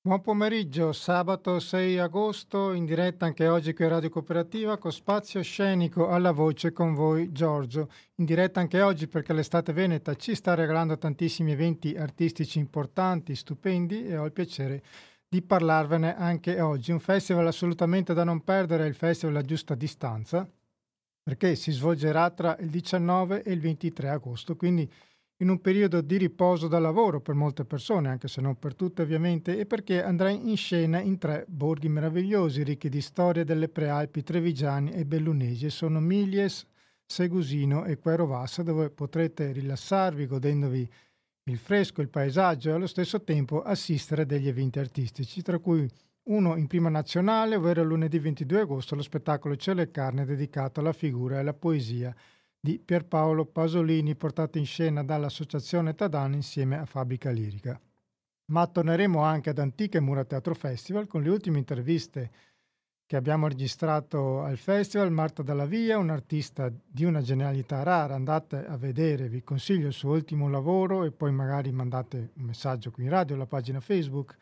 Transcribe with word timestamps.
Buon 0.00 0.20
pomeriggio, 0.20 0.92
sabato 0.92 1.58
6 1.58 1.98
agosto, 1.98 2.72
in 2.72 2.84
diretta 2.84 3.26
anche 3.26 3.48
oggi 3.48 3.74
qui 3.74 3.84
a 3.84 3.88
Radio 3.88 4.08
Cooperativa 4.10 4.78
con 4.78 4.92
spazio 4.92 5.42
scenico 5.42 6.08
alla 6.08 6.30
voce 6.30 6.72
con 6.72 6.94
voi 6.94 7.32
Giorgio. 7.32 7.90
In 8.14 8.24
diretta 8.24 8.60
anche 8.60 8.80
oggi 8.80 9.08
perché 9.08 9.32
l'estate 9.32 9.72
veneta 9.72 10.14
ci 10.14 10.36
sta 10.36 10.54
regalando 10.54 10.96
tantissimi 10.96 11.50
eventi 11.50 11.96
artistici 11.96 12.60
importanti, 12.60 13.34
stupendi 13.34 14.06
e 14.06 14.16
ho 14.16 14.24
il 14.24 14.32
piacere 14.32 14.82
di 15.28 15.42
parlarvene 15.42 16.16
anche 16.16 16.60
oggi. 16.60 16.92
Un 16.92 17.00
festival 17.00 17.48
assolutamente 17.48 18.14
da 18.14 18.22
non 18.22 18.44
perdere, 18.44 18.86
il 18.86 18.94
Festival 18.94 19.34
La 19.34 19.42
Giusta 19.42 19.74
Distanza, 19.74 20.48
perché 21.24 21.56
si 21.56 21.72
svolgerà 21.72 22.30
tra 22.30 22.56
il 22.60 22.70
19 22.70 23.42
e 23.42 23.52
il 23.52 23.60
23 23.60 24.08
agosto, 24.08 24.54
quindi 24.54 24.88
in 25.40 25.50
un 25.50 25.60
periodo 25.60 26.00
di 26.00 26.16
riposo 26.16 26.66
dal 26.66 26.82
lavoro 26.82 27.20
per 27.20 27.34
molte 27.34 27.64
persone, 27.64 28.08
anche 28.08 28.26
se 28.26 28.40
non 28.40 28.58
per 28.58 28.74
tutte 28.74 29.02
ovviamente, 29.02 29.56
e 29.58 29.66
perché 29.66 30.02
andrà 30.02 30.30
in 30.30 30.56
scena 30.56 31.00
in 31.00 31.16
tre 31.18 31.44
borghi 31.46 31.88
meravigliosi, 31.88 32.64
ricchi 32.64 32.88
di 32.88 33.00
storie 33.00 33.44
delle 33.44 33.68
prealpi 33.68 34.22
trevigiane 34.24 34.94
e 34.94 35.04
bellunesi, 35.04 35.70
sono 35.70 36.00
Milies, 36.00 36.66
Segusino 37.04 37.84
e 37.84 37.98
Querovassa, 37.98 38.62
dove 38.62 38.90
potrete 38.90 39.52
rilassarvi 39.52 40.26
godendovi 40.26 40.88
il 41.44 41.56
fresco, 41.56 42.02
il 42.02 42.08
paesaggio 42.08 42.70
e 42.70 42.72
allo 42.72 42.86
stesso 42.88 43.22
tempo 43.22 43.62
assistere 43.62 44.22
a 44.22 44.26
degli 44.26 44.48
eventi 44.48 44.80
artistici, 44.80 45.40
tra 45.40 45.58
cui 45.58 45.88
uno 46.24 46.56
in 46.56 46.66
prima 46.66 46.88
nazionale, 46.88 47.54
ovvero 47.54 47.84
lunedì 47.84 48.18
22 48.18 48.60
agosto, 48.60 48.96
lo 48.96 49.02
spettacolo 49.02 49.56
Cielo 49.56 49.80
e 49.82 49.90
Carne 49.90 50.26
dedicato 50.26 50.80
alla 50.80 50.92
figura 50.92 51.36
e 51.36 51.38
alla 51.38 51.54
poesia 51.54 52.14
di 52.68 52.78
Pierpaolo 52.78 53.46
Pasolini 53.46 54.14
portato 54.14 54.58
in 54.58 54.66
scena 54.66 55.02
dall'Associazione 55.02 55.94
Tadano 55.94 56.34
insieme 56.34 56.76
a 56.76 56.84
Fabbrica 56.84 57.30
Lirica. 57.30 57.80
Ma 58.52 58.66
torneremo 58.66 59.22
anche 59.22 59.48
ad 59.48 59.58
Antiche 59.58 60.00
Mura 60.00 60.26
Teatro 60.26 60.54
Festival 60.54 61.06
con 61.06 61.22
le 61.22 61.30
ultime 61.30 61.56
interviste 61.56 62.30
che 63.06 63.16
abbiamo 63.16 63.48
registrato 63.48 64.42
al 64.42 64.58
festival. 64.58 65.10
Marta 65.10 65.42
Dalla 65.42 65.64
Via, 65.64 65.96
un'artista 65.96 66.70
di 66.86 67.04
una 67.04 67.22
genialità 67.22 67.82
rara, 67.82 68.14
andate 68.14 68.66
a 68.66 68.76
vedere, 68.76 69.30
vi 69.30 69.42
consiglio 69.42 69.86
il 69.86 69.94
suo 69.94 70.12
ultimo 70.12 70.50
lavoro 70.50 71.04
e 71.04 71.10
poi 71.10 71.32
magari 71.32 71.72
mandate 71.72 72.32
un 72.34 72.44
messaggio 72.44 72.90
qui 72.90 73.04
in 73.04 73.08
radio 73.08 73.34
alla 73.34 73.46
pagina 73.46 73.80
Facebook 73.80 74.36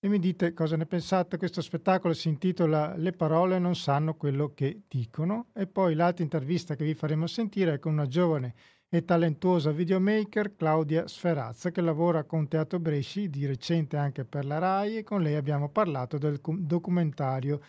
e 0.00 0.08
mi 0.08 0.18
dite 0.18 0.54
cosa 0.54 0.76
ne 0.76 0.86
pensate. 0.86 1.38
Questo 1.38 1.60
spettacolo 1.60 2.14
si 2.14 2.28
intitola 2.28 2.94
Le 2.96 3.12
parole 3.12 3.58
non 3.58 3.74
sanno 3.74 4.14
quello 4.14 4.52
che 4.54 4.82
dicono 4.86 5.46
e 5.54 5.66
poi 5.66 5.94
l'altra 5.94 6.22
intervista 6.22 6.76
che 6.76 6.84
vi 6.84 6.94
faremo 6.94 7.26
sentire 7.26 7.74
è 7.74 7.78
con 7.78 7.92
una 7.92 8.06
giovane 8.06 8.54
e 8.90 9.04
talentuosa 9.04 9.70
videomaker 9.70 10.54
Claudia 10.54 11.06
Sferazza 11.06 11.70
che 11.70 11.82
lavora 11.82 12.24
con 12.24 12.48
Teatro 12.48 12.78
Bresci, 12.78 13.28
di 13.28 13.44
recente 13.44 13.96
anche 13.96 14.24
per 14.24 14.46
la 14.46 14.58
RAI 14.58 14.98
e 14.98 15.02
con 15.02 15.20
lei 15.20 15.34
abbiamo 15.34 15.68
parlato 15.68 16.16
del 16.16 16.40
documentario 16.42 17.60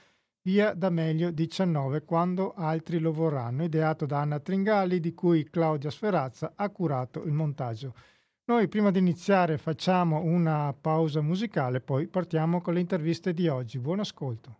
Via 0.41 0.73
D'Amelio 0.73 1.31
19 1.31 2.05
quando 2.05 2.53
altri 2.53 2.99
lo 2.99 3.11
vorranno, 3.11 3.65
ideato 3.65 4.05
da 4.05 4.21
Anna 4.21 4.39
Tringali 4.39 5.01
di 5.01 5.13
cui 5.13 5.43
Claudia 5.49 5.91
Sferazza 5.91 6.53
ha 6.55 6.69
curato 6.69 7.23
il 7.23 7.33
montaggio. 7.33 7.93
Noi 8.49 8.67
prima 8.67 8.89
di 8.89 8.97
iniziare 8.97 9.59
facciamo 9.59 10.23
una 10.23 10.73
pausa 10.73 11.21
musicale, 11.21 11.81
poi 11.81 12.07
partiamo 12.07 12.61
con 12.61 12.73
le 12.73 12.79
interviste 12.79 13.31
di 13.31 13.47
oggi. 13.47 13.77
Buon 13.77 13.99
ascolto. 13.99 14.57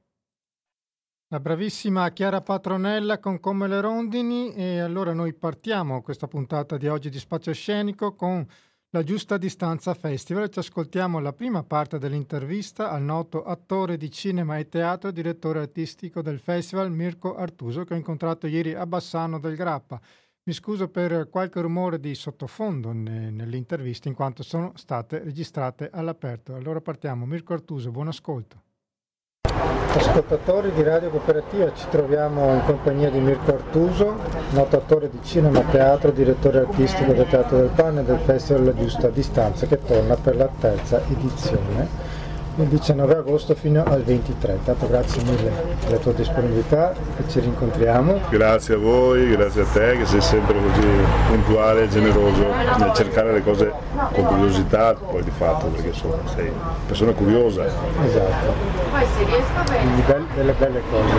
La 1.30 1.40
bravissima 1.40 2.08
Chiara 2.12 2.42
Patronella 2.42 3.18
con 3.18 3.40
Come 3.40 3.68
le 3.68 3.82
rondini 3.82 4.54
e 4.54 4.78
allora 4.78 5.14
noi 5.14 5.34
partiamo 5.34 6.04
questa 6.04 6.28
puntata 6.28 6.78
di 6.78 6.88
oggi 6.88 7.10
di 7.10 7.18
Spazio 7.18 7.52
Scenico 7.52 8.14
con 8.14 8.46
la 8.92 9.02
Giusta 9.02 9.38
Distanza 9.38 9.96
Festival. 9.96 10.50
Ci 10.50 10.60
ascoltiamo 10.60 11.18
la 11.18 11.34
prima 11.34 11.64
parte 11.64 11.98
dell'intervista 11.98 12.92
al 12.92 13.02
noto 13.02 13.44
attore 13.44 13.98
di 13.98 14.12
cinema 14.12 14.60
e 14.60 14.70
teatro, 14.70 15.10
direttore 15.10 15.62
artistico 15.62 16.22
del 16.22 16.38
festival 16.38 16.92
Mirko 16.92 17.36
Artuso 17.36 17.86
che 17.86 17.96
ho 17.96 17.98
incontrato 17.98 18.46
ieri 18.46 18.76
a 18.76 18.86
Bassano 18.86 19.40
del 19.40 19.56
Grappa. 19.56 20.00
Mi 20.50 20.56
scuso 20.56 20.88
per 20.88 21.30
qualche 21.30 21.62
rumore 21.62 22.00
di 22.00 22.16
sottofondo 22.16 22.92
ne, 22.92 23.30
nelle 23.30 23.56
interviste 23.56 24.08
in 24.08 24.16
quanto 24.16 24.42
sono 24.42 24.72
state 24.74 25.20
registrate 25.20 25.92
all'aperto. 25.94 26.56
Allora 26.56 26.82
partiamo. 26.82 27.28
Mirko 27.28 27.54
Artuso, 27.54 27.92
buon 27.92 28.08
ascolto. 28.08 28.64
Ascoltatori 29.94 30.72
di 30.72 30.82
Radio 30.82 31.12
Cooperativa, 31.12 31.72
ci 31.76 31.88
troviamo 31.90 32.52
in 32.56 32.64
compagnia 32.66 33.12
di 33.12 33.20
Mirko 33.20 33.54
Artuso, 33.54 34.18
noto 34.54 34.78
attore 34.78 35.12
di 35.12 35.20
cinema, 35.22 35.62
teatro, 35.62 36.10
direttore 36.10 36.62
artistico 36.62 37.14
del 37.14 37.28
Teatro 37.28 37.58
del 37.58 37.70
Pane 37.76 38.02
e 38.02 38.04
del 38.06 38.18
Festival 38.18 38.64
La 38.64 38.74
Giusta 38.74 39.10
Distanza 39.10 39.68
che 39.68 39.78
torna 39.78 40.16
per 40.16 40.36
la 40.36 40.50
terza 40.60 41.06
edizione 41.06 42.09
il 42.64 42.70
19 42.70 43.16
agosto 43.16 43.56
fino 43.56 43.84
al 43.86 44.04
23. 44.04 44.54
Intanto 44.54 44.88
grazie 44.88 45.22
mille 45.24 45.52
per 45.80 45.92
la 45.92 45.98
tua 45.98 46.12
disponibilità 46.14 46.92
e 46.92 47.30
ci 47.30 47.40
rincontriamo. 47.40 48.22
Grazie 48.30 48.76
a 48.76 48.78
voi, 48.78 49.30
grazie 49.30 49.62
a 49.62 49.66
te 49.66 49.98
che 49.98 50.06
sei 50.06 50.22
sempre 50.22 50.56
così 50.56 50.88
puntuale 51.28 51.84
e 51.84 51.88
generoso 51.90 52.46
nel 52.78 52.92
cercare 52.94 53.34
le 53.34 53.44
cose 53.44 53.72
con 54.14 54.26
curiosità, 54.26 54.94
poi 54.94 55.24
di 55.24 55.32
fatto 55.32 55.68
perché 55.68 55.88
insomma 55.88 56.18
sei 56.36 56.52
persona 56.86 57.12
curiosa. 57.12 57.66
Esatto. 57.66 58.54
Quindi 59.66 60.04
delle 60.36 60.54
belle 60.54 60.82
cose. 60.90 61.14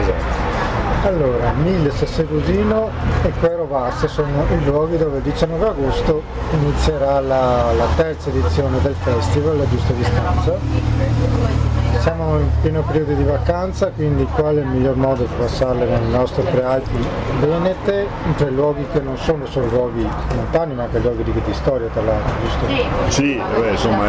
Esatto. 0.00 0.57
Allora, 1.02 1.52
Miles, 1.52 2.04
Segusino 2.04 2.90
e 3.22 3.30
Querovasse 3.38 4.08
sono 4.08 4.44
i 4.50 4.64
luoghi 4.64 4.96
dove 4.96 5.18
il 5.18 5.22
19 5.22 5.66
agosto 5.68 6.22
inizierà 6.52 7.20
la, 7.20 7.72
la 7.72 7.86
terza 7.96 8.28
edizione 8.30 8.80
del 8.82 8.94
festival, 8.94 9.58
la 9.58 9.68
giusta 9.68 9.92
distanza 9.92 11.67
siamo 12.00 12.38
in 12.38 12.48
pieno 12.62 12.82
periodo 12.82 13.12
di 13.12 13.24
vacanza, 13.24 13.90
quindi 13.90 14.24
qual 14.34 14.56
è 14.56 14.60
il 14.60 14.66
miglior 14.66 14.96
modo 14.96 15.24
per 15.24 15.46
passarle 15.46 15.84
nel 15.84 16.02
nostro 16.02 16.42
prealpi 16.42 16.96
venete, 17.40 18.06
in 18.24 18.34
tre 18.34 18.50
luoghi 18.50 18.86
che 18.92 19.00
non 19.00 19.16
sono 19.16 19.46
solo 19.46 19.66
luoghi 19.66 20.06
montani 20.34 20.74
ma 20.74 20.84
anche 20.84 20.98
luoghi 20.98 21.22
di, 21.22 21.32
di 21.32 21.54
storia 21.54 21.88
tra 21.88 22.02
l'altro, 22.02 22.34
giusto? 22.42 22.66
Sì, 23.08 23.40
beh, 23.58 23.70
insomma 23.70 24.06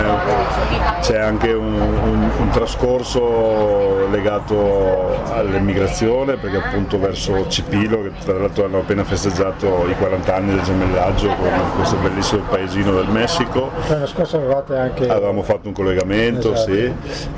c'è 1.02 1.20
anche 1.20 1.52
un, 1.54 1.74
un, 1.74 2.30
un, 2.38 2.50
trascorso 2.50 4.08
legato 4.10 5.18
all'emigrazione 5.32 6.38
perché 6.38 6.58
appunto 6.58 7.00
verso 7.00 7.48
Cipilo, 7.48 8.04
che 8.04 8.12
tra 8.24 8.38
l'altro 8.38 8.66
hanno 8.66 8.80
appena 8.80 9.04
festeggiato 9.04 9.88
i 9.88 9.96
40 9.96 10.36
anni 10.36 10.56
del 10.56 10.62
gemellaggio 10.62 11.28
con 11.28 11.52
questo 11.76 11.96
bellissimo 11.98 12.44
paesino 12.50 12.92
del 12.94 13.08
Messico. 13.08 13.72
L'anno 13.88 14.08
scorso 14.08 14.38
avevate 14.38 14.78
anche... 14.78 15.08
Avevamo 15.08 15.44
fatto 15.44 15.68
un 15.68 15.74
collegamento, 15.74 16.54
esatto. 16.54 16.72
sì. 16.72 16.94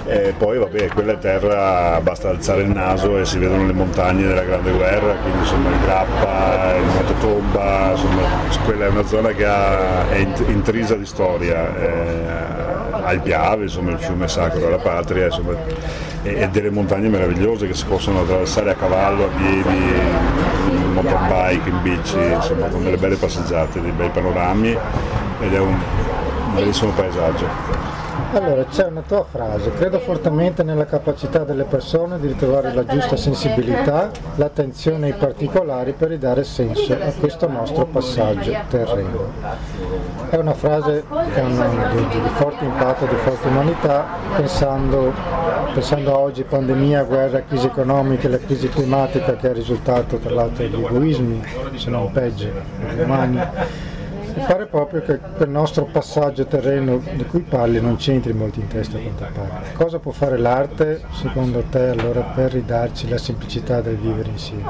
E 0.06 0.34
poi 0.42 0.58
vabbè, 0.58 0.88
quella 0.88 1.12
è 1.12 1.20
terra, 1.20 2.02
basta 2.02 2.30
alzare 2.30 2.64
il 2.64 2.70
naso 2.70 3.16
e 3.20 3.26
si 3.26 3.38
vedono 3.38 3.64
le 3.64 3.74
montagne 3.74 4.26
della 4.26 4.42
Grande 4.42 4.72
Guerra, 4.72 5.14
quindi 5.18 5.38
insomma 5.38 5.70
il 5.70 5.80
Grappa, 5.82 6.76
il 6.78 6.84
Matotomba, 6.84 7.92
insomma 7.92 8.22
quella 8.66 8.86
è 8.86 8.88
una 8.88 9.06
zona 9.06 9.30
che 9.34 9.46
ha, 9.46 10.10
è 10.10 10.18
intrisa 10.48 10.96
di 10.96 11.06
storia, 11.06 11.78
eh, 11.78 12.24
ha 13.04 13.20
Piave, 13.20 13.66
insomma 13.66 13.92
il 13.92 14.00
fiume 14.00 14.28
sacro 14.28 14.62
della 14.62 14.80
patria, 14.80 15.26
insomma, 15.26 15.54
e, 16.24 16.42
e, 16.42 16.50
delle 16.50 16.72
montagne 16.72 17.08
meravigliose 17.08 17.68
che 17.68 17.76
si 17.76 17.86
possono 17.86 18.22
attraversare 18.22 18.72
a 18.72 18.74
cavallo, 18.74 19.26
a 19.26 19.30
piedi, 19.38 19.78
in 20.72 20.92
mountain 20.92 21.28
bike, 21.28 21.70
in 21.70 21.82
bici, 21.84 22.18
insomma 22.18 22.66
con 22.66 22.84
delle 22.84 22.98
belle 22.98 23.16
passeggiate, 23.16 23.80
dei 23.80 23.92
bei 23.92 24.10
panorami 24.10 24.76
ed 25.40 25.54
è 25.54 25.60
un 25.60 25.78
bellissimo 26.56 26.90
paesaggio. 26.94 27.91
Allora, 28.34 28.64
c'è 28.64 28.86
una 28.86 29.04
tua 29.06 29.26
frase, 29.30 29.72
credo 29.72 30.00
fortemente 30.00 30.64
nella 30.64 30.86
capacità 30.86 31.40
delle 31.44 31.66
persone 31.66 32.18
di 32.18 32.28
ritrovare 32.28 32.74
la 32.74 32.86
giusta 32.86 33.18
sensibilità, 33.18 34.10
l'attenzione 34.36 35.08
ai 35.08 35.14
particolari 35.14 35.92
per 35.92 36.10
ridare 36.10 36.46
senso 36.46 36.94
a 36.94 37.12
questo 37.20 37.50
nostro 37.50 37.86
passaggio 37.88 38.56
terreno. 38.70 39.34
È 40.30 40.38
una 40.38 40.54
frase 40.54 41.04
che 41.34 41.42
ha 41.42 41.46
di, 41.90 42.08
di, 42.08 42.30
forte 42.36 42.64
impatto, 42.64 43.06
di 43.06 43.16
forte 43.16 43.48
umanità, 43.50 44.06
pensando, 44.38 45.12
pensando 45.74 46.14
a 46.14 46.18
oggi 46.18 46.44
pandemia, 46.44 47.04
guerra, 47.04 47.44
crisi 47.44 47.66
economica, 47.66 48.30
la 48.30 48.38
crisi 48.38 48.70
climatica 48.70 49.36
che 49.36 49.50
è 49.50 49.54
risultato 49.54 50.16
tra 50.20 50.34
l'altro 50.34 50.66
di 50.66 50.74
egoismi, 50.74 51.44
se 51.76 51.90
non 51.90 52.10
peggio, 52.14 52.50
umani 52.98 53.90
mi 54.36 54.44
pare 54.46 54.66
proprio 54.66 55.02
che 55.02 55.20
quel 55.36 55.50
nostro 55.50 55.86
passaggio 55.86 56.46
terreno 56.46 57.02
di 57.14 57.26
cui 57.26 57.42
parli 57.42 57.82
non 57.82 57.98
c'entri 57.98 58.34
molto 58.34 58.60
in 58.60 58.68
testa 58.68 58.98
a 58.98 59.02
quanto 59.02 59.26
pare. 59.34 59.72
Cosa 59.74 60.00
può 60.00 60.12
fare 60.12 60.38
l'arte 60.38 61.02
secondo 61.14 61.64
te 61.70 61.90
allora 61.90 62.22
per 62.22 62.52
ridarci 62.54 63.10
la 63.10 63.18
semplicità 63.18 63.82
del 63.82 63.98
vivere 63.98 64.30
insieme? 64.30 64.64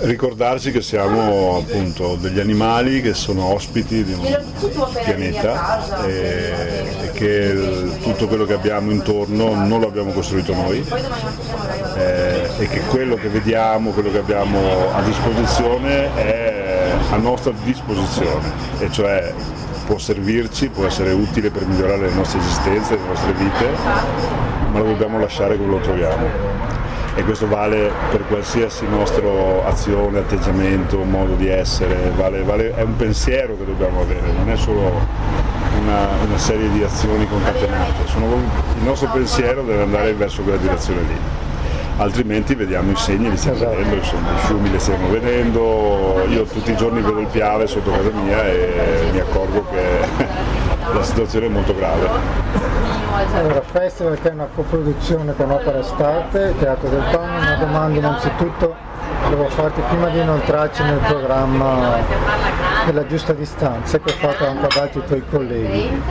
Ricordarci 0.00 0.70
che 0.70 0.82
siamo 0.82 1.58
appunto 1.58 2.16
degli 2.16 2.40
animali 2.40 3.00
che 3.00 3.14
sono 3.14 3.52
ospiti 3.52 4.04
di 4.04 4.12
un 4.12 4.38
pianeta 5.04 6.04
e, 6.04 6.84
e 7.02 7.10
che 7.12 7.98
tutto 8.02 8.26
quello 8.26 8.44
che 8.44 8.54
abbiamo 8.54 8.90
intorno 8.90 9.54
non 9.54 9.80
lo 9.80 9.86
abbiamo 9.86 10.12
costruito 10.12 10.54
noi 10.54 10.84
eh, 11.96 12.48
e 12.58 12.68
che 12.68 12.80
quello 12.82 13.16
che 13.16 13.28
vediamo, 13.28 13.90
quello 13.90 14.10
che 14.10 14.18
abbiamo 14.18 14.92
a 14.92 15.02
disposizione 15.02 16.14
è 16.14 16.57
a 17.10 17.16
nostra 17.16 17.52
disposizione, 17.64 18.52
e 18.78 18.90
cioè 18.90 19.32
può 19.86 19.98
servirci, 19.98 20.68
può 20.68 20.84
essere 20.84 21.12
utile 21.12 21.50
per 21.50 21.66
migliorare 21.66 22.08
le 22.08 22.14
nostre 22.14 22.40
esistenze, 22.40 22.94
le 22.94 23.06
nostre 23.08 23.32
vite, 23.32 23.68
ma 24.70 24.78
lo 24.80 24.84
dobbiamo 24.84 25.18
lasciare 25.18 25.56
come 25.56 25.70
lo 25.70 25.78
troviamo. 25.78 26.26
E 27.14 27.24
questo 27.24 27.48
vale 27.48 27.90
per 28.10 28.26
qualsiasi 28.28 28.86
nostra 28.86 29.26
azione, 29.64 30.18
atteggiamento, 30.18 31.02
modo 31.02 31.34
di 31.34 31.48
essere, 31.48 32.12
vale, 32.14 32.42
vale, 32.42 32.74
è 32.74 32.82
un 32.82 32.96
pensiero 32.96 33.56
che 33.56 33.64
dobbiamo 33.64 34.02
avere, 34.02 34.30
non 34.30 34.50
è 34.50 34.56
solo 34.56 34.92
una, 35.80 36.06
una 36.24 36.38
serie 36.38 36.70
di 36.70 36.82
azioni 36.82 37.26
concatenate, 37.26 38.06
Sono, 38.06 38.34
il 38.34 38.84
nostro 38.84 39.08
pensiero 39.12 39.62
deve 39.62 39.82
andare 39.82 40.12
verso 40.12 40.42
quella 40.42 40.58
direzione 40.58 41.00
lì 41.00 41.46
altrimenti 41.98 42.54
vediamo 42.54 42.92
i 42.92 42.96
segni, 42.96 43.30
li 43.30 43.36
stiamo 43.36 43.58
vedendo, 43.58 43.94
insomma, 43.96 44.30
i 44.32 44.38
fiumi 44.38 44.70
li 44.70 44.78
stiamo 44.78 45.08
vedendo, 45.08 46.24
io 46.28 46.44
tutti 46.44 46.70
i 46.70 46.76
giorni 46.76 47.00
vedo 47.00 47.20
il 47.20 47.26
Piave 47.26 47.66
sotto 47.66 47.90
casa 47.90 48.10
mia 48.10 48.44
e 48.46 49.08
mi 49.12 49.18
accorgo 49.18 49.64
che 49.70 50.26
la 50.92 51.02
situazione 51.02 51.46
è 51.46 51.48
molto 51.48 51.74
grave. 51.74 52.08
Allora, 53.34 53.60
Festival 53.62 54.18
che 54.20 54.30
è 54.30 54.32
una 54.32 54.48
coproduzione 54.54 55.34
con 55.34 55.50
Opera 55.50 55.78
Estate, 55.78 56.54
Teatro 56.58 56.88
del 56.88 57.04
Panno, 57.10 57.38
una 57.38 57.56
domanda 57.56 57.98
innanzitutto 57.98 58.86
devo 59.28 59.48
farti 59.48 59.80
prima 59.88 60.08
di 60.08 60.20
inoltrarci 60.20 60.82
nel 60.82 60.98
programma 60.98 61.96
della 62.88 63.06
giusta 63.06 63.34
distanza 63.34 63.98
che 63.98 64.12
ho 64.12 64.16
fatto 64.16 64.46
anche 64.46 64.64
ad 64.64 64.76
altri 64.80 65.02
tuoi 65.06 65.22
colleghi. 65.28 66.02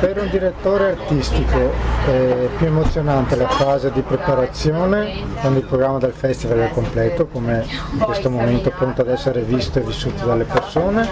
Per 0.00 0.20
un 0.20 0.28
direttore 0.28 0.90
artistico 0.90 1.72
è 2.06 2.48
più 2.56 2.66
emozionante 2.66 3.36
la 3.36 3.46
fase 3.46 3.92
di 3.92 4.00
preparazione, 4.02 5.22
quando 5.40 5.60
il 5.60 5.64
programma 5.64 5.98
del 5.98 6.12
festival 6.12 6.58
è 6.58 6.70
completo, 6.72 7.26
come 7.26 7.64
in 7.92 7.98
questo 8.00 8.28
momento 8.28 8.70
pronto 8.70 9.02
ad 9.02 9.08
essere 9.08 9.42
visto 9.42 9.78
e 9.78 9.82
vissuto 9.82 10.24
dalle 10.24 10.44
persone, 10.44 11.08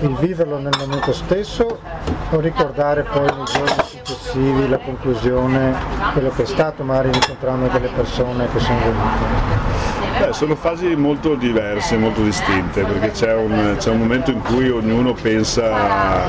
il 0.00 0.16
viverlo 0.16 0.58
nel 0.58 0.74
momento 0.76 1.12
stesso 1.12 1.78
o 2.30 2.40
ricordare 2.40 3.04
poi 3.04 3.26
nei 3.26 3.44
giorni 3.44 3.84
successivi 3.86 4.68
la 4.68 4.78
conclusione, 4.78 5.72
quello 6.14 6.30
che 6.30 6.42
è 6.42 6.46
stato, 6.46 6.82
magari 6.82 7.10
incontrando 7.12 7.68
delle 7.68 7.90
persone 7.94 8.48
che 8.50 8.58
sono 8.58 8.78
venute. 8.80 9.79
Beh, 10.20 10.34
sono 10.34 10.54
fasi 10.54 10.94
molto 10.96 11.34
diverse, 11.34 11.96
molto 11.96 12.22
distinte, 12.22 12.84
perché 12.84 13.10
c'è 13.10 13.34
un, 13.34 13.78
un 13.82 13.98
momento 13.98 14.30
in 14.30 14.42
cui 14.42 14.68
ognuno 14.68 15.14
pensa 15.14 15.72
a, 15.74 16.28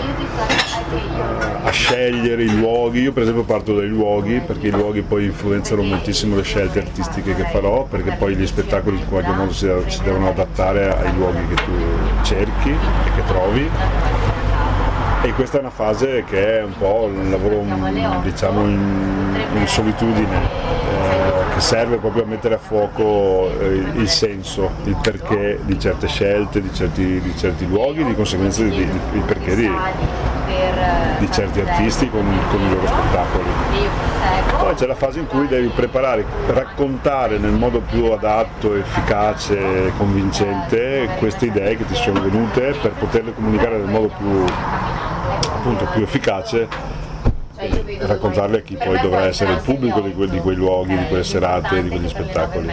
a, 1.62 1.70
scegliere 1.72 2.42
i 2.44 2.56
luoghi, 2.56 3.02
io 3.02 3.12
per 3.12 3.24
esempio 3.24 3.44
parto 3.44 3.76
dai 3.76 3.90
luoghi, 3.90 4.40
perché 4.40 4.68
i 4.68 4.72
luoghi 4.72 5.02
poi 5.02 5.26
influenzano 5.26 5.82
moltissimo 5.82 6.38
le 6.38 6.44
scelte 6.44 6.80
artistiche 6.80 7.36
che 7.36 7.44
farò, 7.52 7.84
perché 7.84 8.16
poi 8.18 8.38
gli 8.38 8.48
spettacoli 8.48 8.98
in 8.98 9.10
qualche 9.10 9.32
modo 9.32 9.52
si, 9.52 9.70
si 9.88 10.02
devono 10.04 10.30
adattare 10.30 10.96
ai 10.96 11.14
luoghi 11.14 11.46
che 11.50 11.56
tu 11.56 11.74
cerchi 12.22 12.70
e 12.70 13.12
che 13.14 13.26
trovi. 13.28 13.70
E 15.24 15.34
questa 15.34 15.58
è 15.58 15.60
una 15.60 15.70
fase 15.70 16.24
che 16.24 16.60
è 16.60 16.64
un 16.64 16.78
po' 16.78 17.10
un 17.14 17.30
lavoro 17.30 17.62
diciamo 18.24 18.62
in, 18.62 19.36
in 19.54 19.68
solitudine. 19.68 20.40
Eh, 20.40 21.51
serve 21.62 21.98
proprio 21.98 22.24
a 22.24 22.26
mettere 22.26 22.56
a 22.56 22.58
fuoco 22.58 23.50
eh, 23.60 23.68
il 23.94 24.10
senso, 24.10 24.72
il 24.86 24.98
perché 25.00 25.60
di 25.62 25.80
certe 25.80 26.08
scelte, 26.08 26.60
di 26.60 26.74
certi, 26.74 27.22
di 27.22 27.38
certi 27.38 27.68
luoghi, 27.68 28.04
di 28.04 28.16
conseguenza 28.16 28.64
di, 28.64 28.76
il 28.76 29.22
perché 29.26 29.56
di, 29.56 29.72
di 31.20 31.32
certi 31.32 31.62
artisti 31.62 32.10
con, 32.10 32.26
con, 32.50 32.62
i 32.62 32.70
loro 32.70 32.88
spettacoli. 32.88 33.46
Poi 34.60 34.74
c'è 34.74 34.88
la 34.88 34.96
fase 34.96 35.20
in 35.20 35.28
cui 35.28 35.48
devi 35.48 35.68
preparare, 35.68 36.26
raccontare 36.48 37.38
nel 37.38 37.52
modo 37.52 37.80
più 37.80 38.06
adatto, 38.06 38.76
efficace 38.76 39.86
e 39.88 39.92
convincente 39.98 41.10
queste 41.20 41.46
idee 41.46 41.78
che 41.78 41.86
ti 41.86 41.96
sono 41.96 42.22
venute 42.22 42.76
per 42.82 42.92
poterle 42.92 43.34
comunicare 43.34 43.78
nel 43.78 43.88
modo 43.88 44.12
più 44.18 44.44
appunto 45.54 45.86
più 45.94 46.02
efficace 46.02 46.68
raccontarle 48.00 48.60
a 48.60 48.62
chi 48.62 48.76
poi 48.76 49.00
dovrà 49.00 49.26
essere 49.26 49.54
il 49.54 49.62
pubblico 49.62 50.00
di, 50.02 50.14
que- 50.14 50.30
di, 50.30 50.40
quei 50.40 50.56
luoghi, 50.56 50.98
di 50.98 51.06
quelle 51.08 51.24
serate, 51.24 51.82
di 51.82 51.90
quegli 51.90 52.08
spettacoli. 52.08 52.70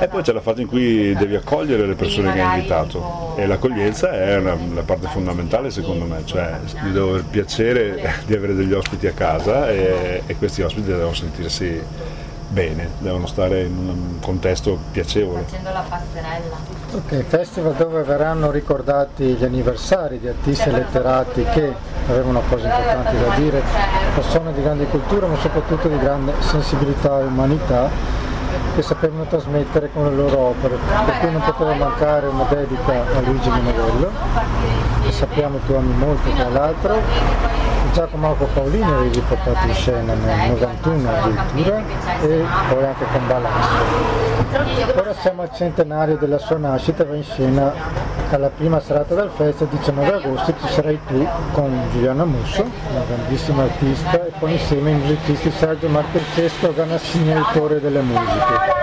E 0.00 0.08
poi 0.08 0.22
c'è 0.22 0.32
la 0.32 0.40
fase 0.40 0.62
in 0.62 0.68
cui 0.68 1.14
devi 1.14 1.34
accogliere 1.36 1.86
le 1.86 1.94
persone 1.94 2.32
che 2.32 2.40
hai 2.40 2.58
invitato 2.58 3.34
e 3.36 3.46
l'accoglienza 3.46 4.12
è 4.12 4.36
una, 4.36 4.54
una 4.54 4.82
parte 4.82 5.08
fondamentale 5.08 5.70
secondo 5.70 6.04
me, 6.04 6.22
cioè 6.24 6.58
di 6.82 6.92
devo 6.92 7.10
avere 7.10 7.24
piacere 7.30 8.14
di 8.26 8.34
avere 8.34 8.54
degli 8.54 8.72
ospiti 8.72 9.06
a 9.06 9.12
casa 9.12 9.70
e, 9.70 10.22
e 10.26 10.36
questi 10.36 10.62
ospiti 10.62 10.88
devono 10.88 11.14
sentirsi 11.14 11.80
bene, 12.48 12.90
devono 12.98 13.26
stare 13.26 13.62
in 13.62 13.76
un 13.76 14.20
contesto 14.20 14.78
piacevole. 14.90 15.42
Facendo 15.42 15.70
la 15.70 15.84
passerella. 15.88 16.79
Ok, 16.92 17.22
festival 17.22 17.74
dove 17.74 18.02
verranno 18.02 18.50
ricordati 18.50 19.22
gli 19.34 19.44
anniversari 19.44 20.18
di 20.18 20.26
artisti 20.26 20.68
e 20.68 20.72
letterati 20.72 21.44
che 21.44 21.72
avevano 22.08 22.42
cose 22.48 22.66
importanti 22.66 23.16
da 23.16 23.34
dire, 23.36 23.62
persone 24.12 24.52
di 24.52 24.60
grande 24.60 24.86
cultura 24.86 25.28
ma 25.28 25.36
soprattutto 25.36 25.86
di 25.86 25.96
grande 25.98 26.32
sensibilità 26.40 27.20
e 27.20 27.24
umanità 27.24 27.88
che 28.74 28.82
sapevano 28.82 29.24
trasmettere 29.24 29.90
con 29.92 30.04
le 30.04 30.16
loro 30.16 30.36
opere, 30.36 30.78
per 31.04 31.18
cui 31.20 31.30
non 31.30 31.42
poteva 31.42 31.74
mancare 31.74 32.26
una 32.26 32.44
dedica 32.48 32.92
a 32.92 33.20
Luigi 33.20 33.50
Menegello, 33.50 34.10
che 35.04 35.12
sappiamo 35.12 35.58
tu 35.66 35.74
ami 35.74 35.94
molto 35.94 36.28
tra 36.30 36.48
l'altro, 36.48 36.98
Giacomo 37.92 38.28
Marco 38.28 38.48
Paolini 38.52 38.90
avevi 38.90 39.20
portato 39.20 39.66
in 39.66 39.74
scena 39.74 40.14
nel 40.14 40.50
91 40.50 41.08
addirittura 41.08 41.82
e 42.20 42.44
poi 42.68 42.84
anche 42.84 43.04
con 43.12 43.26
Balasso. 43.28 44.39
Ora 44.52 45.14
siamo 45.14 45.42
al 45.42 45.54
centenario 45.54 46.16
della 46.16 46.38
sua 46.38 46.56
nascita, 46.56 47.04
va 47.04 47.14
in 47.14 47.22
scena 47.22 47.72
alla 48.30 48.48
prima 48.48 48.80
serata 48.80 49.14
del 49.14 49.30
festival, 49.32 49.76
19 49.76 50.12
agosto, 50.12 50.54
ci 50.60 50.72
sarai 50.72 50.98
tu 51.06 51.24
con 51.52 51.88
Giuliana 51.92 52.24
Musso, 52.24 52.62
una 52.62 53.04
grandissima 53.06 53.62
artista, 53.62 54.26
e 54.26 54.32
poi 54.40 54.52
insieme 54.52 54.90
i 54.90 54.94
musicisti 54.94 55.52
Sergio 55.52 55.88
Marchersesco, 55.88 56.74
Ganassini, 56.74 57.32
autore 57.32 57.80
delle 57.80 58.00
musiche 58.00 58.80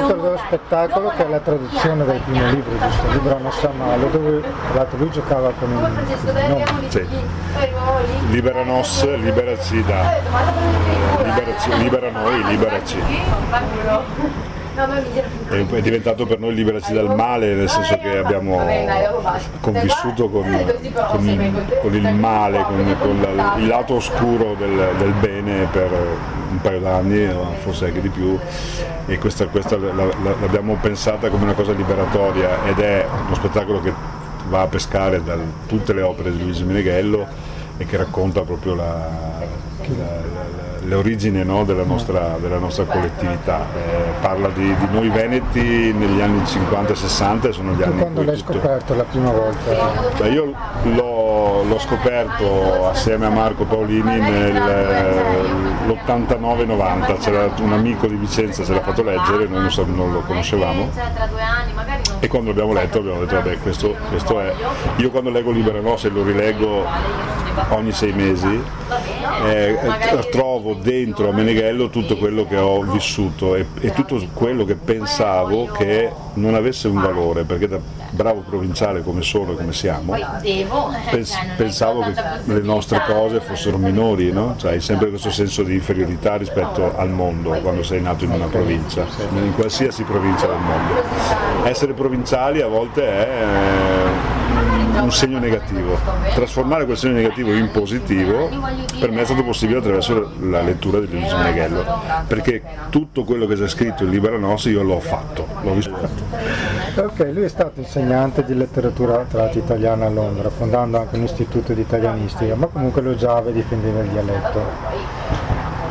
titolo 0.00 0.22
dello 0.22 0.36
spettacolo 0.38 1.08
che 1.16 1.24
è 1.24 1.28
la 1.28 1.38
traduzione 1.38 2.04
del 2.04 2.20
primo 2.20 2.50
libro, 2.50 2.78
giusto? 2.78 3.06
Il 3.06 3.12
libro 3.12 3.38
non 3.38 3.52
sa 3.52 3.70
male, 3.76 4.10
dove 4.10 4.42
l'altro 4.74 4.98
lui 4.98 5.10
giocava 5.10 5.52
con 5.58 5.70
il 5.70 5.76
nome. 5.76 6.88
Sì. 6.88 7.06
Libera 8.28 8.64
nos, 8.64 9.04
liberaci 9.16 9.84
da. 9.84 10.18
Liberaci, 11.22 11.76
libera 11.78 12.10
noi, 12.10 12.44
liberaci 12.44 12.98
è 15.70 15.80
diventato 15.80 16.26
per 16.26 16.38
noi 16.38 16.54
liberaci 16.54 16.92
dal 16.92 17.14
male, 17.14 17.54
nel 17.54 17.68
senso 17.68 17.98
che 17.98 18.18
abbiamo 18.18 18.60
convissuto 19.60 20.28
con, 20.28 20.44
con, 21.08 21.64
con 21.80 21.94
il 21.94 22.14
male, 22.14 22.62
con, 22.62 22.96
con 23.00 23.20
la, 23.20 23.56
il 23.56 23.66
lato 23.66 23.94
oscuro 23.94 24.54
del, 24.54 24.94
del, 24.98 25.12
bene 25.12 25.66
per 25.70 25.90
un 26.50 26.60
paio 26.60 26.80
d'anni, 26.80 27.28
forse 27.58 27.86
anche 27.86 28.00
di 28.00 28.08
più, 28.08 28.38
e 29.06 29.18
questa, 29.18 29.46
questa 29.46 29.76
l'abbiamo 29.76 30.76
pensata 30.80 31.28
come 31.28 31.44
una 31.44 31.54
cosa 31.54 31.72
liberatoria 31.72 32.64
ed 32.66 32.78
è 32.78 33.06
uno 33.26 33.34
spettacolo 33.34 33.80
che 33.80 33.92
va 34.48 34.62
a 34.62 34.66
pescare 34.66 35.22
da 35.22 35.36
tutte 35.66 35.92
le 35.92 36.02
opere 36.02 36.32
di 36.32 36.42
Luigi 36.42 36.64
Meneghello 36.64 37.26
e 37.76 37.86
che 37.86 37.96
racconta 37.96 38.42
proprio 38.42 38.74
la, 38.74 39.08
la 39.96 40.40
le 40.56 40.59
origini 40.92 41.42
no, 41.44 41.64
della, 41.64 41.84
nostra, 41.84 42.36
della, 42.40 42.58
nostra, 42.58 42.84
collettività. 42.84 43.66
Eh, 43.74 44.20
parla 44.20 44.48
di, 44.48 44.74
di, 44.74 44.86
noi 44.90 45.08
veneti 45.08 45.92
negli 45.92 46.20
anni 46.20 46.40
50-60 46.42 47.48
e 47.48 47.52
sono 47.52 47.72
gli 47.72 47.82
anni... 47.82 48.00
Quando 48.00 48.22
l'hai 48.22 48.36
tutto... 48.36 48.52
scoperto 48.52 48.94
la 48.94 49.04
prima 49.04 49.30
volta? 49.30 49.92
Beh, 50.18 50.28
io 50.28 50.52
l'ho, 50.82 51.09
l'ho, 51.64 51.78
scoperto 51.78 52.88
assieme 52.88 53.26
a 53.26 53.30
Marco 53.30 53.64
Paolini 53.64 54.18
nell'89-90, 54.18 57.18
c'era 57.18 57.52
un 57.60 57.72
amico 57.72 58.06
di 58.06 58.16
Vicenza, 58.16 58.64
ce 58.64 58.72
l'ha 58.72 58.82
fatto 58.82 59.02
leggere, 59.02 59.46
noi 59.46 59.70
non, 59.74 59.94
non 59.94 60.12
lo 60.12 60.20
conoscevamo. 60.20 60.90
E 62.20 62.28
quando 62.28 62.48
l'abbiamo 62.48 62.72
letto 62.72 62.98
abbiamo 62.98 63.20
detto 63.20 63.34
vabbè 63.36 63.58
questo, 63.58 63.94
questo 64.08 64.40
è... 64.40 64.54
Io 64.96 65.10
quando 65.10 65.28
leggo 65.30 65.50
Libera 65.50 65.80
Noce 65.80 66.08
lo 66.08 66.22
rileggo 66.22 66.86
ogni 67.70 67.92
sei 67.92 68.12
mesi 68.12 68.62
eh, 69.44 70.28
trovo 70.30 70.74
dentro 70.74 71.28
a 71.28 71.32
Meneghello 71.32 71.88
tutto 71.88 72.16
quello 72.16 72.46
che 72.46 72.56
ho 72.56 72.82
vissuto 72.82 73.54
e, 73.54 73.66
e, 73.80 73.92
tutto 73.92 74.20
quello 74.32 74.64
che 74.64 74.74
pensavo 74.74 75.66
che 75.66 76.10
non 76.34 76.54
avesse 76.54 76.88
un 76.88 77.00
valore, 77.00 77.44
perché 77.44 77.68
da 77.68 77.78
bravo 78.10 78.40
provinciale 78.40 79.02
come 79.02 79.22
sono 79.22 79.52
e 79.52 79.56
come 79.56 79.72
siamo, 79.72 80.16
pens- 81.10 81.38
pensavo 81.56 82.00
che 82.02 82.14
le 82.44 82.60
nostre 82.60 83.02
cose 83.06 83.40
fossero 83.40 83.78
minori, 83.78 84.32
no? 84.32 84.54
cioè, 84.58 84.72
hai 84.72 84.80
sempre 84.80 85.08
questo 85.08 85.30
senso 85.30 85.62
di 85.62 85.74
inferiorità 85.74 86.36
rispetto 86.36 86.96
al 86.96 87.10
mondo 87.10 87.50
quando 87.60 87.82
sei 87.82 88.00
nato 88.00 88.24
in 88.24 88.32
una 88.32 88.46
provincia, 88.46 89.06
in 89.32 89.52
qualsiasi 89.54 90.02
provincia 90.02 90.46
del 90.46 90.58
mondo. 90.58 91.68
Essere 91.68 91.92
provinciali 91.92 92.60
a 92.60 92.66
volte 92.66 93.06
è 93.06 93.99
un 95.02 95.12
segno 95.12 95.38
negativo. 95.38 95.98
Trasformare 96.34 96.84
quel 96.84 96.96
segno 96.96 97.14
negativo 97.14 97.52
in 97.52 97.70
positivo 97.70 98.48
per 98.98 99.10
me 99.10 99.22
è 99.22 99.24
stato 99.24 99.42
possibile 99.42 99.78
attraverso 99.78 100.32
la 100.40 100.60
lettura 100.62 101.00
di 101.00 101.08
Luigi 101.10 101.34
Meneghello, 101.34 101.84
perché 102.26 102.62
tutto 102.90 103.24
quello 103.24 103.46
che 103.46 103.54
c'è 103.54 103.68
scritto 103.68 104.04
in 104.04 104.10
Libera 104.10 104.36
Nostra 104.38 104.70
io 104.70 104.82
l'ho 104.82 105.00
fatto, 105.00 105.46
l'ho 105.62 105.74
vissuto. 105.74 106.08
Ok, 106.96 107.30
lui 107.32 107.44
è 107.44 107.48
stato 107.48 107.80
insegnante 107.80 108.44
di 108.44 108.54
letteratura 108.54 109.24
tratta 109.28 109.58
italiana 109.58 110.06
a 110.06 110.10
Londra, 110.10 110.50
fondando 110.50 110.98
anche 110.98 111.16
un 111.16 111.22
istituto 111.22 111.72
di 111.72 111.80
italianistica, 111.80 112.54
ma 112.54 112.66
comunque 112.66 113.00
lo 113.02 113.10
odiava 113.10 113.48
e 113.48 113.52
difendeva 113.52 114.00
il 114.00 114.08
dialetto, 114.08 114.62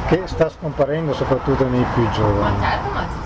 che 0.07 0.21
sta 0.25 0.49
scomparendo 0.49 1.13
soprattutto 1.13 1.67
nei 1.67 1.85
più 1.93 2.09
giovani. 2.11 3.18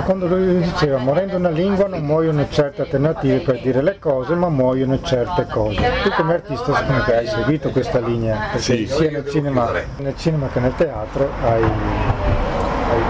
Secondo 0.00 0.26
lui 0.28 0.62
diceva, 0.62 0.96
morendo 0.96 1.36
una 1.36 1.50
lingua 1.50 1.86
non 1.86 2.00
muoiono 2.00 2.46
certe 2.48 2.80
alternative 2.82 3.40
per 3.40 3.60
dire 3.60 3.82
le 3.82 3.98
cose, 3.98 4.34
ma 4.34 4.48
muoiono 4.48 4.98
certe 5.02 5.46
cose. 5.52 5.76
Tu 6.02 6.08
come 6.16 6.32
artista 6.34 6.74
secondo 6.74 7.02
te 7.04 7.16
hai 7.18 7.26
seguito 7.26 7.68
questa 7.68 7.98
linea? 7.98 8.38
Perché 8.50 8.58
Sì. 8.60 8.86
sia 8.86 9.10
nel 9.10 9.28
cinema, 9.28 9.70
nel 9.98 10.14
cinema 10.16 10.46
che 10.50 10.58
nel 10.60 10.74
teatro 10.74 11.28
hai, 11.44 11.62
hai 11.62 13.02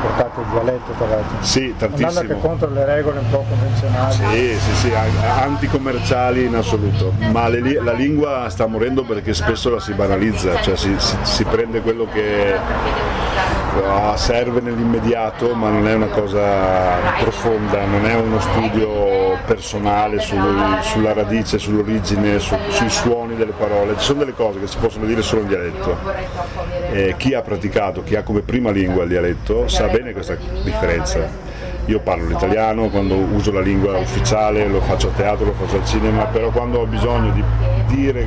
portato 0.00 0.40
il 0.40 0.46
dialetto 0.50 0.92
tra 0.96 1.06
l'altro. 1.06 1.36
Sì, 1.40 1.74
Andando 1.78 1.96
anche 2.06 2.12
tantissimo. 2.14 2.38
contro 2.38 2.70
le 2.70 2.84
regole 2.86 3.18
un 3.18 3.28
po' 3.30 3.44
convenzionali. 3.46 4.12
Sì, 4.14 4.58
sì, 4.58 4.74
sì, 4.74 4.92
anticommerciali 4.94 6.44
in 6.46 6.54
assoluto, 6.54 7.12
ma 7.30 7.46
le 7.48 7.60
la 7.82 7.92
lingua 7.92 8.48
sta 8.48 8.64
morendo 8.66 9.02
perché 9.02 9.34
spesso 9.34 9.68
la 9.68 9.80
si 9.80 9.92
banalizza, 9.92 10.58
cioè 10.62 10.76
si, 10.76 10.94
si- 10.96 11.16
si 11.20 11.44
prende 11.44 11.82
quello 11.82 12.06
che 12.10 12.54
serve 14.16 14.60
nell'immediato 14.60 15.54
ma 15.54 15.68
non 15.70 15.86
è 15.86 15.94
una 15.94 16.06
cosa 16.06 16.96
profonda, 17.20 17.84
non 17.84 18.04
è 18.04 18.14
uno 18.14 18.40
studio 18.40 19.36
personale 19.46 20.18
sul- 20.20 20.78
sulla 20.82 21.12
radice, 21.12 21.58
sull'origine, 21.58 22.38
su- 22.38 22.56
sui 22.68 22.90
suoni 22.90 23.36
delle 23.36 23.52
parole, 23.52 23.94
ci 23.98 24.04
sono 24.04 24.18
delle 24.20 24.34
cose 24.34 24.60
che 24.60 24.66
si 24.66 24.76
possono 24.78 25.04
dire 25.06 25.22
solo 25.22 25.42
in 25.42 25.48
dialetto. 25.48 25.96
E 26.90 27.14
chi 27.16 27.34
ha 27.34 27.42
praticato, 27.42 28.02
chi 28.02 28.16
ha 28.16 28.22
come 28.22 28.40
prima 28.40 28.70
lingua 28.70 29.04
il 29.04 29.08
dialetto 29.08 29.68
sa 29.68 29.86
bene 29.86 30.12
questa 30.12 30.36
differenza. 30.62 31.46
Io 31.86 32.00
parlo 32.00 32.26
l'italiano 32.26 32.88
quando 32.88 33.14
uso 33.14 33.50
la 33.50 33.60
lingua 33.60 33.96
ufficiale, 33.96 34.66
lo 34.66 34.80
faccio 34.82 35.08
a 35.08 35.12
teatro, 35.12 35.46
lo 35.46 35.54
faccio 35.54 35.76
al 35.76 35.86
cinema, 35.86 36.24
però 36.24 36.50
quando 36.50 36.80
ho 36.80 36.86
bisogno 36.86 37.30
di 37.32 37.42
dire 37.86 38.26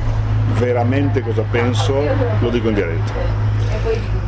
veramente 0.54 1.20
cosa 1.22 1.44
penso, 1.48 1.94
lo 2.40 2.48
dico 2.48 2.68
in 2.68 2.74
dialetto. 2.74 4.21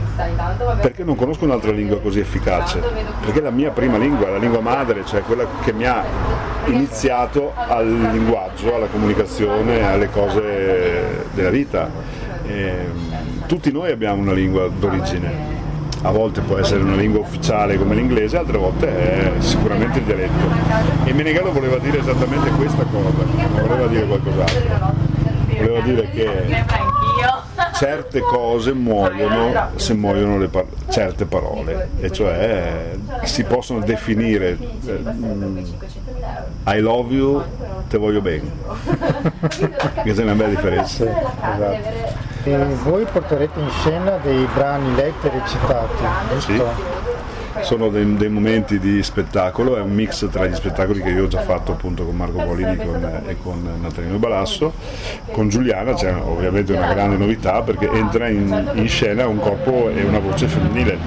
Perché 0.81 1.03
non 1.03 1.17
conosco 1.17 1.45
un'altra 1.45 1.73
lingua 1.73 1.99
così 2.01 2.21
efficace? 2.21 2.81
Perché 3.21 3.41
la 3.41 3.51
mia 3.51 3.71
prima 3.71 3.97
lingua, 3.99 4.31
la 4.31 4.39
lingua 4.39 4.61
madre, 4.61 5.05
cioè 5.05 5.23
quella 5.23 5.45
che 5.63 5.73
mi 5.73 5.85
ha 5.85 6.05
iniziato 6.67 7.53
al 7.57 7.89
linguaggio, 8.13 8.75
alla 8.75 8.87
comunicazione, 8.87 9.87
alle 9.87 10.11
cose 10.11 11.27
della 11.33 11.51
vita. 11.51 11.91
Ehm, 12.47 13.47
tutti 13.47 13.73
noi 13.73 13.91
abbiamo 13.91 14.23
una 14.23 14.33
lingua 14.33 14.69
d'origine. 14.69 15.53
A 16.03 16.11
volte 16.11 16.43
può 16.43 16.59
essere 16.59 16.83
una 16.83 16.97
lingua 16.97 17.21
ufficiale 17.21 17.79
come 17.79 17.95
l'inglese, 17.95 18.37
altre 18.37 18.59
volte 18.59 18.87
è 18.89 19.33
sicuramente 19.41 19.99
il 19.99 20.05
dialetto. 20.05 20.53
E 21.05 21.13
Meneghello 21.13 21.51
voleva 21.51 21.79
dire 21.79 21.99
esattamente 21.99 22.51
questa 22.51 22.85
cosa, 22.85 23.25
non 23.25 23.67
voleva 23.67 23.87
dire 23.87 24.07
qualcos'altro. 24.07 24.93
Voleva 25.57 25.81
dire 25.81 26.11
che 26.11 26.65
certe 27.85 28.21
cose 28.21 28.73
muoiono 28.73 29.73
se 29.77 29.93
muoiono 29.93 30.39
le 30.39 30.49
par- 30.49 30.65
certe 30.89 31.27
parole, 31.27 31.91
e 32.01 32.11
cioè 32.11 32.97
si 33.25 33.45
possono 33.45 33.81
definire 33.81 34.57
eh, 34.87 34.93
mm, 34.93 35.59
I 36.67 36.81
love 36.81 37.15
you, 37.15 37.43
te 37.89 37.99
voglio 37.99 38.23
bene, 38.23 38.51
che 40.03 40.13
c'è 40.15 40.23
una 40.23 40.33
bella 40.33 40.49
differenza. 40.49 41.05
Esatto. 41.05 42.33
E 42.45 42.57
voi 42.83 43.05
porterete 43.05 43.61
in 43.61 43.71
scena 43.71 44.17
dei 44.23 44.47
brani 44.55 44.95
letti 44.95 45.27
e 45.27 45.31
recitati, 45.31 46.05
giusto? 46.31 46.53
Sì. 46.77 46.94
Sono 47.61 47.89
dei, 47.89 48.17
dei 48.17 48.29
momenti 48.29 48.79
di 48.79 49.03
spettacolo, 49.03 49.77
è 49.77 49.81
un 49.81 49.93
mix 49.93 50.29
tra 50.31 50.47
gli 50.47 50.55
spettacoli 50.55 51.01
che 51.01 51.11
io 51.11 51.25
ho 51.25 51.29
già 51.29 51.41
fatto 51.41 51.73
appunto 51.73 52.05
con 52.05 52.15
Marco 52.17 52.37
Paolini 52.37 52.77
con- 52.77 53.23
e 53.27 53.37
con 53.43 53.79
Natalino 53.81 54.19
Balasso. 54.19 54.73
Con 55.31 55.49
Giuliana 55.49 55.95
c'è 55.95 56.15
ovviamente 56.15 56.73
una 56.73 56.93
grande 56.93 57.17
novità 57.17 57.63
perché 57.63 57.91
entra 57.91 58.29
in, 58.29 58.73
in 58.75 58.89
scena 58.89 59.27
un 59.27 59.39
corpo 59.39 59.89
e 59.89 60.03
una 60.03 60.19
voce 60.19 60.47
femminile 60.47 60.99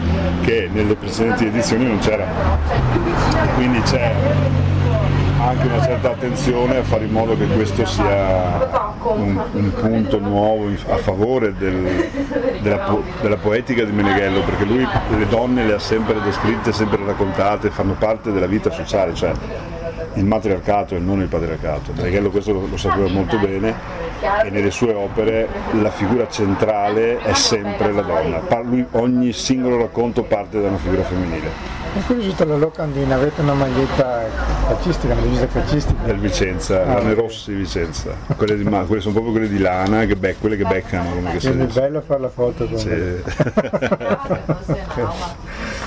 che 0.43 0.69
nelle 0.71 0.95
precedenti 0.95 1.45
edizioni 1.45 1.85
non 1.85 1.99
c'era. 1.99 2.25
Quindi 3.55 3.81
c'è 3.81 4.13
anche 5.39 5.67
una 5.67 5.81
certa 5.81 6.09
attenzione 6.11 6.77
a 6.77 6.83
fare 6.83 7.05
in 7.05 7.11
modo 7.11 7.37
che 7.37 7.45
questo 7.47 7.85
sia 7.85 8.76
un, 9.03 9.41
un 9.51 9.73
punto 9.73 10.19
nuovo 10.19 10.69
a 10.89 10.97
favore 10.97 11.53
del- 11.57 12.09
della, 12.61 12.77
po- 12.77 13.03
della 13.21 13.37
poetica 13.37 13.83
di 13.83 13.91
Meneghello, 13.91 14.41
perché 14.41 14.63
lui 14.65 14.85
le 15.17 15.27
donne 15.27 15.65
le 15.65 15.73
ha 15.73 15.79
sempre 15.79 16.15
descritte, 16.21 16.71
sempre 16.71 16.99
raccontate, 17.05 17.69
fanno 17.69 17.93
parte 17.97 18.31
della 18.31 18.47
vita 18.47 18.69
sociale, 18.71 19.13
cioè 19.13 19.31
il 20.17 20.25
matriarcato 20.25 20.95
e 20.95 20.99
non 20.99 21.21
il 21.21 21.27
patriarcato. 21.27 21.91
Meneghello 21.95 22.29
questo 22.29 22.53
lo, 22.53 22.67
lo 22.69 22.77
sapeva 22.77 23.07
molto 23.09 23.37
bene 23.37 23.73
e 24.43 24.49
nelle 24.49 24.71
sue 24.71 24.93
opere 24.93 25.47
la 25.79 25.91
figura 25.91 26.27
centrale 26.27 27.19
è 27.19 27.33
sempre 27.33 27.91
la 27.91 28.01
donna. 28.01 28.37
Par- 28.39 28.65
lui- 28.65 28.85
ogni 28.91 29.31
singolo 29.31 29.77
racconto 29.77 30.23
parte 30.23 30.59
da 30.61 30.67
una 30.69 30.77
figura 30.77 31.03
femminile. 31.03 31.75
E 31.95 32.01
qui 32.01 32.19
giusto 32.21 32.43
alla 32.43 32.57
locandina 32.57 33.15
avete 33.15 33.41
una 33.41 33.53
maglietta 33.53 34.25
calcistica, 34.67 35.13
una 35.13 35.21
divisa 35.21 35.47
calcistica. 35.47 36.03
del 36.03 36.17
Vicenza, 36.19 36.81
Ah, 36.83 36.93
Lane 36.95 37.11
ok. 37.13 37.19
Rossi 37.19 37.53
Vicenza, 37.53 38.11
quelle, 38.35 38.57
di, 38.57 38.63
ma, 38.63 38.81
quelle 38.83 39.01
sono 39.01 39.13
proprio 39.13 39.33
quelle 39.33 39.47
di 39.47 39.57
lana, 39.57 40.05
che 40.05 40.15
bec- 40.15 40.39
quelle 40.39 40.57
che 40.57 40.65
beccano 40.65 41.11
come 41.11 41.37
che 41.37 41.49
è 41.49 41.53
bello 41.53 42.01
fare 42.01 42.19
la 42.21 42.29
foto 42.29 42.67
con 42.67 42.77
Sì. 42.77 42.89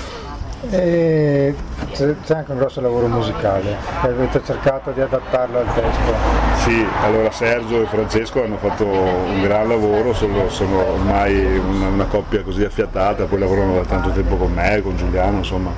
E 0.73 1.53
c'è 1.93 2.33
anche 2.33 2.51
un 2.53 2.57
grosso 2.59 2.79
lavoro 2.79 3.07
musicale, 3.07 3.75
avete 4.01 4.41
cercato 4.45 4.91
di 4.91 5.01
adattarlo 5.01 5.59
al 5.59 5.65
testo. 5.73 6.13
Sì, 6.59 6.85
allora 7.03 7.29
Sergio 7.31 7.81
e 7.81 7.85
Francesco 7.87 8.41
hanno 8.41 8.55
fatto 8.55 8.85
un 8.85 9.41
gran 9.41 9.67
lavoro, 9.67 10.13
sono, 10.13 10.47
sono 10.49 10.93
ormai 10.93 11.57
una, 11.57 11.87
una 11.87 12.05
coppia 12.05 12.41
così 12.43 12.63
affiatata, 12.63 13.25
poi 13.25 13.39
lavorano 13.39 13.73
da 13.75 13.81
tanto 13.85 14.11
tempo 14.11 14.37
con 14.37 14.53
me, 14.53 14.81
con 14.81 14.95
Giuliano, 14.95 15.37
insomma. 15.39 15.71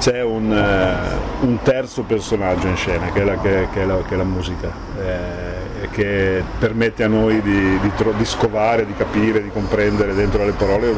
C'è 0.00 0.20
un, 0.20 0.52
eh, 0.52 1.44
un 1.46 1.58
terzo 1.62 2.02
personaggio 2.02 2.66
in 2.66 2.76
scena 2.76 3.06
che 3.12 3.20
è 3.20 3.24
la, 3.24 3.36
che- 3.38 3.68
che 3.72 3.82
è 3.82 3.84
la- 3.84 4.02
che 4.04 4.14
è 4.14 4.16
la 4.16 4.24
musica, 4.24 4.68
eh, 5.00 5.61
che 5.90 6.42
permette 6.58 7.04
a 7.04 7.08
noi 7.08 7.40
di, 7.42 7.78
di 7.80 7.90
di 8.16 8.24
scovare, 8.24 8.86
di 8.86 8.94
capire, 8.94 9.42
di 9.42 9.50
comprendere 9.50 10.14
dentro 10.14 10.44
le 10.44 10.52
parole 10.52 10.94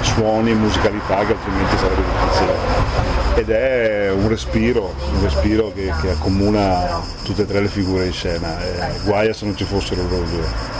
suoni 0.00 0.50
e 0.50 0.54
musicalità 0.54 1.24
che 1.24 1.32
altrimenti 1.32 1.76
sarebbe 1.76 2.02
difficile. 2.02 2.54
Ed 3.34 3.50
è 3.50 4.10
un 4.10 4.28
respiro, 4.28 4.94
un 5.12 5.22
respiro 5.22 5.72
che, 5.74 5.92
che 6.00 6.10
accomuna 6.10 7.00
tutte 7.22 7.42
e 7.42 7.46
tre 7.46 7.60
le 7.60 7.68
figure 7.68 8.06
in 8.06 8.12
scena. 8.12 8.58
eh, 8.60 8.98
guai 9.04 9.32
se 9.34 9.44
non 9.44 9.56
ci 9.56 9.64
fossero 9.64 10.02
loro 10.02 10.24
due. 10.24 10.74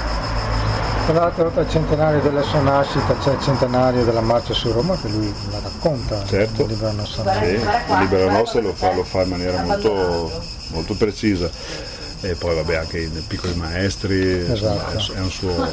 Tra 1.07 1.15
l'altro 1.15 1.45
oltre 1.45 1.61
al 1.61 1.71
centenario 1.71 2.21
della 2.21 2.43
sua 2.43 2.59
nascita 2.61 3.15
c'è 3.23 3.31
il 3.33 3.41
centenario 3.41 4.03
della 4.03 4.23
marcia 4.23 4.53
su 4.55 4.73
Roma 4.73 4.97
che 5.01 5.09
lui 5.09 5.33
la 5.53 5.61
racconta 5.63 6.25
Certo. 6.25 6.63
nel 6.63 6.73
libro 6.73 6.91
nostro. 6.93 7.23
Sì, 7.41 7.45
il 7.51 7.99
Libera 8.01 8.31
Nostra 8.33 8.61
lo 8.61 8.73
fa, 8.75 8.93
lo 8.93 9.05
fa 9.05 9.23
in 9.23 9.29
maniera 9.29 9.63
molto, 9.63 10.33
molto 10.73 10.95
precisa. 10.97 11.49
E 12.29 12.35
poi 12.35 12.55
vabbè 12.57 12.77
anche 12.77 12.99
i 12.99 13.25
piccoli 13.27 13.55
maestri, 13.55 14.45
insomma, 14.49 14.85
Esatto. 14.97 15.15
è, 15.15 15.21
un 15.21 15.31
suo- 15.31 15.65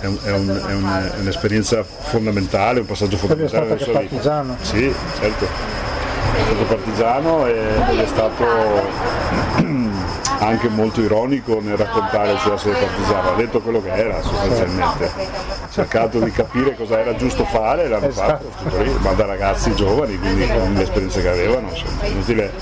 è 0.00 0.06
un- 0.06 0.18
è 0.24 0.30
un- 0.32 0.62
è 0.68 0.72
un- 0.74 1.10
è 1.16 1.20
un'esperienza 1.20 1.84
fondamentale, 1.84 2.80
un 2.80 2.86
passaggio 2.86 3.16
Lui 3.16 3.44
è 3.44 3.48
fondamentale 3.48 3.76
stato 3.78 3.92
partigiano. 3.92 4.56
Sì, 4.62 4.92
certo. 5.20 5.44
È 5.46 6.40
stato 6.44 6.64
partigiano 6.64 7.46
ed 7.46 7.56
è 8.00 8.06
stato 8.06 8.44
anche 10.38 10.68
molto 10.68 11.00
ironico 11.00 11.60
nel 11.62 11.76
raccontare 11.78 12.32
il 12.32 12.38
suo 12.40 12.54
essere 12.54 12.74
partigiano, 12.78 13.30
ha 13.32 13.34
detto 13.36 13.60
quello 13.60 13.80
che 13.80 13.90
era 13.90 14.20
sostanzialmente, 14.20 15.04
ha 15.06 15.68
cercato 15.70 16.18
di 16.18 16.30
capire 16.30 16.74
cosa 16.76 16.98
era 17.00 17.14
giusto 17.16 17.44
fare 17.46 17.88
l'hanno 17.88 18.08
Esatto. 18.08 18.50
fatto, 18.54 18.82
lì, 18.82 18.92
ma 19.00 19.12
da 19.12 19.24
ragazzi 19.24 19.74
giovani, 19.74 20.18
quindi 20.18 20.46
con 20.46 20.74
l'esperienza 20.74 21.20
che 21.20 21.28
avevano, 21.28 21.68
insomma, 21.70 22.02
è 22.02 22.06
inutile 22.08 22.52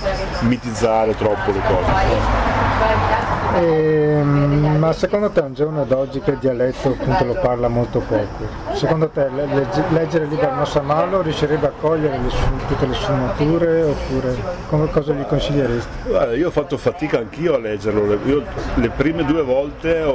mitizzare 0.40 1.16
troppo 1.16 1.50
le 1.50 1.60
cose. 1.66 2.53
para 2.84 2.92
evitar 2.92 3.33
E, 3.54 4.20
mm, 4.22 4.76
ma 4.78 4.92
secondo 4.92 5.30
te 5.30 5.40
un 5.40 5.54
giorno 5.54 5.84
d'oggi 5.84 6.20
che 6.20 6.32
il 6.32 6.38
dialetto 6.38 6.88
appunto 6.88 7.24
lo 7.24 7.34
parla 7.34 7.68
molto 7.68 8.00
poco, 8.00 8.26
secondo 8.72 9.08
te 9.08 9.28
le- 9.32 9.46
legge- 9.46 9.84
leggere 9.90 10.24
il 10.24 10.30
libro 10.30 10.52
Nossa 10.54 10.80
Malo 10.80 11.22
riuscirebbe 11.22 11.66
a 11.66 11.72
cogliere 11.80 12.18
le 12.18 12.28
tutte 12.66 12.86
le 12.86 12.94
sfumature 12.94 13.82
oppure 13.82 14.34
come, 14.68 14.90
cosa 14.90 15.12
gli 15.12 15.24
consiglieresti? 15.26 16.08
Guarda, 16.08 16.34
io 16.34 16.48
ho 16.48 16.50
fatto 16.50 16.76
fatica 16.76 17.18
anch'io 17.18 17.54
a 17.54 17.58
leggerlo, 17.58 18.06
Le- 18.06 18.18
io 18.24 18.42
le 18.74 18.88
prime 18.90 19.24
due 19.24 19.42
volte 19.42 20.02
ho, 20.02 20.10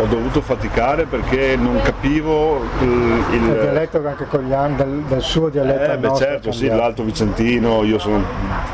ho 0.00 0.06
dovuto 0.08 0.40
faticare 0.40 1.04
perché 1.04 1.56
non 1.56 1.80
capivo 1.82 2.60
il, 2.80 2.88
il- 3.32 3.48
Il 3.50 3.58
dialetto 3.60 4.00
che 4.00 4.08
anche 4.08 4.26
con 4.26 4.40
gli 4.44 4.52
anni, 4.52 4.76
del, 4.76 5.02
del 5.08 5.20
suo 5.20 5.48
dialetto 5.50 5.92
Eh, 5.92 5.98
beh, 5.98 6.14
certo, 6.14 6.52
sì, 6.52 6.68
l'Alto 6.68 7.02
Vicentino, 7.02 7.82
io 7.84 7.98
sono 7.98 8.22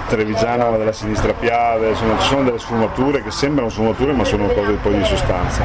trevigiano 0.08 0.70
ma 0.70 0.76
della 0.76 0.92
sinistra 0.92 1.32
Piave, 1.32 1.88
insomma, 1.88 2.16
ci 2.18 2.28
sono 2.28 2.44
delle 2.44 2.58
sfumature 2.58 3.22
che 3.22 3.30
sembrano 3.30 3.54
sfumature 3.68 4.12
ma 4.12 4.24
sono 4.24 4.46
cose 4.48 4.72
poi 4.82 4.98
di 4.98 5.04
sostanza. 5.04 5.64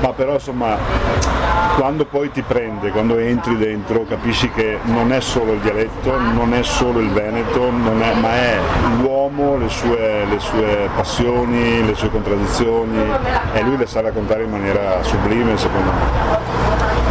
ma 0.00 0.12
però 0.12 0.34
insomma 0.34 0.76
quando 1.76 2.06
poi 2.06 2.30
ti 2.32 2.42
prende, 2.42 2.90
quando 2.90 3.18
entri 3.18 3.56
dentro 3.56 4.04
capisci 4.04 4.50
che 4.50 4.78
non 4.84 5.12
è 5.12 5.20
solo 5.20 5.52
il 5.52 5.60
dialetto, 5.60 6.18
non 6.18 6.52
è 6.52 6.64
solo 6.64 6.98
il 6.98 7.08
Veneto, 7.10 7.68
è, 7.68 8.14
ma 8.14 8.34
è 8.34 8.58
l'uomo, 9.00 9.56
le 9.56 9.68
sue, 9.68 10.24
le 10.28 10.40
sue, 10.40 10.88
passioni, 10.96 11.86
le 11.86 11.94
sue 11.94 12.10
contraddizioni 12.10 12.98
e 13.52 13.62
lui 13.62 13.76
le 13.76 13.86
sa 13.86 14.00
raccontare 14.00 14.42
in 14.42 14.50
maniera 14.50 15.02
sublime 15.04 15.56
secondo 15.56 15.90
me. 15.92 16.67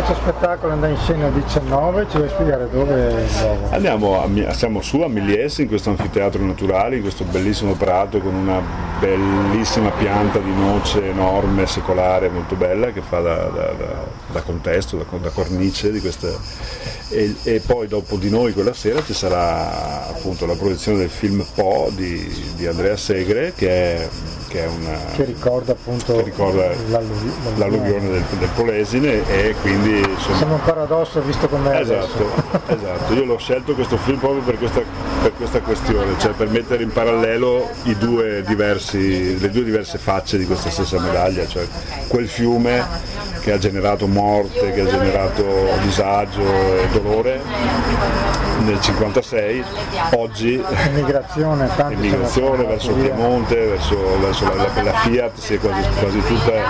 Questo 0.08 0.24
spettacolo 0.24 0.72
andrà 0.72 0.88
in 0.88 0.96
scena 0.96 1.28
a 1.28 1.32
19, 1.32 2.08
ci 2.10 2.16
vuoi 2.16 2.30
spiegare 2.30 2.70
dove 2.70 3.28
Andiamo 3.72 4.22
a, 4.22 4.54
siamo 4.54 4.82
su 4.82 5.02
a 5.02 5.10
Milies 5.10 5.58
in 5.58 5.68
questo 5.68 5.90
anfiteatro 5.90 6.42
naturale, 6.46 6.96
in 6.96 7.02
questo 7.02 7.26
bellissimo 7.26 7.74
prato 7.74 8.20
con 8.20 8.34
una 8.34 8.62
bellissima 9.02 9.90
pianta 9.90 10.40
di 10.40 10.54
noce 10.56 11.10
enorme, 11.10 11.68
secolare, 11.68 12.30
molto 12.30 12.56
bella 12.56 12.94
che 12.94 13.02
fa 13.02 13.20
da, 13.20 13.36
da, 13.36 13.74
da, 13.74 14.06
da 14.32 14.42
contesto, 14.44 14.96
da, 14.96 15.30
cornice 15.30 15.92
di 15.92 16.00
queste... 16.00 16.38
E, 17.10 17.36
e, 17.44 17.60
poi 17.66 17.90
dopo 17.90 18.16
di 18.16 18.30
noi 18.30 18.54
quella 18.54 18.74
sera 18.74 19.04
ci 19.04 19.14
sarà 19.14 20.08
appunto 20.08 20.46
la 20.46 20.56
proiezione 20.56 21.00
del 21.00 21.10
film 21.10 21.46
Po 21.54 21.90
di, 21.94 22.54
di 22.56 22.66
Andrea 22.66 22.96
Segre 22.96 23.52
che 23.54 23.70
è 23.70 24.10
che, 24.48 24.66
una, 24.66 24.98
che 25.13 25.24
ricorda 25.24 25.74
appunto 25.74 26.16
che 26.16 26.24
ricorda 26.24 26.70
l'alluvione, 26.89 27.58
l'alluvione 27.58 28.10
del, 28.10 28.24
del, 28.39 28.50
Polesine 28.56 29.27
e 29.27 29.56
quindi 29.62 29.98
insomma... 30.00 30.38
sembra 30.38 30.56
un 30.56 30.63
paradosso 30.63 31.22
visto 31.22 31.48
come 31.48 31.80
esatto, 31.80 32.30
esatto, 32.68 33.13
io 33.13 33.25
l'ho 33.25 33.38
scelto 33.38 33.74
questo 33.74 33.98
film 33.98 34.18
proprio 34.18 34.42
per 34.42 34.58
questa, 34.58 34.82
per 35.22 35.34
questa 35.34 35.60
questione 35.62 36.18
cioè 36.18 36.32
per 36.32 36.50
mettere 36.50 36.84
in 36.84 36.92
parallelo 36.92 37.70
diversi, 38.46 39.39
le 39.39 39.50
due 39.50 39.63
diverse 39.63 39.98
facce 39.98 40.38
di 40.38 40.46
questa 40.46 40.70
stessa 40.70 41.00
medaglia 41.00 41.46
cioè 41.48 41.68
quel 42.08 42.27
fiume 42.27 42.86
che 43.42 43.54
ha 43.54 43.58
generato 43.58 44.08
morte, 44.08 44.74
che 44.74 44.82
ha 44.82 44.86
generato 44.86 45.46
disagio 45.84 46.42
e 46.42 46.88
dolore 46.92 48.47
nel 48.64 48.80
56, 48.80 49.64
oggi 50.16 50.64
immigrazione 51.90 52.64
verso 52.66 52.92
il 52.92 52.98
Piemonte, 52.98 53.56
verso, 53.56 54.20
verso 54.20 54.46
la, 54.46 54.82
la, 54.84 54.94
Fiat 54.94 55.38
si 55.38 55.54
è 55.56 55.60
quasi, 55.60 55.88
quasi 56.00 56.22
tutta 56.26 56.52
eh, 56.54 56.66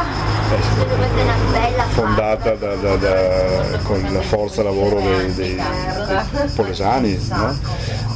fondata 1.89 2.51
da, 2.55 2.75
da, 2.75 2.95
da, 2.95 3.77
con 3.83 4.05
la 4.11 4.21
forza 4.21 4.63
lavoro 4.63 4.99
dei, 4.99 5.33
dei, 5.33 5.55
dei 5.55 6.49
polesani. 6.55 7.27
No? 7.29 7.57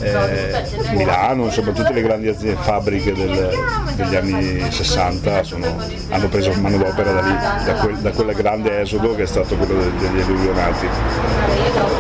Eh, 0.02 0.64
Milano, 0.94 1.46
insomma 1.46 1.72
tutte 1.72 1.94
le 1.94 2.02
grandi 2.02 2.28
aziende, 2.28 2.62
fabbriche 2.62 3.14
del, 3.14 3.58
degli 3.96 4.16
anni 4.16 4.72
60 4.72 5.44
sono, 5.44 5.78
hanno 6.10 6.28
preso 6.28 6.52
manodopera 6.60 7.12
da 7.12 7.22
lì, 7.22 7.66
da, 7.66 7.74
quel, 7.76 7.96
da 7.98 8.12
quel 8.12 8.36
grande 8.36 8.82
esodo 8.82 9.16
che 9.16 9.24
è 9.24 9.28
stato 9.28 9.56
quello 9.56 9.82
degli 10.00 10.20
alluvionati. 10.20 10.88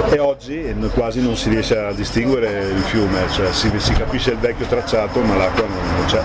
E 0.09 0.19
oggi 0.19 0.75
quasi 0.93 1.21
non 1.21 1.35
si 1.35 1.49
riesce 1.49 1.77
a 1.77 1.91
distinguere 1.91 2.63
il 2.63 2.81
fiume, 2.81 3.29
cioè 3.31 3.51
si, 3.51 3.71
si 3.77 3.93
capisce 3.93 4.31
il 4.31 4.37
vecchio 4.37 4.65
tracciato 4.65 5.19
ma 5.21 5.35
l'acqua 5.35 5.65
non, 5.65 5.95
non 5.95 6.05
c'è. 6.05 6.21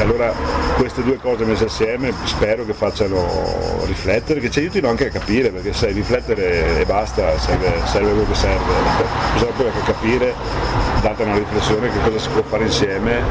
Allora 0.00 0.32
queste 0.76 1.02
due 1.02 1.16
cose 1.16 1.44
messe 1.44 1.64
assieme 1.64 2.12
spero 2.24 2.64
che 2.64 2.72
facciano 2.72 3.84
riflettere, 3.84 4.40
che 4.40 4.50
ci 4.50 4.60
aiutino 4.60 4.88
anche 4.88 5.06
a 5.06 5.10
capire, 5.10 5.50
perché 5.50 5.72
sai, 5.72 5.92
riflettere 5.92 6.80
e 6.80 6.84
basta 6.84 7.38
serve, 7.38 7.80
serve 7.84 8.08
quello 8.10 8.26
che 8.26 8.34
serve, 8.34 8.72
bisogna 9.34 9.52
poi 9.56 9.70
capire 9.84 10.34
data 11.20 11.24
una 11.24 11.38
riflessione 11.38 11.88
che 11.90 12.00
cosa 12.00 12.18
si 12.18 12.30
può 12.30 12.42
fare 12.42 12.64
insieme 12.64 13.22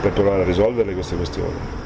per 0.00 0.12
provare 0.12 0.42
a 0.42 0.44
risolvere 0.44 0.92
queste 0.94 1.16
questioni. 1.16 1.82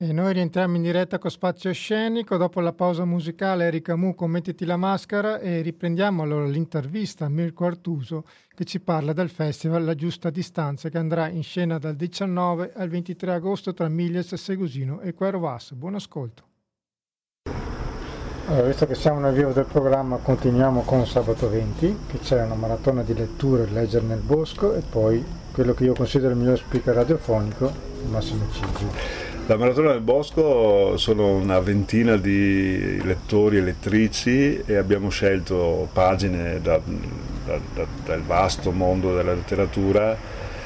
E 0.00 0.12
noi 0.12 0.32
rientriamo 0.32 0.76
in 0.76 0.82
diretta 0.82 1.18
con 1.18 1.28
Spazio 1.28 1.72
Scenico, 1.72 2.36
dopo 2.36 2.60
la 2.60 2.72
pausa 2.72 3.04
musicale 3.04 3.64
Erika 3.64 3.96
Mu 3.96 4.14
con 4.14 4.30
Mettiti 4.30 4.64
la 4.64 4.76
maschera 4.76 5.40
e 5.40 5.60
riprendiamo 5.60 6.22
allora 6.22 6.46
l'intervista 6.46 7.24
a 7.24 7.28
Mirko 7.28 7.66
Artuso 7.66 8.24
che 8.54 8.64
ci 8.64 8.78
parla 8.78 9.12
del 9.12 9.28
festival 9.28 9.84
La 9.84 9.96
Giusta 9.96 10.30
Distanza 10.30 10.88
che 10.88 10.98
andrà 10.98 11.28
in 11.28 11.42
scena 11.42 11.78
dal 11.78 11.96
19 11.96 12.72
al 12.76 12.88
23 12.88 13.32
agosto 13.32 13.74
tra 13.74 13.88
Miglies, 13.88 14.32
Segusino 14.34 15.00
e 15.00 15.12
Querovas. 15.14 15.72
Buon 15.72 15.96
ascolto. 15.96 16.47
Allora, 18.48 18.68
visto 18.68 18.86
che 18.86 18.94
siamo 18.94 19.20
nel 19.20 19.34
vivo 19.34 19.50
del 19.52 19.66
programma, 19.70 20.16
continuiamo 20.16 20.80
con 20.80 21.06
sabato 21.06 21.50
20, 21.50 21.98
che 22.10 22.18
c'è 22.20 22.42
una 22.42 22.54
maratona 22.54 23.02
di 23.02 23.12
letture, 23.12 23.68
leggere 23.70 24.06
nel 24.06 24.20
bosco 24.20 24.74
e 24.74 24.80
poi 24.80 25.22
quello 25.52 25.74
che 25.74 25.84
io 25.84 25.92
considero 25.92 26.30
il 26.32 26.38
miglior 26.38 26.56
speaker 26.56 26.94
radiofonico, 26.94 27.70
Massimo 28.10 28.46
Cigi. 28.50 28.86
La 29.48 29.58
Maratona 29.58 29.92
del 29.92 30.00
Bosco 30.00 30.96
sono 30.96 31.34
una 31.34 31.60
ventina 31.60 32.16
di 32.16 33.02
lettori 33.02 33.58
e 33.58 33.60
lettrici 33.60 34.62
e 34.64 34.76
abbiamo 34.76 35.10
scelto 35.10 35.86
pagine 35.92 36.58
da, 36.62 36.80
da, 37.44 37.58
da, 37.74 37.84
dal 38.06 38.22
vasto 38.22 38.72
mondo 38.72 39.14
della 39.14 39.34
letteratura. 39.34 40.16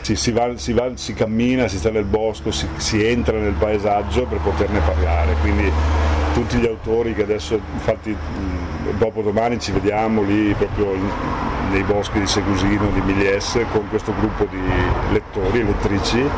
Si, 0.02 0.16
si, 0.16 0.32
va, 0.32 0.56
si, 0.56 0.72
va, 0.72 0.90
si, 0.94 1.14
cammina, 1.14 1.68
si 1.68 1.78
sta 1.78 1.90
nel 1.90 2.04
bosco, 2.04 2.50
si, 2.50 3.04
entra 3.04 3.38
nel 3.38 3.52
paesaggio 3.52 4.26
per 4.26 4.38
poterne 4.38 4.80
parlare. 4.80 5.34
Quindi 5.40 5.70
tutti 6.34 6.58
gli 6.58 6.66
autori 6.66 7.14
che 7.14 7.22
adesso 7.22 7.58
infatti 7.72 8.16
dopo 8.98 9.22
domani 9.22 9.60
ci 9.60 9.72
vediamo 9.72 10.22
lì 10.22 10.52
proprio 10.54 10.94
nei 11.70 11.82
boschi 11.84 12.18
di 12.18 12.26
Segusino, 12.26 12.90
di 12.90 13.00
Milies 13.00 13.58
con 13.70 13.88
questo 13.88 14.12
gruppo 14.18 14.46
di 14.50 14.60
lettori 15.12 15.60
e 15.60 15.62
lettrici 15.62 16.28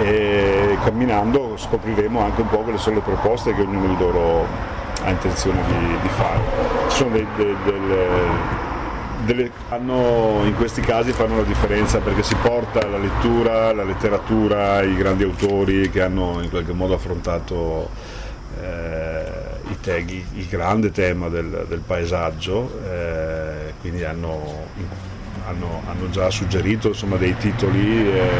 e 0.00 0.78
camminando 0.84 1.56
scopriremo 1.56 2.20
anche 2.20 2.40
un 2.40 2.48
po' 2.48 2.58
quelle 2.58 2.78
sono 2.78 2.96
le 2.96 3.02
proposte 3.02 3.54
che 3.54 3.60
ognuno 3.60 3.88
di 3.88 3.96
loro 3.98 4.46
ha 5.02 5.10
intenzione 5.10 5.60
di, 5.66 6.00
di 6.00 6.08
fare. 6.08 6.40
Ci 6.88 6.96
sono 6.96 7.10
dei, 7.10 7.26
dei, 7.36 7.56
delle, 7.64 8.06
delle, 9.24 9.50
hanno, 9.68 10.42
in 10.44 10.54
questi 10.54 10.80
casi 10.80 11.12
fanno 11.12 11.36
la 11.36 11.42
differenza 11.42 11.98
perché 11.98 12.22
si 12.22 12.34
porta 12.36 12.86
la 12.86 12.98
lettura, 12.98 13.72
la 13.72 13.84
letteratura, 13.84 14.82
i 14.82 14.94
grandi 14.94 15.24
autori 15.24 15.90
che 15.90 16.02
hanno 16.02 16.40
in 16.42 16.50
qualche 16.50 16.72
modo 16.72 16.94
affrontato 16.94 17.90
eh, 18.60 19.24
i 19.70 19.80
tag, 19.80 20.10
il 20.10 20.46
grande 20.48 20.90
tema 20.90 21.28
del, 21.28 21.66
del 21.68 21.80
paesaggio, 21.80 22.80
eh, 22.88 23.74
quindi 23.80 24.04
hanno, 24.04 24.66
hanno, 25.46 25.82
hanno, 25.86 26.10
già 26.10 26.30
suggerito 26.30 26.88
insomma, 26.88 27.16
dei 27.16 27.36
titoli 27.36 28.10
e 28.10 28.30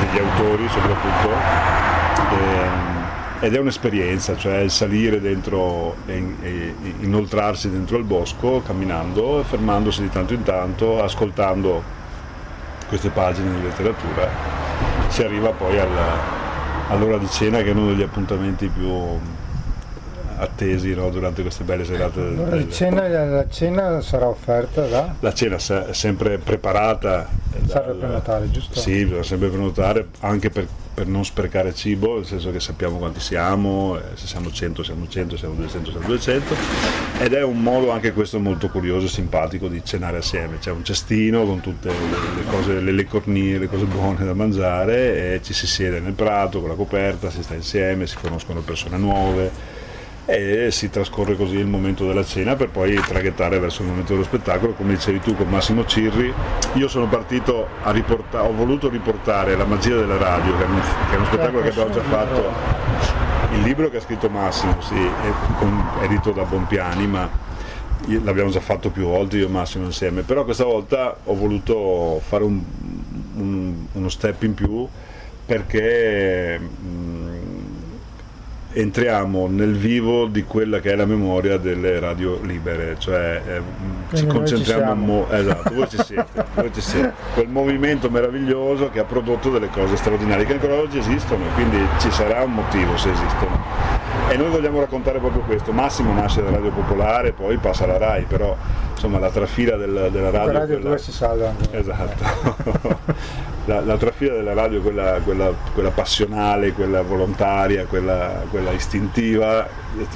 degli 0.00 0.18
autori 0.18 0.68
soprattutto. 0.68 2.95
Ed 3.38 3.54
è 3.54 3.58
un'esperienza, 3.58 4.36
cioè 4.36 4.58
il 4.58 4.70
salire 4.70 5.20
dentro 5.20 5.96
e, 6.06 6.74
inoltrarsi 7.00 7.70
dentro 7.70 7.98
il 7.98 8.04
bosco 8.04 8.62
camminando, 8.62 9.44
fermandosi 9.44 10.00
di 10.02 10.08
tanto 10.08 10.32
in 10.32 10.42
tanto, 10.42 11.02
ascoltando 11.02 11.82
queste 12.88 13.10
pagine 13.10 13.54
di 13.54 13.62
letteratura, 13.62 14.28
si 15.08 15.22
arriva 15.22 15.50
poi 15.50 15.78
al, 15.78 15.88
all'ora 16.88 17.18
di 17.18 17.28
cena 17.28 17.58
che 17.58 17.70
è 17.70 17.72
uno 17.72 17.88
degli 17.88 18.02
appuntamenti 18.02 18.68
più 18.68 18.90
attesi 20.38 20.94
no, 20.94 21.10
durante 21.10 21.42
queste 21.42 21.64
belle 21.64 21.84
serate. 21.84 22.20
L'ora 22.20 22.56
di 22.56 22.70
cena, 22.70 23.06
la 23.08 23.48
cena 23.48 24.00
sarà 24.00 24.28
offerta 24.28 24.86
da? 24.86 25.14
La 25.20 25.32
cena 25.32 25.56
è 25.56 25.92
sempre 25.92 26.38
preparata. 26.38 27.28
Serve 27.66 27.86
dal, 27.86 27.96
prenotare, 27.96 28.50
giusto? 28.50 28.78
Sì, 28.78 29.04
bisogna 29.04 29.22
sempre 29.22 29.48
prenotare 29.48 30.08
anche 30.20 30.50
per, 30.50 30.66
per, 30.92 31.06
non 31.06 31.24
sprecare 31.24 31.74
cibo, 31.74 32.16
nel 32.16 32.26
senso 32.26 32.52
che 32.52 32.60
sappiamo 32.60 32.98
quanti 32.98 33.18
siamo, 33.18 33.96
eh, 33.96 34.02
se 34.14 34.26
siamo 34.26 34.50
100 34.50 34.82
siamo 34.82 35.08
100, 35.08 35.30
se 35.32 35.38
siamo 35.38 35.54
200 35.54 35.90
siamo 35.90 36.06
200 36.06 36.54
ed 37.18 37.32
è 37.32 37.42
un 37.42 37.62
modo 37.62 37.90
anche 37.90 38.12
questo 38.12 38.38
molto 38.38 38.68
curioso 38.68 39.06
e 39.06 39.08
simpatico 39.08 39.68
di 39.68 39.82
cenare 39.82 40.18
assieme, 40.18 40.58
c'è 40.58 40.70
un 40.70 40.84
cestino 40.84 41.44
con 41.44 41.60
tutte 41.60 41.88
le, 41.88 41.94
le 42.36 42.44
cose, 42.50 42.80
le, 42.80 42.92
le 42.92 43.06
cornie, 43.06 43.58
le 43.58 43.68
cose 43.68 43.84
buone 43.86 44.24
da 44.24 44.34
mangiare 44.34 45.34
e 45.34 45.40
ci 45.42 45.54
si 45.54 45.66
siede 45.66 45.98
nel 45.98 46.12
prato 46.12 46.60
con 46.60 46.68
la 46.68 46.76
coperta, 46.76 47.30
si 47.30 47.42
sta 47.42 47.54
insieme, 47.54 48.06
si 48.06 48.16
conoscono 48.20 48.60
persone 48.60 48.98
nuove 48.98 49.75
e 50.26 50.72
si 50.72 50.90
trascorre 50.90 51.36
così 51.36 51.56
il 51.56 51.68
momento 51.68 52.04
della 52.04 52.24
cena 52.24 52.56
per 52.56 52.68
poi 52.70 52.94
traghettare 52.96 53.60
verso 53.60 53.82
il 53.82 53.88
momento 53.88 54.12
dello 54.12 54.24
spettacolo, 54.24 54.72
come 54.72 54.94
dicevi 54.94 55.20
tu 55.20 55.36
con 55.36 55.48
Massimo 55.48 55.86
Cirri. 55.86 56.32
Io 56.74 56.88
sono 56.88 57.06
partito 57.06 57.68
a 57.82 57.92
riportare, 57.92 58.48
ho 58.48 58.52
voluto 58.52 58.88
riportare 58.88 59.56
la 59.56 59.64
magia 59.64 59.94
della 59.94 60.16
radio, 60.16 60.56
che 60.56 60.64
è, 60.64 60.66
un, 60.66 60.80
che 60.80 61.14
è 61.14 61.16
uno 61.16 61.26
spettacolo 61.26 61.62
che 61.62 61.68
abbiamo 61.68 61.90
già 61.90 62.02
fatto, 62.02 62.52
il 63.54 63.62
libro 63.62 63.88
che 63.88 63.98
ha 63.98 64.00
scritto 64.00 64.28
Massimo, 64.28 64.80
sì, 64.80 64.96
è 64.96 66.04
edito 66.04 66.32
da 66.32 66.42
Bonpiani, 66.42 67.06
ma 67.06 67.30
l'abbiamo 68.22 68.50
già 68.50 68.60
fatto 68.60 68.90
più 68.90 69.04
volte 69.04 69.36
io 69.36 69.46
e 69.46 69.50
Massimo 69.50 69.84
insieme, 69.84 70.22
però 70.22 70.44
questa 70.44 70.64
volta 70.64 71.16
ho 71.22 71.34
voluto 71.36 72.20
fare 72.26 72.42
un, 72.42 72.60
un, 73.36 73.74
uno 73.92 74.08
step 74.08 74.42
in 74.42 74.54
più 74.54 74.86
perché 75.46 76.58
mh, 76.58 77.45
entriamo 78.78 79.46
nel 79.48 79.74
vivo 79.74 80.26
di 80.26 80.44
quella 80.44 80.80
che 80.80 80.92
è 80.92 80.96
la 80.96 81.06
memoria 81.06 81.56
delle 81.56 81.98
radio 81.98 82.38
libere, 82.42 82.96
cioè 82.98 83.40
eh, 83.46 83.62
ci 84.14 84.26
concentriamo 84.26 85.00
ci 85.00 85.06
mo- 85.06 85.30
esatto, 85.30 85.74
voi 85.74 85.88
ci, 85.88 85.96
siete, 86.04 86.44
voi 86.54 86.70
ci 86.74 86.82
siete, 86.82 87.12
quel 87.32 87.48
movimento 87.48 88.10
meraviglioso 88.10 88.90
che 88.90 88.98
ha 88.98 89.04
prodotto 89.04 89.48
delle 89.48 89.70
cose 89.70 89.96
straordinarie 89.96 90.44
che 90.44 90.52
ancora 90.52 90.74
oggi 90.74 90.98
esistono, 90.98 91.44
quindi 91.54 91.78
ci 92.00 92.10
sarà 92.10 92.42
un 92.42 92.52
motivo 92.52 92.98
se 92.98 93.10
esistono. 93.10 93.85
E 94.28 94.36
noi 94.36 94.50
vogliamo 94.50 94.80
raccontare 94.80 95.18
proprio 95.18 95.42
questo. 95.42 95.72
Massimo 95.72 96.12
nasce 96.12 96.42
da 96.42 96.50
Radio 96.50 96.70
Popolare, 96.70 97.32
poi 97.32 97.56
passa 97.58 97.84
alla 97.84 97.96
RAI, 97.96 98.24
però 98.24 98.56
insomma 98.90 99.18
la 99.18 99.30
trafila 99.30 99.76
del, 99.76 100.08
della 100.10 100.30
radio... 100.30 100.52
La 100.52 100.58
radio 100.58 100.78
quella... 100.80 100.98
si 100.98 101.12
salva. 101.12 101.54
Esatto. 101.70 102.98
l'altra 103.66 104.10
fila 104.10 104.34
della 104.34 104.52
radio, 104.52 104.80
quella, 104.80 105.20
quella, 105.22 105.52
quella 105.72 105.90
passionale, 105.90 106.72
quella 106.72 107.02
volontaria, 107.02 107.86
quella, 107.86 108.42
quella, 108.50 108.72
istintiva, 108.72 109.66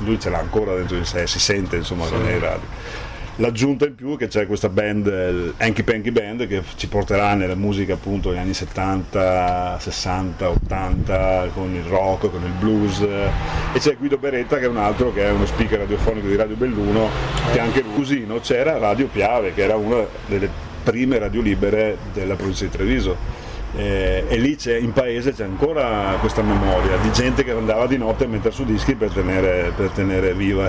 lui 0.05 0.19
ce 0.19 0.31
l'ha 0.31 0.39
ancora 0.39 0.75
dentro 0.75 0.97
di 0.97 1.05
sé, 1.05 1.27
si 1.27 1.39
sente 1.39 1.77
insomma 1.77 2.07
sì. 2.07 2.17
nei 2.17 2.39
radio 2.39 3.09
l'aggiunta 3.41 3.87
in 3.87 3.95
più 3.95 4.15
è 4.15 4.17
che 4.17 4.29
c'è 4.29 4.47
questa 4.47 4.69
band, 4.69 5.55
Hanky 5.59 5.83
Panky 5.83 6.11
Band, 6.11 6.47
che 6.47 6.63
ci 6.77 6.89
porterà 6.89 7.35
nella 7.35 7.55
musica 7.55 7.95
appunto 7.95 8.31
degli 8.31 8.39
anni 8.39 8.55
70, 8.55 9.79
60, 9.81 10.49
80, 10.49 11.51
con 11.53 11.75
il 11.75 11.83
rock, 11.85 12.31
con 12.31 12.43
il 12.45 12.53
blues. 12.59 13.01
E 13.01 13.79
c'è 13.79 13.97
Guido 13.97 14.19
Beretta 14.19 14.59
che 14.59 14.65
è 14.65 14.69
un 14.69 14.77
altro 14.77 15.13
che 15.13 15.25
è 15.25 15.31
uno 15.31 15.47
speaker 15.47 15.81
radiofonico 15.81 16.29
di 16.29 16.37
Radio 16.37 16.57
Belluno, 16.57 17.09
che 17.53 17.59
anche 17.59 17.83
Cusino 17.83 18.39
c'era 18.41 18.79
Radio 18.79 19.09
Piave, 19.09 19.53
che 19.55 19.63
era 19.63 19.77
una 19.77 20.05
delle 20.27 20.49
prime 20.83 21.19
radio 21.19 21.43
libere 21.43 21.97
della 22.13 22.35
provincia 22.37 22.65
di 22.65 22.71
Treviso. 22.71 23.39
Eh, 23.77 24.25
e 24.27 24.37
lì 24.37 24.59
in 24.81 24.93
paese 24.93 25.33
c'è 25.33 25.45
ancora 25.45 26.17
questa 26.19 26.43
memoria 26.43 26.97
di 26.97 27.13
gente 27.13 27.45
che 27.45 27.53
andava 27.53 27.87
di 27.87 27.97
notte 27.97 28.25
a 28.25 28.27
mettere 28.27 28.53
su 28.53 28.65
dischi 28.65 28.97
per 28.97 29.11
tenere, 29.13 29.73
per 29.77 29.91
tenere 29.91 30.35
viva 30.35 30.69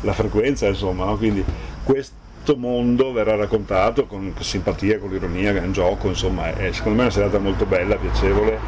la 0.00 0.12
frequenza, 0.12 0.66
insomma, 0.66 1.04
no? 1.04 1.16
quindi 1.16 1.44
questo 1.82 2.56
mondo 2.56 3.12
verrà 3.12 3.36
raccontato 3.36 4.06
con 4.06 4.32
simpatia, 4.40 4.98
con 4.98 5.10
l'ironia, 5.10 5.52
che 5.52 5.60
è 5.60 5.64
un 5.64 5.72
gioco, 5.72 6.08
insomma, 6.08 6.54
e 6.54 6.72
secondo 6.72 6.96
me 6.96 7.04
è 7.04 7.06
una 7.06 7.14
serata 7.14 7.38
molto 7.38 7.66
bella, 7.66 7.96
piacevole 7.96 8.58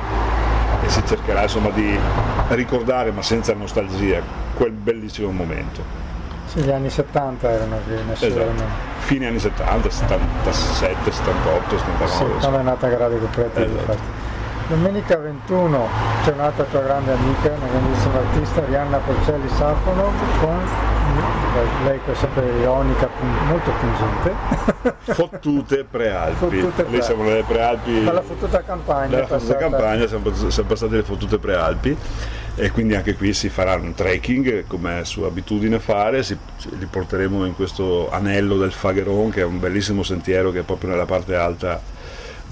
e 0.84 0.88
si 0.88 1.02
cercherà 1.06 1.42
insomma, 1.42 1.70
di 1.70 1.96
ricordare, 2.48 3.12
ma 3.12 3.22
senza 3.22 3.54
nostalgia, 3.54 4.20
quel 4.54 4.72
bellissimo 4.72 5.30
momento. 5.30 6.00
Sì, 6.46 6.60
gli 6.60 6.70
anni 6.70 6.90
70 6.90 7.50
erano 7.50 7.76
che 7.86 8.02
nascevano. 8.06 8.52
Esatto. 8.52 8.90
Fine 8.98 9.26
anni 9.26 9.38
70, 9.38 9.90
77, 9.90 11.12
78, 11.12 11.78
79. 11.78 12.10
Sì, 12.10 12.38
quando 12.40 12.58
è 12.58 12.62
nata 12.62 12.88
Grado 12.88 13.16
Cooperativa, 13.16 13.64
esatto. 13.64 13.80
infatti. 13.80 14.20
Domenica 14.68 15.16
21 15.16 15.88
c'è 16.24 16.32
un'altra 16.32 16.64
tua 16.64 16.80
grande 16.80 17.12
amica, 17.12 17.50
una 17.50 17.66
grandissima 17.66 18.18
artista, 18.18 18.64
Rianna 18.64 18.98
Porcelli 18.98 19.48
Safono, 19.48 20.10
con 20.40 20.60
lei 21.84 22.00
è 22.04 22.14
sempre 22.14 22.46
ironica, 22.60 23.08
molto 23.46 23.70
pungente. 23.72 24.34
Fottute 25.12 25.84
prealpi. 25.84 26.60
Fottute 26.60 26.86
Lì 26.88 27.02
siamo 27.02 27.24
nelle 27.24 27.42
prealpi. 27.42 28.04
Dalla 28.04 28.22
fottuta 28.22 28.62
campagna. 28.62 29.08
Dalla 29.08 29.26
fottuta 29.26 29.56
campagna 29.56 30.06
siamo, 30.06 30.32
siamo 30.50 30.68
passati 30.68 30.94
le 30.94 31.02
fottute 31.02 31.38
prealpi 31.38 31.96
e 32.54 32.70
quindi 32.70 32.94
anche 32.94 33.14
qui 33.14 33.32
si 33.32 33.48
farà 33.48 33.74
un 33.74 33.94
trekking 33.94 34.66
come 34.66 35.00
è 35.00 35.04
sua 35.04 35.28
abitudine 35.28 35.78
fare, 35.78 36.22
si, 36.22 36.36
li 36.78 36.86
porteremo 36.86 37.46
in 37.46 37.54
questo 37.54 38.10
anello 38.10 38.58
del 38.58 38.72
Fagheron 38.72 39.30
che 39.30 39.40
è 39.40 39.44
un 39.44 39.58
bellissimo 39.58 40.02
sentiero 40.02 40.50
che 40.50 40.60
è 40.60 40.62
proprio 40.62 40.90
nella 40.90 41.06
parte 41.06 41.34
alta 41.34 41.80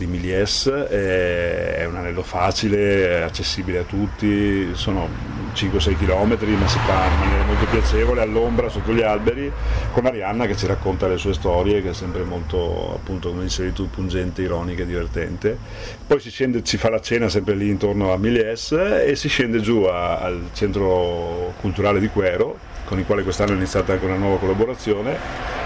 di 0.00 0.06
Milies, 0.06 0.66
è 0.66 1.84
un 1.86 1.96
anello 1.96 2.22
facile, 2.22 3.22
accessibile 3.22 3.80
a 3.80 3.82
tutti, 3.82 4.70
sono 4.72 5.08
5-6 5.52 5.96
km 5.98 6.38
ma 6.58 6.66
si 6.66 6.78
fa 6.78 7.04
in 7.04 7.18
maniera 7.18 7.44
molto 7.44 7.66
piacevole 7.66 8.22
all'ombra 8.22 8.68
sotto 8.68 8.92
gli 8.92 9.02
alberi 9.02 9.50
con 9.92 10.06
Arianna 10.06 10.46
che 10.46 10.56
ci 10.56 10.66
racconta 10.66 11.08
le 11.08 11.18
sue 11.18 11.34
storie 11.34 11.82
che 11.82 11.90
è 11.90 11.92
sempre 11.92 12.22
molto 12.22 12.94
appunto 12.94 13.30
come 13.30 13.42
dicevi 13.42 13.72
tu 13.72 13.90
pungente, 13.90 14.40
ironica 14.40 14.82
e 14.82 14.86
divertente. 14.86 15.58
Poi 16.06 16.18
si 16.18 16.30
scende, 16.30 16.62
si 16.64 16.78
fa 16.78 16.88
la 16.88 17.00
cena 17.00 17.28
sempre 17.28 17.54
lì 17.54 17.68
intorno 17.68 18.12
a 18.12 18.16
Milies 18.16 18.72
e 18.72 19.14
si 19.16 19.28
scende 19.28 19.60
giù 19.60 19.82
a, 19.82 20.18
al 20.18 20.48
centro 20.54 21.52
culturale 21.60 22.00
di 22.00 22.08
Quero 22.08 22.56
con 22.84 22.98
il 22.98 23.04
quale 23.04 23.22
quest'anno 23.22 23.52
è 23.52 23.56
iniziata 23.56 23.92
anche 23.92 24.06
una 24.06 24.16
nuova 24.16 24.38
collaborazione 24.38 25.60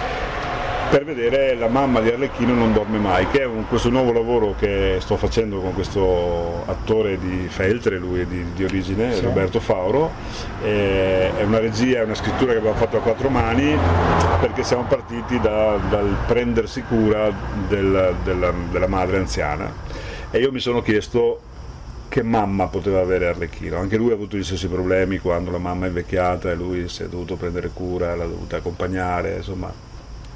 per 0.91 1.05
vedere 1.05 1.55
La 1.55 1.69
mamma 1.69 2.01
di 2.01 2.11
Arlecchino 2.11 2.55
non 2.55 2.73
dorme 2.73 2.99
mai, 2.99 3.27
che 3.29 3.43
è 3.43 3.45
un, 3.45 3.67
questo 3.69 3.91
nuovo 3.91 4.13
lavoro 4.13 4.55
che 4.59 4.99
sto 5.01 5.17
facendo 5.17 5.61
con 5.61 5.75
questo 5.75 6.63
attore 6.67 7.19
di 7.19 7.47
Feltre, 7.49 7.99
lui 7.99 8.21
è 8.21 8.27
di, 8.27 8.45
di 8.55 8.65
origine, 8.65 9.15
sì. 9.15 9.23
Roberto 9.23 9.61
Fauro, 9.61 10.11
è 10.63 11.43
una 11.45 11.59
regia, 11.59 12.01
è 12.01 12.05
una 12.05 12.15
scrittura 12.15 12.53
che 12.53 12.59
abbiamo 12.59 12.77
fatto 12.77 12.97
a 12.97 13.01
quattro 13.01 13.29
mani 13.29 13.77
perché 14.41 14.63
siamo 14.63 14.85
partiti 14.85 15.41
da, 15.41 15.79
dal 15.89 16.17
prendersi 16.27 16.83
cura 16.83 17.33
del, 17.69 18.15
della, 18.23 18.53
della 18.71 18.87
madre 18.87 19.19
anziana 19.19 19.73
e 20.31 20.39
io 20.39 20.51
mi 20.51 20.61
sono 20.61 20.83
chiesto 20.83 21.41
che 22.09 22.23
mamma 22.23 22.67
poteva 22.69 23.01
avere 23.01 23.27
Arlecchino. 23.27 23.79
Anche 23.79 23.97
lui 23.97 24.11
ha 24.11 24.15
avuto 24.15 24.37
gli 24.37 24.45
stessi 24.45 24.69
problemi 24.69 25.19
quando 25.19 25.51
la 25.51 25.59
mamma 25.59 25.87
è 25.87 25.89
invecchiata 25.89 26.51
e 26.51 26.55
lui 26.55 26.89
si 26.89 27.03
è 27.03 27.09
dovuto 27.09 27.37
prendere 27.37 27.71
cura, 27.73 28.15
l'ha 28.15 28.25
dovuta 28.25 28.57
accompagnare, 28.57 29.37
insomma 29.37 29.73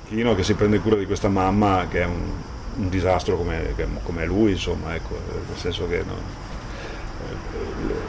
Chino 0.08 0.34
che 0.34 0.42
si 0.42 0.54
prende 0.54 0.78
cura 0.78 0.96
di 0.96 1.04
questa 1.04 1.28
mamma 1.28 1.86
che 1.88 2.00
è 2.00 2.06
un, 2.06 2.32
un 2.76 2.88
disastro 2.88 3.36
come, 3.36 3.74
come, 4.02 4.24
lui, 4.24 4.52
insomma, 4.52 4.94
ecco, 4.94 5.18
nel 5.46 5.56
senso 5.56 5.86
che 5.86 6.02
no, 6.06 6.14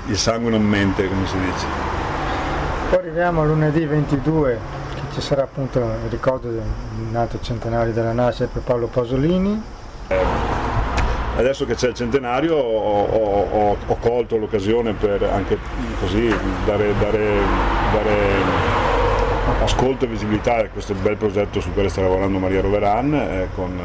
il 0.07 0.17
sangue 0.17 0.49
non 0.49 0.63
mente, 0.63 1.07
come 1.07 1.27
si 1.27 1.37
dice. 1.37 1.65
Poi 2.89 2.99
arriviamo 2.99 3.41
a 3.41 3.45
lunedì 3.45 3.85
22, 3.85 4.59
che 4.95 5.01
ci 5.13 5.21
sarà 5.21 5.43
appunto 5.43 5.79
il 5.79 6.09
ricordo 6.09 6.49
del 6.49 6.63
nato 7.11 7.39
centenario 7.41 7.91
della 7.91 8.13
nascita 8.13 8.47
per 8.47 8.61
Paolo 8.61 8.87
Pasolini. 8.87 9.61
Eh, 10.07 10.19
adesso 11.35 11.65
che 11.65 11.75
c'è 11.75 11.89
il 11.89 11.93
centenario 11.95 12.55
ho, 12.55 13.03
ho, 13.05 13.77
ho 13.85 13.97
colto 13.97 14.37
l'occasione 14.37 14.93
per 14.93 15.23
anche 15.23 15.57
così 15.99 16.33
dare, 16.65 16.93
dare, 16.97 17.41
dare 17.91 18.88
ascolto 19.63 20.05
e 20.05 20.07
visibilità 20.07 20.57
a 20.57 20.69
questo 20.69 20.93
bel 20.93 21.17
progetto 21.17 21.59
su 21.59 21.73
cui 21.73 21.87
sta 21.89 22.01
lavorando 22.01 22.39
Maria 22.39 22.61
Roveran 22.61 23.13
eh, 23.13 23.47
con, 23.55 23.79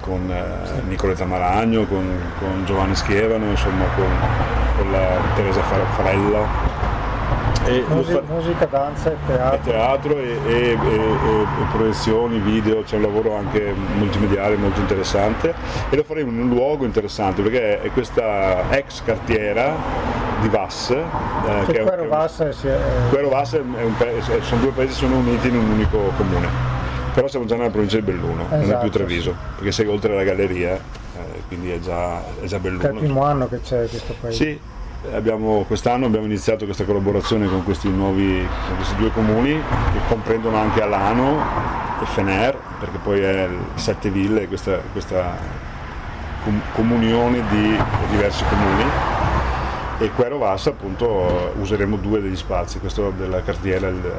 con 0.00 0.30
eh, 0.30 0.82
Nicoletta 0.88 1.24
Maragno, 1.24 1.86
con, 1.86 2.06
con, 2.38 2.64
Giovanni 2.64 2.94
Schievano, 2.94 3.50
insomma 3.50 3.84
con, 3.94 4.06
con 4.76 4.90
la 4.90 5.20
Teresa 5.34 5.62
Farella. 5.62 6.73
E 7.66 7.82
musica, 7.88 8.22
fa... 8.22 8.32
musica, 8.32 8.66
danza 8.66 9.10
e 9.10 9.16
teatro. 9.26 9.56
E 9.56 9.72
teatro 9.72 10.18
e, 10.18 10.38
e, 10.46 10.70
e, 10.72 11.46
proiezioni, 11.72 12.38
video, 12.38 12.82
c'è 12.82 12.96
un 12.96 13.02
lavoro 13.02 13.36
anche 13.36 13.72
multimediale 13.96 14.56
molto 14.56 14.80
interessante 14.80 15.54
e 15.88 15.96
lo 15.96 16.04
faremo 16.04 16.30
in 16.30 16.40
un 16.40 16.48
luogo 16.48 16.84
interessante 16.84 17.40
perché 17.42 17.80
è 17.80 17.90
questa 17.90 18.70
ex 18.70 19.02
cartiera 19.02 19.74
di 20.42 20.48
Vass. 20.48 20.90
Eh, 20.90 21.02
che 21.66 21.80
Quero 21.80 22.06
Vass, 22.06 22.42
è, 22.42 22.54
Quero 23.08 23.28
Vass 23.30 23.54
è 23.54 23.60
un 23.60 23.96
paese, 23.96 24.42
sono 24.42 24.60
due 24.60 24.70
paesi 24.72 24.92
che 24.92 24.98
sono 24.98 25.16
uniti 25.16 25.48
in 25.48 25.56
un 25.56 25.70
unico 25.70 25.98
comune. 26.16 26.72
Però 27.14 27.28
siamo 27.28 27.46
già 27.46 27.56
nella 27.56 27.70
provincia 27.70 27.96
di 27.96 28.02
Belluno, 28.02 28.42
esatto. 28.42 28.56
non 28.56 28.62
è 28.62 28.66
più 28.66 28.74
esatto. 28.74 28.90
Treviso, 28.90 29.34
perché 29.54 29.70
sei 29.72 29.86
oltre 29.86 30.14
la 30.14 30.24
galleria, 30.24 30.74
eh, 30.74 31.42
quindi 31.46 31.70
è 31.70 31.78
già, 31.78 32.20
è 32.40 32.44
già 32.44 32.58
Belluno. 32.58 32.82
È 32.82 32.90
il 32.90 32.98
primo 32.98 33.22
anno 33.22 33.48
che 33.48 33.60
c'è 33.60 33.86
questo 33.88 34.14
paese. 34.20 34.36
Sì, 34.44 34.60
quest'anno 35.66 36.06
abbiamo 36.06 36.26
iniziato 36.26 36.64
questa 36.64 36.84
collaborazione 36.84 37.46
con 37.46 37.62
questi, 37.62 37.88
nuovi, 37.88 38.46
con 38.66 38.76
questi 38.76 38.96
due 38.96 39.10
comuni 39.12 39.52
che 39.52 39.98
comprendono 40.08 40.56
anche 40.56 40.82
Alano 40.82 41.42
e 42.02 42.06
Fener, 42.06 42.58
perché 42.78 42.98
poi 42.98 43.20
è 43.20 43.48
Sette 43.74 44.10
Ville, 44.10 44.48
questa, 44.48 44.78
questa 44.92 45.36
comunione 46.74 47.42
di 47.50 47.76
diversi 48.10 48.44
comuni. 48.48 48.84
E 49.98 50.10
Quero 50.10 50.38
Vassa 50.38 50.70
appunto 50.70 51.52
useremo 51.60 51.96
due 51.96 52.20
degli 52.20 52.36
spazi, 52.36 52.80
questo 52.80 53.12
della 53.16 53.42
cartiera 53.42 53.86
il, 53.86 54.12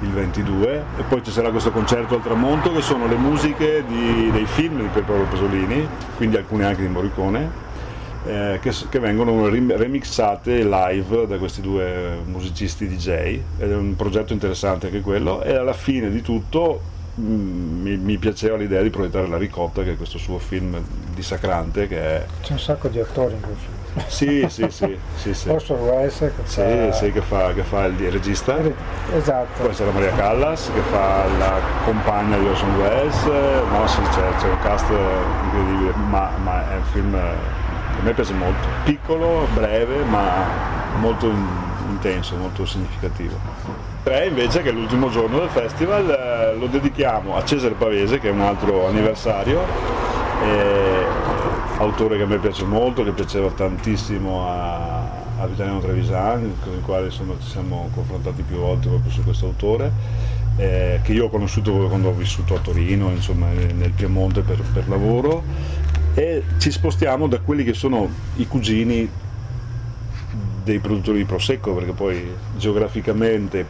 il 0.00 0.10
22 0.10 0.84
e 0.98 1.02
poi 1.08 1.22
ci 1.22 1.30
sarà 1.30 1.50
questo 1.50 1.70
concerto 1.70 2.16
al 2.16 2.22
tramonto 2.22 2.72
che 2.72 2.80
sono 2.80 3.06
le 3.06 3.14
musiche 3.14 3.84
di, 3.86 4.30
dei 4.32 4.46
film 4.46 4.80
di 4.80 4.88
Pier 4.88 5.04
Paolo 5.04 5.24
Pasolini, 5.24 5.86
quindi 6.16 6.36
alcune 6.36 6.64
anche 6.64 6.82
di 6.82 6.88
Morricone, 6.88 7.64
eh, 8.26 8.58
che, 8.60 8.72
che, 8.88 8.98
vengono 8.98 9.48
remixate 9.48 10.64
live 10.64 11.26
da 11.26 11.38
questi 11.38 11.60
due 11.60 12.18
musicisti 12.24 12.88
DJ 12.88 13.08
ed 13.58 13.70
è 13.70 13.74
un 13.74 13.94
progetto 13.96 14.32
interessante 14.32 14.86
anche 14.86 15.00
quello 15.00 15.42
e 15.42 15.54
alla 15.54 15.72
fine 15.72 16.10
di 16.10 16.22
tutto 16.22 16.80
mm, 17.20 17.82
mi, 17.82 17.96
mi, 17.96 18.18
piaceva 18.18 18.56
l'idea 18.56 18.82
di 18.82 18.90
proiettare 18.90 19.28
La 19.28 19.38
Ricotta 19.38 19.82
che 19.82 19.92
è 19.92 19.96
questo 19.96 20.18
suo 20.18 20.38
film 20.38 20.80
dissacrante 21.14 21.86
che 21.86 21.98
è... 21.98 22.26
C'è 22.42 22.52
un 22.52 22.58
sacco 22.58 22.88
di 22.88 22.98
attori 22.98 23.34
in 23.34 23.40
quel 23.40 23.56
film 23.56 23.76
sì, 24.06 24.46
sì, 24.48 24.66
sì. 24.68 24.98
sì, 25.14 25.34
sì. 25.34 25.48
Orson 25.48 25.78
Welles 25.78 26.18
che 26.18 26.30
sì, 26.44 26.60
fa... 26.60 26.92
Sì, 26.92 27.12
che 27.12 27.20
fa, 27.22 27.52
che 27.54 27.62
fa 27.62 27.84
il 27.86 28.10
regista. 28.10 28.56
Esatto. 29.14 29.62
Poi 29.62 29.74
c'è 29.74 29.84
la 29.84 29.90
Maria 29.90 30.12
Callas 30.12 30.70
che 30.72 30.80
fa 30.80 31.24
la 31.38 31.60
compagna 31.84 32.36
di 32.36 32.46
Orson 32.46 32.74
Welles. 32.76 33.24
No, 33.24 33.86
sì, 33.86 34.02
c'è, 34.02 34.36
c'è 34.38 34.48
un 34.48 34.58
cast 34.60 34.90
incredibile, 34.90 35.92
ma, 36.08 36.30
ma, 36.42 36.70
è 36.70 36.76
un 36.76 36.84
film 36.92 37.12
che 37.12 37.55
a 37.98 38.02
me 38.02 38.12
piace 38.12 38.32
molto. 38.34 38.66
Piccolo, 38.84 39.46
breve, 39.54 40.04
ma 40.04 40.44
molto 40.98 41.30
intenso, 41.88 42.36
molto 42.36 42.66
significativo. 42.66 43.38
3 44.02 44.26
invece 44.26 44.62
che 44.62 44.68
è 44.68 44.72
l'ultimo 44.72 45.10
giorno 45.10 45.40
del 45.40 45.48
festival 45.48 46.08
eh, 46.08 46.56
lo 46.56 46.66
dedichiamo 46.66 47.36
a 47.36 47.44
Cesare 47.44 47.74
Pavese 47.74 48.20
che 48.20 48.28
è 48.28 48.30
un 48.30 48.40
altro 48.40 48.86
anniversario 48.86 50.06
autore 51.78 52.16
che 52.16 52.22
a 52.22 52.26
me 52.26 52.38
piace 52.38 52.64
molto, 52.64 53.04
che 53.04 53.12
piaceva 53.12 53.50
tantissimo 53.50 54.48
a, 54.48 55.00
a 55.38 55.46
Vitaliano 55.46 55.80
Trevisan, 55.80 56.54
con 56.62 56.74
il 56.74 56.82
quale 56.82 57.06
insomma, 57.06 57.34
ci 57.40 57.48
siamo 57.48 57.90
confrontati 57.94 58.42
più 58.42 58.56
volte 58.56 58.88
proprio 58.88 59.10
su 59.10 59.22
questo 59.22 59.46
autore, 59.46 59.92
eh, 60.56 61.00
che 61.02 61.12
io 61.12 61.26
ho 61.26 61.28
conosciuto 61.28 61.72
quando 61.88 62.08
ho 62.08 62.12
vissuto 62.12 62.54
a 62.54 62.58
Torino, 62.58 63.10
insomma, 63.10 63.48
nel 63.48 63.90
Piemonte 63.90 64.40
per, 64.40 64.60
per 64.72 64.88
lavoro, 64.88 65.42
e 66.16 66.42
ci 66.56 66.70
spostiamo 66.70 67.26
da 67.26 67.40
quelli 67.40 67.62
che 67.62 67.74
sono 67.74 68.08
i 68.36 68.48
cugini 68.48 69.06
dei 70.64 70.78
produttori 70.78 71.18
di 71.18 71.24
Prosecco 71.24 71.74
perché 71.74 71.92
poi 71.92 72.26
geograficamente 72.56 73.60
e 73.60 73.66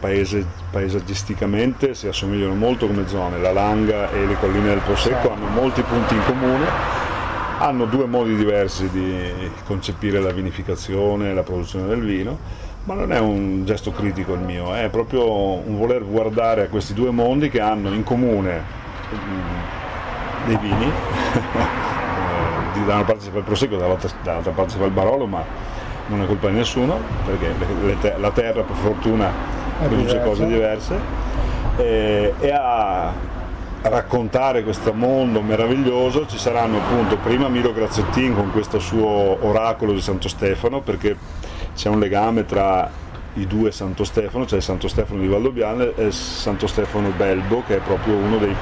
paesaggisticamente 0.70 1.94
si 1.94 2.06
assomigliano 2.06 2.54
molto 2.54 2.86
come 2.86 3.08
zone, 3.08 3.38
la 3.38 3.52
Langa 3.52 4.12
e 4.12 4.24
le 4.26 4.36
colline 4.38 4.68
del 4.68 4.78
Prosecco 4.78 5.32
hanno 5.32 5.48
molti 5.48 5.82
punti 5.82 6.14
in 6.14 6.22
comune, 6.24 6.66
hanno 7.58 7.84
due 7.84 8.06
modi 8.06 8.36
diversi 8.36 8.88
di 8.90 9.50
concepire 9.64 10.20
la 10.20 10.30
vinificazione 10.30 11.30
e 11.30 11.34
la 11.34 11.42
produzione 11.42 11.88
del 11.88 12.00
vino, 12.00 12.38
ma 12.84 12.94
non 12.94 13.12
è 13.12 13.18
un 13.18 13.64
gesto 13.66 13.90
critico 13.90 14.34
il 14.34 14.40
mio, 14.40 14.72
è 14.72 14.88
proprio 14.88 15.28
un 15.32 15.76
voler 15.76 16.06
guardare 16.06 16.62
a 16.62 16.68
questi 16.68 16.94
due 16.94 17.10
mondi 17.10 17.50
che 17.50 17.60
hanno 17.60 17.92
in 17.92 18.04
comune 18.04 18.62
mm, 19.12 20.46
dei 20.46 20.58
vini, 20.58 20.92
da 22.84 22.94
una 22.94 23.04
parte 23.04 23.22
si 23.22 23.30
fa 23.30 23.38
il 23.38 23.44
Prosecco, 23.44 23.76
dall'altra, 23.76 24.08
dall'altra 24.22 24.52
parte 24.52 24.72
si 24.72 24.78
fa 24.78 24.84
il 24.84 24.90
Barolo, 24.90 25.26
ma 25.26 25.42
non 26.08 26.22
è 26.22 26.26
colpa 26.26 26.48
di 26.48 26.54
nessuno, 26.54 26.98
perché 27.24 27.52
le, 27.58 27.96
le, 28.00 28.14
la 28.18 28.30
terra 28.30 28.62
per 28.62 28.76
fortuna 28.76 29.30
produce 29.82 30.22
cose 30.22 30.46
diverse, 30.46 30.98
e, 31.76 32.34
e 32.38 32.50
a, 32.50 33.34
raccontare 33.82 34.64
questo 34.64 34.92
mondo 34.92 35.40
meraviglioso 35.42 36.26
ci 36.26 36.38
saranno 36.38 36.78
appunto 36.78 37.18
prima 37.18 37.46
Miro 37.46 37.72
Grazzettin 37.72 38.34
con 38.34 38.50
questo 38.50 38.80
suo 38.80 39.38
oracolo 39.46 39.92
di 39.92 40.00
Santo 40.00 40.28
Stefano, 40.28 40.80
perché 40.80 41.16
c'è 41.74 41.88
un 41.88 42.00
legame 42.00 42.44
tra 42.44 42.90
i 43.34 43.46
due 43.46 43.70
Santo 43.70 44.02
Stefano, 44.04 44.46
cioè 44.46 44.60
Santo 44.60 44.88
Stefano 44.88 45.20
di 45.20 45.28
Valdobbiadene 45.28 45.92
e 45.94 46.10
Santo 46.10 46.66
Stefano 46.66 47.10
Belbo, 47.10 47.62
che 47.66 47.76
è 47.76 47.80
proprio 47.80 48.14
uno 48.14 48.38
dei, 48.38 48.54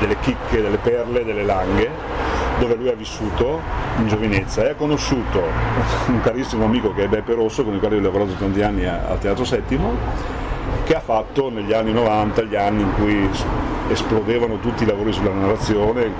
delle 0.00 0.18
chicche, 0.20 0.62
delle 0.62 0.78
perle, 0.78 1.24
delle 1.24 1.44
langhe 1.44 2.25
dove 2.58 2.74
lui 2.74 2.88
ha 2.88 2.94
vissuto 2.94 3.60
in 3.98 4.08
giovinezza 4.08 4.64
e 4.64 4.70
ha 4.70 4.74
conosciuto 4.74 5.42
un 6.08 6.20
carissimo 6.20 6.64
amico 6.64 6.92
che 6.94 7.04
è 7.04 7.08
Beppe 7.08 7.34
Rosso, 7.34 7.64
con 7.64 7.74
il 7.74 7.80
quale 7.80 7.96
ho 7.96 8.00
lavorato 8.00 8.32
tanti 8.32 8.62
anni 8.62 8.86
al 8.86 9.18
Teatro 9.18 9.44
Settimo, 9.44 9.94
che 10.84 10.94
ha 10.94 11.00
fatto 11.00 11.50
negli 11.50 11.72
anni 11.72 11.92
90, 11.92 12.42
gli 12.42 12.56
anni 12.56 12.82
in 12.82 12.92
cui 12.94 13.28
esplodevano 13.88 14.58
tutti 14.58 14.84
i 14.84 14.86
lavori 14.86 15.12
sulla 15.12 15.32
narrazione, 15.32 16.10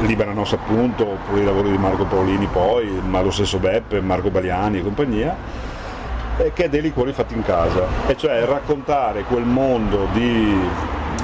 Libera 0.00 0.32
Nos 0.32 0.52
appunto, 0.52 1.06
oppure 1.06 1.42
i 1.42 1.44
lavori 1.44 1.70
di 1.70 1.78
Marco 1.78 2.04
Paolini 2.04 2.46
poi, 2.46 2.88
ma 3.04 3.20
lo 3.20 3.30
stesso 3.30 3.58
Beppe, 3.58 4.00
Marco 4.00 4.30
Baliani 4.30 4.78
e 4.78 4.82
compagnia, 4.82 5.36
che 6.36 6.64
è 6.64 6.68
dei 6.68 6.80
liquori 6.80 7.12
fatti 7.12 7.34
in 7.34 7.42
casa, 7.42 7.86
e 8.06 8.16
cioè 8.16 8.44
raccontare 8.44 9.22
quel 9.22 9.44
mondo 9.44 10.08
di... 10.12 10.58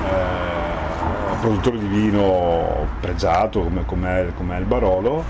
Eh, 0.04 0.47
produttore 1.40 1.78
di 1.78 1.86
vino 1.86 2.86
pregiato 3.00 3.60
come, 3.60 3.84
come, 3.84 4.32
come 4.36 4.56
è 4.56 4.60
il 4.60 4.66
Barolo, 4.66 5.24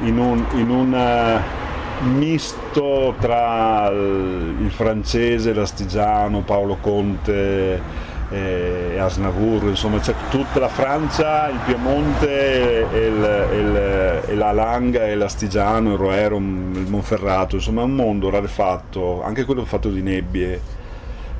in 0.00 0.18
un, 0.18 0.44
in 0.54 0.70
un 0.70 0.92
uh, 0.92 2.06
misto 2.06 3.14
tra 3.18 3.88
il 3.90 4.70
francese, 4.70 5.52
l'astigiano, 5.52 6.40
Paolo 6.40 6.76
Conte 6.80 8.02
e 8.30 8.98
Asnavour, 8.98 9.64
insomma 9.64 9.98
c'è 9.98 10.14
tutta 10.30 10.58
la 10.58 10.68
Francia, 10.68 11.48
il 11.48 11.58
Piemonte, 11.64 12.86
il, 12.92 13.50
il, 13.52 14.22
il, 14.30 14.38
la 14.38 14.52
Langa, 14.52 15.14
l'Astigiano, 15.14 15.92
il 15.92 15.98
Roero, 15.98 16.36
il 16.36 16.86
Monferrato, 16.88 17.56
insomma 17.56 17.82
è 17.82 17.84
un 17.84 17.94
mondo 17.94 18.30
rarefatto, 18.30 19.22
anche 19.22 19.44
quello 19.44 19.64
fatto 19.64 19.88
di 19.88 20.02
nebbie 20.02 20.82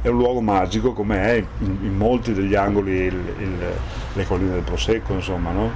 è 0.04 0.08
un 0.08 0.18
luogo 0.18 0.42
magico 0.42 0.92
come 0.92 1.18
è 1.18 1.32
in, 1.60 1.78
in 1.80 1.96
molti 1.96 2.34
degli 2.34 2.54
angoli 2.54 2.92
il, 2.92 3.34
il, 3.38 3.58
le 4.12 4.26
colline 4.26 4.52
del 4.52 4.60
Prosecco, 4.60 5.14
insomma, 5.14 5.50
no? 5.50 5.70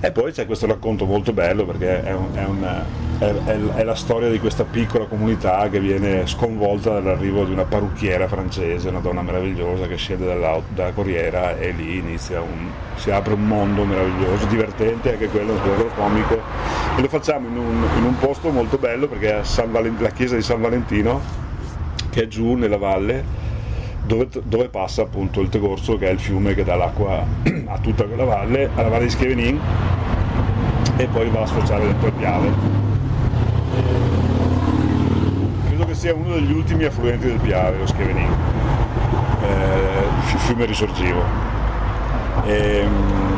E 0.00 0.10
poi 0.10 0.32
c'è 0.32 0.46
questo 0.46 0.66
racconto 0.66 1.04
molto 1.04 1.32
bello 1.32 1.64
perché 1.64 2.02
è, 2.02 2.12
un, 2.12 2.26
è, 2.34 2.42
un, 2.42 2.82
è, 3.20 3.76
è, 3.76 3.84
la 3.84 3.94
storia 3.94 4.28
di 4.28 4.40
questa 4.40 4.64
piccola 4.64 5.04
comunità 5.04 5.68
che 5.68 5.78
viene 5.78 6.26
sconvolta 6.26 6.90
dall'arrivo 6.94 7.44
di 7.44 7.52
una 7.52 7.62
parrucchiera 7.62 8.26
francese, 8.26 8.88
una 8.88 8.98
donna 8.98 9.22
meravigliosa 9.22 9.86
che 9.86 9.94
scende 9.94 10.26
dalla 10.26 10.90
corriera 10.92 11.56
e 11.56 11.70
lì 11.70 11.98
inizia 11.98 12.40
un, 12.40 12.68
si 12.96 13.12
apre 13.12 13.34
un 13.34 13.46
mondo 13.46 13.84
meraviglioso, 13.84 14.46
divertente, 14.46 15.12
anche 15.12 15.28
quello, 15.28 15.52
un 15.52 15.90
comico. 15.94 16.34
E 16.96 17.00
lo 17.00 17.08
facciamo 17.08 17.46
in 17.46 17.56
un, 17.56 17.86
in 17.98 18.02
un 18.02 18.18
posto 18.18 18.50
molto 18.50 18.76
bello 18.76 19.06
perché 19.06 19.38
è 19.38 19.66
la 19.98 20.10
chiesa 20.10 20.34
di 20.34 20.42
San 20.42 20.60
Valentino 20.60 21.51
che 22.12 22.24
è 22.24 22.28
giù 22.28 22.56
nella 22.56 22.76
valle 22.76 23.24
dove, 24.04 24.28
dove, 24.42 24.68
passa 24.68 25.00
appunto 25.02 25.40
il 25.40 25.48
Tegorso 25.48 25.96
che 25.96 26.08
è 26.08 26.10
il 26.10 26.18
fiume 26.18 26.54
che 26.54 26.62
dà 26.62 26.74
l'acqua 26.74 27.24
a 27.66 27.78
tutta 27.78 28.04
quella 28.04 28.24
valle, 28.24 28.68
alla 28.74 28.88
valle 28.88 29.04
di 29.04 29.10
Schevenin 29.10 29.58
e 30.96 31.06
poi 31.06 31.30
va 31.30 31.40
a 31.40 31.46
sfociare 31.46 31.86
dentro 31.86 32.08
il 32.08 32.12
Piave. 32.12 32.52
Credo 35.68 35.84
che 35.86 35.94
sia 35.94 36.12
uno 36.14 36.34
degli 36.34 36.52
ultimi 36.52 36.84
affluenti 36.84 37.26
del 37.26 37.38
Piave, 37.38 37.78
lo 37.78 37.86
Schevenin, 37.86 38.30
eh, 39.42 40.36
fiume 40.38 40.66
risorgivo. 40.66 41.22
E, 42.44 42.76
ehm, 42.78 43.30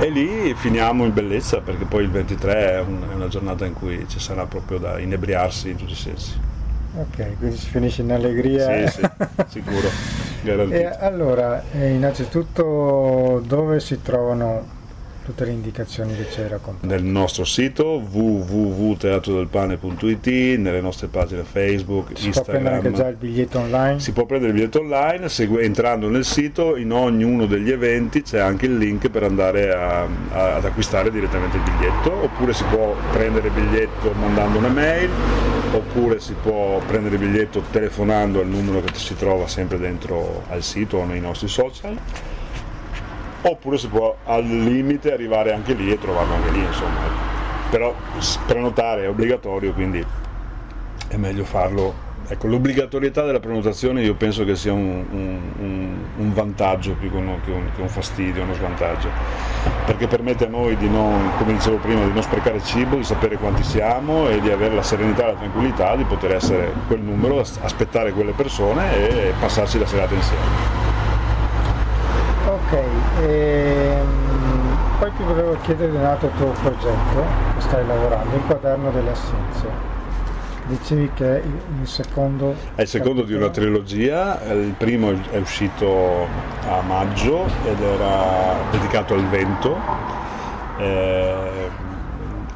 e 0.00 0.10
lì 0.10 0.52
finiamo 0.56 1.04
in 1.04 1.14
bellezza 1.14 1.60
perché 1.60 1.84
poi 1.84 2.02
il 2.02 2.10
23 2.10 2.52
è, 2.52 2.74
è 2.78 3.14
una 3.14 3.28
giornata 3.28 3.64
in 3.64 3.74
cui 3.74 4.04
ci 4.08 4.18
sarà 4.18 4.46
proprio 4.46 4.78
da 4.78 4.98
inebriarsi 4.98 5.70
in 5.70 5.76
tutti 5.76 5.92
i 5.92 5.94
sensi. 5.96 6.45
Ok, 6.98 7.36
quindi 7.38 7.56
si 7.56 7.68
finisce 7.68 8.02
in 8.02 8.12
allegria. 8.12 8.88
Sì, 8.88 9.00
sì, 9.00 9.08
sicuro. 9.60 9.88
e 10.70 10.84
allora, 10.98 11.62
eh, 11.72 11.90
innanzitutto 11.90 13.42
dove 13.44 13.80
si 13.80 14.00
trovano 14.00 14.75
tutte 15.26 15.44
le 15.44 15.50
indicazioni 15.50 16.14
che 16.14 16.28
c'è 16.28 16.46
raccontato. 16.46 16.86
Nel 16.86 17.02
nostro 17.02 17.44
sito 17.44 18.00
www.teatrodelpane.it, 18.08 20.58
nelle 20.58 20.80
nostre 20.80 21.08
pagine 21.08 21.42
Facebook, 21.42 22.16
si 22.16 22.26
Instagram. 22.26 22.32
Si 22.32 22.32
può 22.32 22.44
prendere 22.44 22.76
anche 22.76 22.92
già 22.92 23.08
il 23.08 23.16
biglietto 23.16 23.58
online? 23.58 23.98
Si 23.98 24.12
può 24.12 24.24
prendere 24.24 24.52
il 24.52 24.58
biglietto 24.58 24.78
online, 24.78 25.28
entrando 25.64 26.08
nel 26.08 26.24
sito, 26.24 26.76
in 26.76 26.92
ognuno 26.92 27.46
degli 27.46 27.72
eventi 27.72 28.22
c'è 28.22 28.38
anche 28.38 28.66
il 28.66 28.78
link 28.78 29.08
per 29.08 29.24
andare 29.24 29.74
a, 29.74 30.02
a, 30.02 30.54
ad 30.54 30.64
acquistare 30.64 31.10
direttamente 31.10 31.56
il 31.56 31.64
biglietto, 31.64 32.22
oppure 32.22 32.52
si 32.52 32.62
può 32.70 32.94
prendere 33.10 33.48
il 33.48 33.52
biglietto 33.52 34.12
mandando 34.12 34.58
una 34.58 34.68
mail, 34.68 35.10
oppure 35.72 36.20
si 36.20 36.36
può 36.40 36.80
prendere 36.86 37.16
il 37.16 37.20
biglietto 37.20 37.64
telefonando 37.72 38.38
al 38.38 38.46
numero 38.46 38.80
che 38.80 38.94
si 38.94 39.16
trova 39.16 39.48
sempre 39.48 39.76
dentro 39.78 40.44
al 40.50 40.62
sito 40.62 40.98
o 40.98 41.04
nei 41.04 41.20
nostri 41.20 41.48
social 41.48 41.98
oppure 43.50 43.78
si 43.78 43.88
può 43.88 44.16
al 44.24 44.44
limite 44.44 45.12
arrivare 45.12 45.52
anche 45.52 45.72
lì 45.72 45.90
e 45.90 45.98
trovarlo 45.98 46.34
anche 46.34 46.50
lì 46.50 46.64
insomma. 46.64 47.34
Però 47.70 47.94
prenotare 48.46 49.04
è 49.04 49.08
obbligatorio 49.08 49.72
quindi 49.72 50.04
è 51.08 51.16
meglio 51.16 51.44
farlo. 51.44 52.04
Ecco 52.28 52.48
l'obbligatorietà 52.48 53.22
della 53.24 53.38
prenotazione 53.38 54.02
io 54.02 54.14
penso 54.14 54.44
che 54.44 54.56
sia 54.56 54.72
un, 54.72 55.04
un, 55.10 55.96
un 56.16 56.34
vantaggio 56.34 56.94
più 56.94 57.08
che, 57.08 57.16
un, 57.16 57.38
che 57.44 57.80
un, 57.80 57.88
fastidio 57.88 58.42
uno 58.42 58.54
svantaggio. 58.54 59.08
Perché 59.84 60.08
permette 60.08 60.46
a 60.46 60.48
noi 60.48 60.76
di 60.76 60.88
non 60.88 61.30
come 61.38 61.52
dicevo 61.52 61.76
prima 61.76 62.04
di 62.04 62.12
non 62.12 62.22
sprecare 62.22 62.60
cibo 62.64 62.96
di 62.96 63.04
sapere 63.04 63.36
quanti 63.36 63.62
siamo 63.62 64.28
e 64.28 64.40
di 64.40 64.50
avere 64.50 64.74
la 64.74 64.82
serenità 64.82 65.22
e 65.22 65.26
la 65.32 65.38
tranquillità 65.38 65.94
di 65.94 66.02
poter 66.02 66.34
essere 66.34 66.72
quel 66.88 67.00
numero 67.00 67.38
aspettare 67.38 68.10
quelle 68.10 68.32
persone 68.32 68.96
e 68.96 69.32
passarci 69.38 69.78
la 69.78 69.86
serata 69.86 70.14
insieme 70.14 70.75
Ok, 72.66 72.82
ehm, 73.22 74.08
poi 74.98 75.12
ti 75.16 75.22
volevo 75.22 75.56
chiedere 75.62 75.88
di 75.88 75.96
un 75.96 76.04
altro 76.04 76.28
tuo 76.36 76.50
progetto 76.50 77.24
che 77.54 77.60
stai 77.60 77.86
lavorando, 77.86 78.34
il 78.34 78.42
quaderno 78.42 78.90
delle 78.90 79.10
assenze. 79.10 79.94
Dicevi 80.64 81.12
che 81.14 81.42
è 81.42 81.44
il 81.44 81.86
secondo... 81.86 82.56
È 82.74 82.82
il 82.82 82.88
secondo 82.88 83.22
di 83.22 83.34
una 83.34 83.50
trilogia, 83.50 84.42
il 84.50 84.74
primo 84.76 85.12
è 85.30 85.36
uscito 85.36 86.26
a 86.68 86.80
maggio 86.80 87.44
ed 87.66 87.80
era 87.80 88.56
dedicato 88.72 89.14
al 89.14 89.28
vento. 89.28 89.76
Eh, 90.78 91.70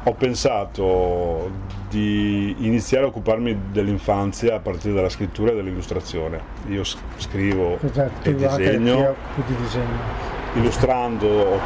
ho 0.03 0.13
pensato 0.15 1.49
di 1.91 2.55
iniziare 2.59 3.03
a 3.03 3.09
occuparmi 3.09 3.63
dell'infanzia 3.71 4.55
a 4.55 4.59
partire 4.59 4.93
dalla 4.93 5.09
scrittura 5.09 5.51
e 5.51 5.55
dall'illustrazione. 5.55 6.39
Io 6.69 6.83
scrivo 7.17 7.77
esatto, 7.83 8.29
e 8.29 8.33
disegno, 8.33 9.15
disegno. 9.57 10.29
Illustrando 10.53 11.27
ho, 11.27 11.59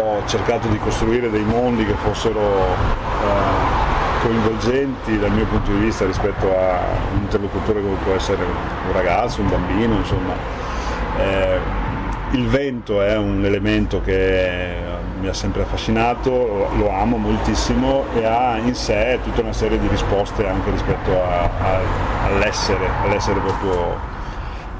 ho, 0.00 0.26
cercato 0.26 0.68
di 0.68 0.78
costruire 0.78 1.30
dei 1.30 1.44
mondi 1.44 1.84
che 1.84 1.94
fossero 1.94 2.40
eh, 2.40 4.20
coinvolgenti 4.22 5.18
dal 5.18 5.32
mio 5.32 5.46
punto 5.46 5.72
di 5.72 5.78
vista 5.78 6.06
rispetto 6.06 6.56
a 6.56 6.78
un 7.14 7.22
interlocutore 7.22 7.82
come 7.82 7.96
può 8.04 8.14
essere 8.14 8.44
un 8.44 8.92
ragazzo, 8.92 9.40
un 9.40 9.48
bambino, 9.48 9.96
insomma. 9.96 10.34
Eh, 11.18 11.58
il 12.32 12.46
vento 12.46 13.02
è 13.02 13.16
un 13.16 13.44
elemento 13.44 14.00
che 14.00 14.91
mi 15.22 15.28
ha 15.28 15.32
sempre 15.32 15.62
affascinato, 15.62 16.68
lo, 16.74 16.90
amo 16.90 17.16
moltissimo 17.16 18.04
e 18.12 18.24
ha 18.24 18.58
in 18.58 18.74
sé 18.74 19.20
tutta 19.22 19.40
una 19.40 19.52
serie 19.52 19.78
di 19.78 19.86
risposte 19.86 20.44
anche 20.44 20.72
rispetto 20.72 21.12
a, 21.12 21.44
a, 21.44 21.80
all'essere, 22.26 22.88
all'essere 23.04 23.38
proprio, 23.38 23.96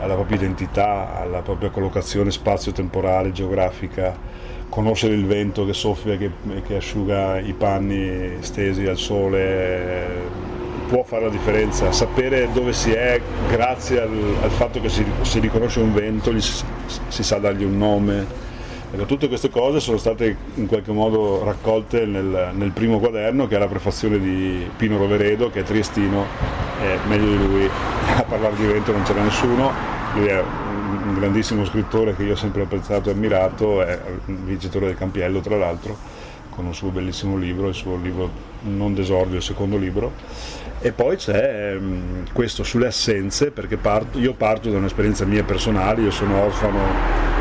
alla 0.01 0.15
propria 0.15 0.37
identità, 0.37 1.21
alla 1.21 1.43
propria 1.43 1.71
collocazione 1.71 2.33
spazio-temporale, 2.33 3.31
geografica, 3.31 4.19
conoscere 4.69 5.15
il 5.15 5.27
vento 5.27 5.65
che 5.65 5.75
soffia, 5.75 6.17
che, 6.17 6.33
che 6.67 6.75
asciuga 6.75 7.39
i 7.39 7.53
panni 7.53 8.39
stesi 8.41 8.85
al 8.87 8.99
sole 8.99 10.51
può 10.89 11.05
fare 11.05 11.27
la 11.27 11.31
differenza, 11.31 11.93
sapere 11.93 12.49
dove 12.53 12.73
si 12.73 12.91
è 12.91 13.21
grazie 13.49 14.01
al, 14.01 14.37
al 14.43 14.51
fatto 14.51 14.81
che 14.81 14.89
si, 14.89 15.07
si, 15.23 15.39
riconosce 15.39 15.79
un 15.79 15.95
vento, 15.95 16.39
si, 16.41 16.65
si, 17.07 17.23
sa 17.23 17.39
dargli 17.39 17.63
un 17.63 17.79
nome. 17.79 18.51
Ecco, 18.95 19.07
tutte 19.07 19.27
queste 19.27 19.49
cose 19.49 19.81
sono 19.81 19.97
state 19.97 20.37
in 20.57 20.67
qualche 20.67 20.93
modo 20.93 21.43
raccolte 21.45 22.05
nel, 22.05 22.51
nel, 22.53 22.73
primo 22.73 22.99
quaderno 22.99 23.47
che 23.49 23.57
è 23.57 23.59
la 23.59 23.67
prefazione 23.67 24.19
di 24.19 24.69
Pino 24.77 24.99
Roveredo 24.99 25.49
che 25.49 25.61
è 25.61 25.63
triestino 25.63 26.27
e 26.79 26.99
meglio 27.09 27.31
di 27.31 27.39
lui 27.39 27.65
a 28.15 28.23
parlare 28.23 28.55
di 28.55 28.67
vento 28.67 28.93
non 28.93 29.03
c'era 29.03 29.23
nessuno, 29.23 29.71
lui 30.15 30.27
è 30.27 30.43
un 30.43 31.15
grandissimo 31.15 31.65
scrittore 31.65 32.15
che 32.15 32.25
io 32.25 32.33
ho 32.33 32.37
sempre 32.37 32.63
apprezzato 32.63 33.09
e 33.09 33.13
ammirato, 33.15 33.83
è 33.83 33.99
vincitore 34.27 34.89
del 34.89 34.99
Campiello 34.99 35.41
tra 35.41 35.57
l'altro 35.57 35.97
con 36.51 36.67
un 36.67 36.75
suo 36.75 36.91
bellissimo 36.91 37.39
libro, 37.39 37.69
il 37.69 37.75
suo 37.75 37.97
libro 37.97 38.29
non 38.65 38.93
d'esordio, 38.93 39.37
il 39.37 39.43
secondo 39.43 39.79
libro 39.79 40.13
e 40.83 40.91
poi 40.91 41.17
c'è 41.17 41.77
um, 41.79 42.25
questo 42.33 42.65
sulle 42.65 42.89
assenze, 42.89 43.53
perché 43.53 43.77
parto, 43.77 44.19
io 44.19 44.35
parto 44.35 44.69
da 44.69 44.79
un'esperienza 44.79 45.25
mia 45.25 45.45
personale, 45.45 46.03
io 46.03 46.11
sono 46.11 46.43
orfano 46.43 46.81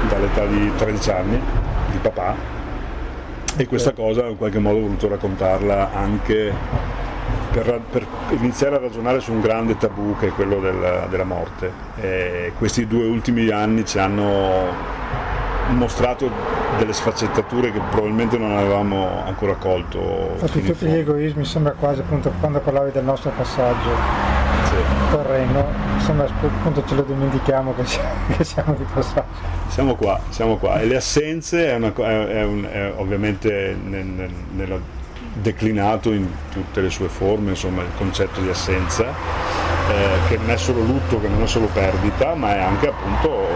dall'età 0.08 0.46
di 0.46 0.72
13 0.78 1.10
anni, 1.10 1.42
di 1.92 1.98
papà, 1.98 2.36
e 3.58 3.66
questa 3.66 3.94
cosa 3.94 4.28
in 4.28 4.38
qualche 4.38 4.60
modo 4.60 4.78
ho 4.78 4.82
voluto 4.82 5.08
raccontarla 5.08 5.92
anche 5.92 6.54
per, 7.52 7.82
per, 7.90 8.06
iniziare 8.30 8.76
a 8.76 8.80
ragionare 8.80 9.20
su 9.20 9.34
un 9.34 9.42
grande 9.42 9.76
tabù 9.76 10.16
che 10.18 10.28
è 10.28 10.30
quello 10.30 10.60
della, 10.60 11.08
della 11.10 11.26
morte. 11.26 11.72
E 12.00 12.54
questi 12.58 12.86
due 12.88 13.06
ultimi 13.06 13.50
anni 13.50 13.86
ci 13.86 14.00
hanno 14.00 15.00
mostrato 15.70 16.30
delle 16.78 16.94
sfaccettature 16.94 17.72
che 17.72 17.80
probabilmente 17.90 18.38
non 18.38 18.58
avevamo 18.58 19.24
ancora 19.26 19.56
colto. 19.56 20.32
Infatti 20.34 20.62
tutti 20.64 20.86
gli 20.86 20.96
egoismi 20.96 21.46
sembra 21.46 21.74
quasi 21.74 22.02
appunto 22.02 22.32
quando 22.40 22.60
parlavi 22.60 22.92
del 22.92 23.04
nostro 23.04 23.32
passaggio 23.36 23.90
sì. 24.66 24.76
terreno, 25.12 25.66
sembra 26.00 26.26
appunto 26.26 26.84
ce 26.86 26.96
lo 26.96 27.04
dimentichiamo 27.04 27.74
che 27.76 27.86
siamo, 27.86 28.10
che 28.38 28.44
siamo 28.44 28.74
di 28.74 28.86
passaggio. 28.92 29.60
Siamo 29.68 29.96
qua, 29.96 30.20
siamo 30.30 30.58
qua 30.58 30.80
e 30.80 30.86
le 30.86 30.98
assenze 30.98 31.68
è, 31.68 31.76
una, 31.76 31.94
è, 31.94 32.44
un, 32.44 32.68
è 32.70 32.94
ovviamente 32.98 33.76
nel, 33.82 34.06
nel, 34.06 34.30
nella, 34.54 35.00
declinato 35.34 36.12
in 36.12 36.28
tutte 36.52 36.82
le 36.82 36.90
sue 36.90 37.08
forme, 37.08 37.52
insomma 37.52 37.82
il 37.82 37.92
concetto 37.98 38.42
di 38.42 38.50
assenza, 38.50 39.06
eh, 39.06 40.28
che 40.28 40.38
non 40.38 40.50
è 40.50 40.58
solo 40.58 40.82
lutto, 40.82 41.22
che 41.22 41.30
non 41.30 41.42
è 41.42 41.48
solo 41.48 41.68
perdita, 41.68 42.36
ma 42.36 42.56
è 42.56 42.60
anche 42.60 42.90
appunto 42.90 43.48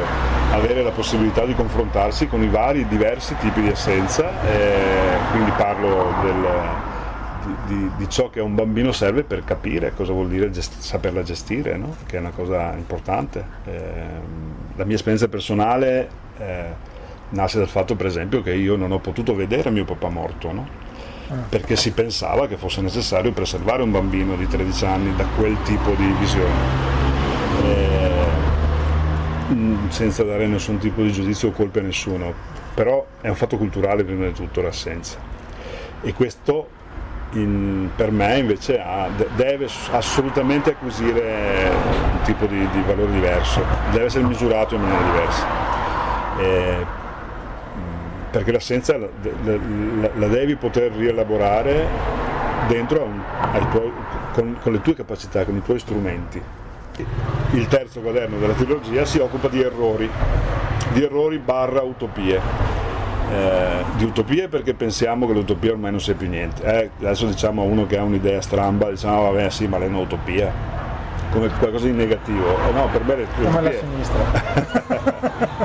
avere 0.55 0.81
la 0.81 0.91
possibilità 0.91 1.45
di 1.45 1.53
confrontarsi 1.53 2.27
con 2.27 2.41
i 2.41 2.47
vari 2.47 2.87
diversi 2.87 3.35
tipi 3.37 3.61
di 3.61 3.69
assenza, 3.69 4.29
eh, 4.43 5.17
quindi 5.31 5.51
parlo 5.51 6.13
del, 6.21 6.47
di, 7.45 7.75
di, 7.75 7.91
di, 7.97 8.09
ciò 8.09 8.29
che 8.29 8.39
a 8.39 8.43
un 8.43 8.55
bambino 8.55 8.91
serve 8.91 9.23
per 9.23 9.43
capire 9.43 9.93
cosa 9.93 10.13
vuol 10.13 10.29
dire 10.29 10.49
gest- 10.51 10.79
saperla 10.79 11.23
gestire, 11.23 11.77
no? 11.77 11.95
che 12.05 12.17
è 12.17 12.19
una 12.19 12.31
cosa 12.31 12.73
importante. 12.73 13.45
Eh, 13.65 13.81
la 14.75 14.85
mia 14.85 14.95
esperienza 14.95 15.27
personale 15.27 16.09
eh, 16.37 16.63
nasce 17.29 17.57
dal 17.57 17.69
fatto 17.69 17.95
per 17.95 18.05
esempio 18.05 18.41
che 18.41 18.53
io 18.53 18.75
non 18.75 18.91
ho 18.91 18.99
potuto 18.99 19.35
vedere 19.35 19.69
mio 19.69 19.85
papà 19.85 20.09
morto, 20.09 20.51
no? 20.51 20.83
Ah. 21.27 21.37
perché 21.49 21.75
si 21.75 21.91
pensava 21.91 22.47
che 22.47 22.55
fosse 22.55 22.81
necessario 22.81 23.31
preservare 23.31 23.81
un 23.81 23.89
bambino 23.89 24.35
di 24.35 24.47
13 24.47 24.85
anni 24.85 25.15
da 25.15 25.25
quel 25.35 25.57
tipo 25.63 25.91
di 25.95 26.05
visione. 26.19 27.04
Mm, 29.51 29.89
senza 29.89 30.23
dare 30.23 30.47
nessun 30.47 30.79
tipo 30.79 31.03
di 31.03 31.11
giudizio 31.11 31.49
o 31.49 31.51
colpe 31.51 31.79
a 31.79 31.83
nessuno, 31.83 32.33
però 32.73 33.05
è 33.21 33.27
un 33.27 33.35
fatto 33.35 33.57
culturale 33.57 34.03
prima 34.03 34.25
di 34.25 34.33
tutto 34.33 34.61
l'assenza 34.61 35.19
e 36.01 36.13
questo 36.13 36.69
in, 37.33 37.89
per 37.95 38.11
me 38.11 38.37
invece 38.37 38.79
ha, 38.79 39.07
deve 39.35 39.67
assolutamente 39.91 40.71
acquisire 40.71 41.69
un 41.69 42.21
tipo 42.23 42.45
di, 42.45 42.57
di, 42.71 42.81
valore 42.85 43.11
diverso, 43.11 43.63
deve 43.91 44.05
essere 44.05 44.23
misurato 44.23 44.75
in 44.75 44.81
maniera 44.81 45.03
diversa. 45.03 45.45
E, 46.39 46.75
mm, 47.77 48.31
perché 48.31 48.51
l'assenza 48.51 48.97
la, 48.97 49.07
la, 49.43 50.09
la, 50.13 50.27
devi 50.27 50.55
poter 50.55 50.91
rielaborare 50.91 51.87
dentro 52.67 53.07
tuoi, 53.69 53.91
con, 54.33 54.57
con 54.61 54.71
le 54.71 54.81
tue 54.81 54.95
capacità, 54.95 55.43
con 55.43 55.55
i 55.55 55.61
tuoi 55.61 55.79
strumenti 55.79 56.41
il 57.51 57.67
terzo 57.67 58.01
quaderno 58.01 58.37
della 58.37 58.53
trilogia 58.53 59.05
si 59.05 59.19
occupa 59.19 59.47
di 59.47 59.61
errori, 59.61 60.09
di 60.93 61.03
errori 61.03 61.37
barra 61.39 61.81
utopie. 61.81 62.39
Eh, 63.31 63.83
di 63.95 64.03
utopie 64.03 64.47
perché 64.47 64.75
pensiamo 64.75 65.25
che 65.25 65.33
l'utopia 65.33 65.71
ormai 65.71 65.91
non 65.91 65.99
sia 65.99 66.13
più 66.13 66.29
niente. 66.29 66.63
Eh, 66.63 66.89
adesso 66.99 67.25
diciamo 67.25 67.63
a 67.63 67.65
uno 67.65 67.85
che 67.87 67.97
ha 67.97 68.03
un'idea 68.03 68.41
stramba, 68.41 68.89
diciamo 68.89 69.23
vabbè 69.23 69.49
sì, 69.49 69.67
ma 69.67 69.77
lei 69.77 69.87
è 69.87 69.89
un'utopia, 69.89 70.53
come 71.31 71.49
qualcosa 71.49 71.85
di 71.85 71.93
negativo. 71.93 72.45
Eh, 72.45 72.71
no, 72.71 72.87
per 72.91 73.03
me 73.03 73.15
le 73.15 73.27
Come 73.43 73.61
la 73.61 73.71
sinistra. 73.71 75.63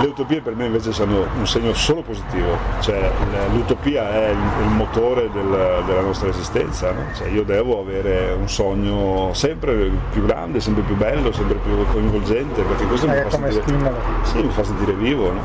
Le 0.00 0.06
utopie 0.06 0.40
per 0.40 0.54
me 0.54 0.66
invece 0.66 0.92
sono 0.92 1.26
un 1.36 1.46
segno 1.46 1.74
solo 1.74 2.02
positivo, 2.02 2.56
cioè, 2.80 3.10
l'utopia 3.52 4.08
è 4.12 4.30
il, 4.30 4.68
motore 4.68 5.28
del, 5.32 5.82
della 5.86 6.00
nostra 6.02 6.28
esistenza, 6.28 6.92
no? 6.92 7.02
cioè, 7.16 7.26
io 7.28 7.42
devo 7.42 7.80
avere 7.80 8.32
un 8.32 8.48
sogno 8.48 9.30
sempre 9.34 9.90
più 10.12 10.24
grande, 10.24 10.60
sempre 10.60 10.84
più 10.84 10.94
bello, 10.94 11.32
sempre 11.32 11.56
più 11.56 11.84
coinvolgente, 11.90 12.62
perché 12.62 12.84
questo 12.84 13.08
mi 13.08 13.14
fa, 13.28 13.30
sentire, 13.30 13.92
sì, 14.22 14.42
mi 14.42 14.50
fa, 14.50 14.62
sentire, 14.62 14.92
vivo. 14.92 15.32
No? 15.32 15.40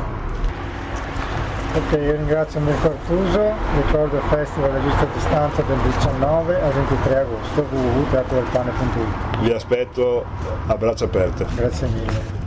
Ok, 1.76 2.00
io 2.00 2.12
ringrazio 2.12 2.60
Mirko 2.60 2.88
Artuso, 2.88 3.54
ricordo 3.84 4.18
il 4.18 4.24
Festival 4.30 4.76
a 4.76 4.82
giusta 4.82 5.08
distanza 5.16 5.62
del 5.64 5.78
19 5.78 6.62
al 6.62 6.72
23 6.72 7.18
agosto 7.18 7.66
www.teatrodelpane.it 7.72 9.40
Vi 9.40 9.52
aspetto 9.52 10.24
a 10.68 10.78
braccia 10.78 11.06
aperte. 11.06 11.48
Grazie 11.56 11.88
mille. 11.88 12.43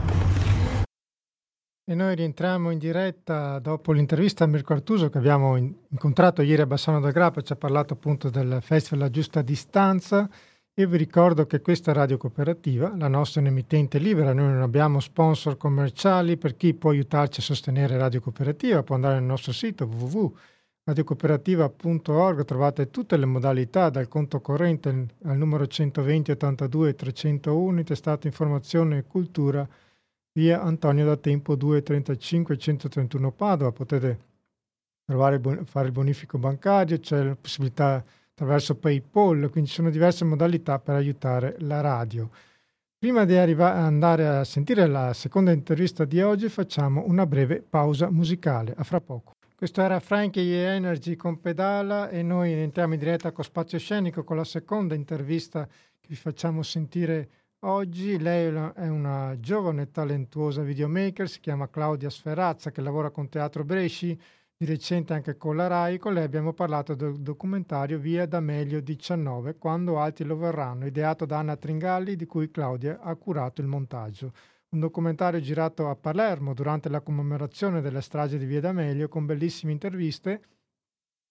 E 1.89 1.95
noi 1.95 2.15
rientriamo 2.15 2.69
in 2.69 2.79
diretta 2.79 3.59
dopo 3.59 3.93
l'intervista 3.93 4.43
a 4.43 4.47
Mirko 4.47 4.73
Artuso 4.73 5.09
che 5.09 5.19
abbiamo 5.19 5.55
incontrato 5.55 6.41
ieri 6.41 6.63
a 6.63 6.65
Bassano 6.65 6.99
del 6.99 7.13
Grappa, 7.13 7.39
ci 7.39 7.53
ha 7.53 7.55
parlato 7.55 7.93
appunto 7.93 8.29
del 8.29 8.57
Festival 8.59 9.05
a 9.05 9.09
giusta 9.09 9.41
distanza. 9.41 10.29
Io 10.73 10.87
vi 10.89 10.97
ricordo 10.97 11.45
che 11.45 11.61
questa 11.61 11.93
radio 11.93 12.17
cooperativa, 12.17 12.93
la 12.97 13.07
nostra 13.07 13.39
è 13.39 13.43
un'emittente 13.45 13.99
libera, 13.99 14.33
noi 14.33 14.51
non 14.51 14.63
abbiamo 14.63 14.99
sponsor 14.99 15.55
commerciali, 15.55 16.35
per 16.35 16.57
chi 16.57 16.73
può 16.73 16.89
aiutarci 16.89 17.39
a 17.39 17.43
sostenere 17.43 17.95
Radio 17.95 18.19
Cooperativa 18.19 18.83
può 18.83 18.95
andare 18.95 19.13
nel 19.13 19.23
nostro 19.23 19.53
sito 19.53 19.85
www.radiocooperativa.org, 19.85 22.43
trovate 22.43 22.89
tutte 22.89 23.15
le 23.15 23.25
modalità 23.25 23.89
dal 23.89 24.09
conto 24.09 24.41
corrente 24.41 25.05
al 25.23 25.37
numero 25.37 25.65
120 25.65 26.31
82 26.31 26.95
301, 26.95 27.83
testato 27.83 28.27
informazione 28.27 28.97
e 28.97 29.05
cultura 29.07 29.65
via 30.37 30.61
Antonio 30.61 31.03
da 31.03 31.17
Tempo 31.17 31.55
235 31.55 32.57
131 32.59 33.31
Padova. 33.31 33.71
Potete 33.71 34.19
trovare, 35.03 35.41
fare 35.65 35.87
il 35.87 35.91
bonifico 35.91 36.37
bancario, 36.37 36.99
c'è 36.99 37.23
la 37.23 37.35
possibilità 37.35 38.05
attraverso 38.29 38.75
PayPal, 38.75 39.49
quindi 39.49 39.67
ci 39.69 39.77
sono 39.77 39.89
diverse 39.89 40.25
modalità 40.25 40.77
per 40.77 40.93
aiutare 40.93 41.55
la 41.61 41.81
radio. 41.81 42.29
Prima 42.99 43.25
di 43.25 43.35
arrivare, 43.35 43.79
andare 43.79 44.27
a 44.27 44.43
sentire 44.43 44.85
la 44.85 45.11
seconda 45.13 45.51
intervista 45.51 46.05
di 46.05 46.21
oggi, 46.21 46.49
facciamo 46.49 47.03
una 47.07 47.25
breve 47.25 47.63
pausa 47.67 48.11
musicale. 48.11 48.75
A 48.77 48.83
fra 48.83 49.01
poco. 49.01 49.33
Questo 49.55 49.81
era 49.81 49.99
Frankie 49.99 50.67
Energy 50.67 51.15
con 51.15 51.41
Pedala 51.41 52.09
e 52.09 52.21
noi 52.21 52.53
entriamo 52.53 52.93
in 52.93 52.99
diretta 52.99 53.31
con 53.31 53.43
Spazio 53.43 53.79
Scenico 53.79 54.23
con 54.23 54.37
la 54.37 54.43
seconda 54.43 54.93
intervista 54.93 55.65
che 55.65 56.07
vi 56.07 56.15
facciamo 56.15 56.61
sentire 56.61 57.29
Oggi 57.61 58.19
lei 58.19 58.53
è 58.75 58.87
una 58.87 59.35
giovane 59.39 59.83
e 59.83 59.91
talentuosa 59.91 60.61
videomaker, 60.61 61.27
si 61.27 61.39
chiama 61.39 61.71
Claudia 61.71 62.07
Sferazza, 62.07 62.69
che 62.69 62.81
lavora 62.81 63.09
con 63.09 63.29
Teatro 63.29 63.63
Bresci, 63.63 64.19
di 64.55 64.65
recente 64.65 65.13
anche 65.13 65.37
con 65.37 65.55
la 65.55 65.65
RAI. 65.65 65.97
Con 65.97 66.13
lei 66.13 66.23
abbiamo 66.23 66.53
parlato 66.53 66.93
del 66.93 67.19
documentario 67.19 67.97
Via 67.97 68.27
da 68.27 68.39
Meglio 68.41 68.79
19, 68.79 69.57
quando 69.57 69.99
altri 69.99 70.23
lo 70.25 70.37
verranno, 70.37 70.85
ideato 70.85 71.25
da 71.25 71.39
Anna 71.39 71.55
Tringalli, 71.55 72.15
di 72.15 72.27
cui 72.27 72.51
Claudia 72.51 72.99
ha 73.01 73.15
curato 73.15 73.61
il 73.61 73.67
montaggio. 73.67 74.33
Un 74.69 74.79
documentario 74.79 75.39
girato 75.39 75.89
a 75.89 75.95
Palermo 75.95 76.53
durante 76.53 76.89
la 76.89 77.01
commemorazione 77.01 77.81
della 77.81 78.01
strage 78.01 78.37
di 78.37 78.45
Via 78.45 78.59
D'Amelio 78.59 79.07
con 79.09 79.25
bellissime 79.25 79.71
interviste 79.71 80.41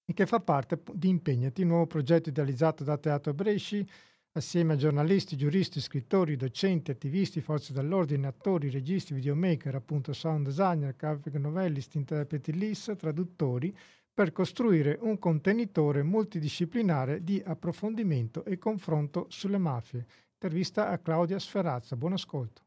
e 0.04 0.12
che 0.12 0.26
fa 0.26 0.40
parte 0.40 0.82
di 0.92 1.08
Impegnati, 1.08 1.62
nuovo 1.64 1.86
progetto 1.86 2.30
idealizzato 2.30 2.82
da 2.82 2.98
Teatro 2.98 3.32
Bresci 3.32 3.88
assieme 4.36 4.74
a 4.74 4.76
giornalisti, 4.76 5.34
giuristi, 5.34 5.80
scrittori, 5.80 6.36
docenti, 6.36 6.90
attivisti, 6.90 7.40
forze 7.40 7.72
dell'ordine, 7.72 8.26
attori, 8.26 8.70
registi, 8.70 9.14
videomaker, 9.14 9.74
appunto 9.74 10.12
sound 10.12 10.44
designer, 10.44 10.94
graphic 10.94 11.34
novellist, 11.36 11.94
interpreti 11.94 12.52
LIS, 12.52 12.92
traduttori, 12.98 13.74
per 14.12 14.32
costruire 14.32 14.98
un 15.00 15.18
contenitore 15.18 16.02
multidisciplinare 16.02 17.22
di 17.22 17.42
approfondimento 17.44 18.44
e 18.44 18.58
confronto 18.58 19.26
sulle 19.28 19.58
mafie. 19.58 20.06
Intervista 20.34 20.90
a 20.90 20.98
Claudia 20.98 21.38
Sferrazza. 21.38 21.96
Buon 21.96 22.12
ascolto. 22.12 22.65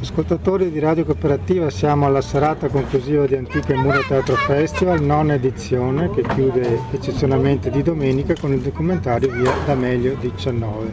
Ascoltatori 0.00 0.70
di 0.70 0.78
Radio 0.78 1.04
Cooperativa, 1.04 1.70
siamo 1.70 2.06
alla 2.06 2.20
serata 2.20 2.68
conclusiva 2.68 3.26
di 3.26 3.34
Antiche 3.34 3.74
Mura 3.74 4.00
Teatro 4.06 4.36
Festival, 4.36 5.02
nona 5.02 5.34
edizione 5.34 6.08
che 6.10 6.22
chiude 6.22 6.82
eccezionalmente 6.92 7.68
di 7.68 7.82
domenica 7.82 8.34
con 8.40 8.52
il 8.52 8.60
documentario 8.60 9.30
Via 9.30 9.52
D'Amelio 9.66 10.16
19, 10.20 10.92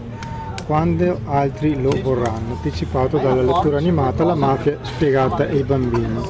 quando 0.65 1.19
altri 1.26 1.80
lo 1.80 1.91
vorranno, 2.01 2.55
anticipato 2.55 3.17
dalla 3.17 3.43
lettura 3.43 3.78
animata 3.78 4.23
La 4.23 4.36
mafia 4.36 4.80
spiegata 4.82 5.43
ai 5.43 5.63
bambini. 5.63 6.21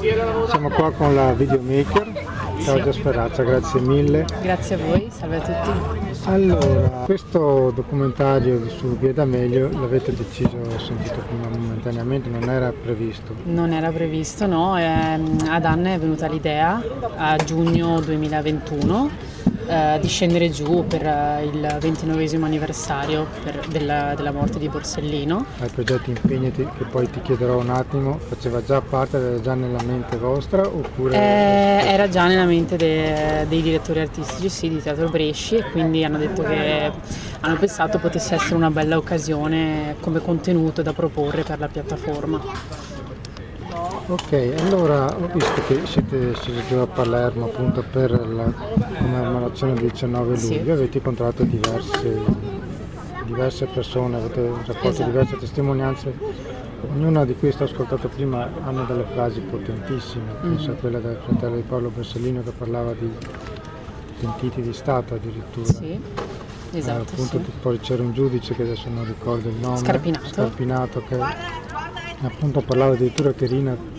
Siamo 0.48 0.68
qua 0.68 0.90
con 0.92 1.14
la 1.14 1.32
videomaker 1.32 2.35
Claudia 2.62 2.92
Sferrazza, 2.92 3.42
grazie 3.42 3.80
mille. 3.80 4.24
Grazie 4.42 4.74
a 4.74 4.78
voi, 4.78 5.08
salve 5.10 5.36
a 5.36 5.40
tutti. 5.40 6.28
Allora, 6.28 6.88
questo 7.04 7.70
documentario 7.74 8.68
su 8.68 8.96
Via 8.98 9.12
D'Amelio 9.12 9.70
l'avete 9.70 10.12
deciso, 10.14 10.56
ho 10.56 10.78
sentito 10.78 11.22
prima 11.28 11.48
momentaneamente, 11.48 12.28
non 12.28 12.48
era 12.48 12.72
previsto? 12.72 13.34
Non 13.44 13.72
era 13.72 13.90
previsto, 13.90 14.46
no, 14.46 14.78
eh, 14.78 14.84
ad 15.48 15.64
Anna 15.64 15.92
è 15.92 15.98
venuta 15.98 16.26
l'idea 16.26 16.82
a 17.16 17.36
giugno 17.36 18.00
2021 18.00 19.10
eh, 19.66 19.98
di 20.00 20.08
scendere 20.08 20.50
giù 20.50 20.86
per 20.86 21.04
eh, 21.06 21.44
il 21.44 21.76
ventinovesimo 21.80 22.46
anniversario 22.46 23.26
per, 23.42 23.66
della, 23.68 24.14
della, 24.14 24.32
morte 24.32 24.58
di 24.58 24.68
Borsellino. 24.68 25.44
Ai 25.60 25.68
progetti 25.68 26.10
impegnati 26.10 26.66
che 26.76 26.84
poi 26.84 27.08
ti 27.10 27.20
chiederò 27.20 27.58
un 27.58 27.70
attimo, 27.70 28.18
faceva 28.18 28.62
già 28.62 28.80
parte, 28.80 29.16
era 29.16 29.40
già 29.40 29.54
nella 29.54 29.82
mente 29.82 30.16
vostra 30.16 30.66
oppure? 30.66 31.16
Eh, 31.16 31.92
era 31.92 32.08
già 32.08 32.26
nella 32.26 32.44
mente 32.44 32.76
de, 32.76 33.46
dei 33.48 33.62
direttori 33.62 34.00
artistici 34.00 34.48
sì, 34.48 34.68
di 34.68 34.80
Teatro 34.80 35.08
Bresci 35.08 35.56
e 35.56 35.70
quindi 35.70 36.04
hanno 36.04 36.18
detto 36.18 36.42
che 36.42 36.90
hanno 37.40 37.56
pensato 37.56 37.98
potesse 37.98 38.34
essere 38.34 38.54
una 38.54 38.70
bella 38.70 38.96
occasione 38.96 39.96
come 40.00 40.20
contenuto 40.20 40.82
da 40.82 40.92
proporre 40.92 41.42
per 41.42 41.58
la 41.58 41.68
piattaforma. 41.68 42.95
Ok, 44.08 44.54
allora 44.58 45.12
ho 45.16 45.26
visto 45.32 45.60
che 45.66 45.84
siete 45.84 46.32
scesi 46.36 46.62
giù 46.68 46.76
a 46.76 46.86
Palermo 46.86 47.46
appunto 47.46 47.82
per 47.90 48.12
la 48.12 48.52
commemorazione 48.98 49.74
del 49.74 49.90
19 49.90 50.40
luglio, 50.40 50.64
sì. 50.64 50.70
avete 50.70 50.98
incontrato 50.98 51.42
diverse, 51.42 52.20
diverse, 53.24 53.66
persone, 53.66 54.18
avete 54.18 54.48
raccolto 54.64 54.88
esatto. 54.88 55.10
diverse 55.10 55.36
testimonianze, 55.38 56.14
ognuna 56.88 57.24
di 57.24 57.34
cui 57.34 57.50
sto 57.50 57.64
ascoltato 57.64 58.06
prima 58.06 58.48
hanno 58.62 58.84
delle 58.84 59.06
frasi 59.12 59.40
potentissime, 59.40 60.34
mm. 60.34 60.40
penso 60.40 60.70
a 60.70 60.74
quella 60.74 61.00
del 61.00 61.18
fratello 61.24 61.56
di 61.56 61.62
Paolo 61.62 61.88
Borsellino 61.88 62.44
che 62.44 62.52
parlava 62.52 62.92
di 62.92 63.10
pentiti 64.20 64.62
di 64.62 64.72
Stato 64.72 65.14
addirittura. 65.14 65.66
Sì. 65.66 66.00
Esatto, 66.70 66.98
eh, 66.98 67.12
appunto 67.12 67.40
sì. 67.42 67.50
poi 67.60 67.80
c'era 67.80 68.04
un 68.04 68.12
giudice 68.12 68.54
che 68.54 68.62
adesso 68.62 68.88
non 68.88 69.04
ricordo 69.04 69.48
il 69.48 69.56
nome, 69.56 69.78
Scarpinato, 69.78 70.26
Scarpinato 70.26 71.02
che 71.08 71.18
appunto 72.22 72.60
parlava 72.60 72.94
addirittura 72.94 73.32
che 73.32 73.46
Rina 73.46 73.95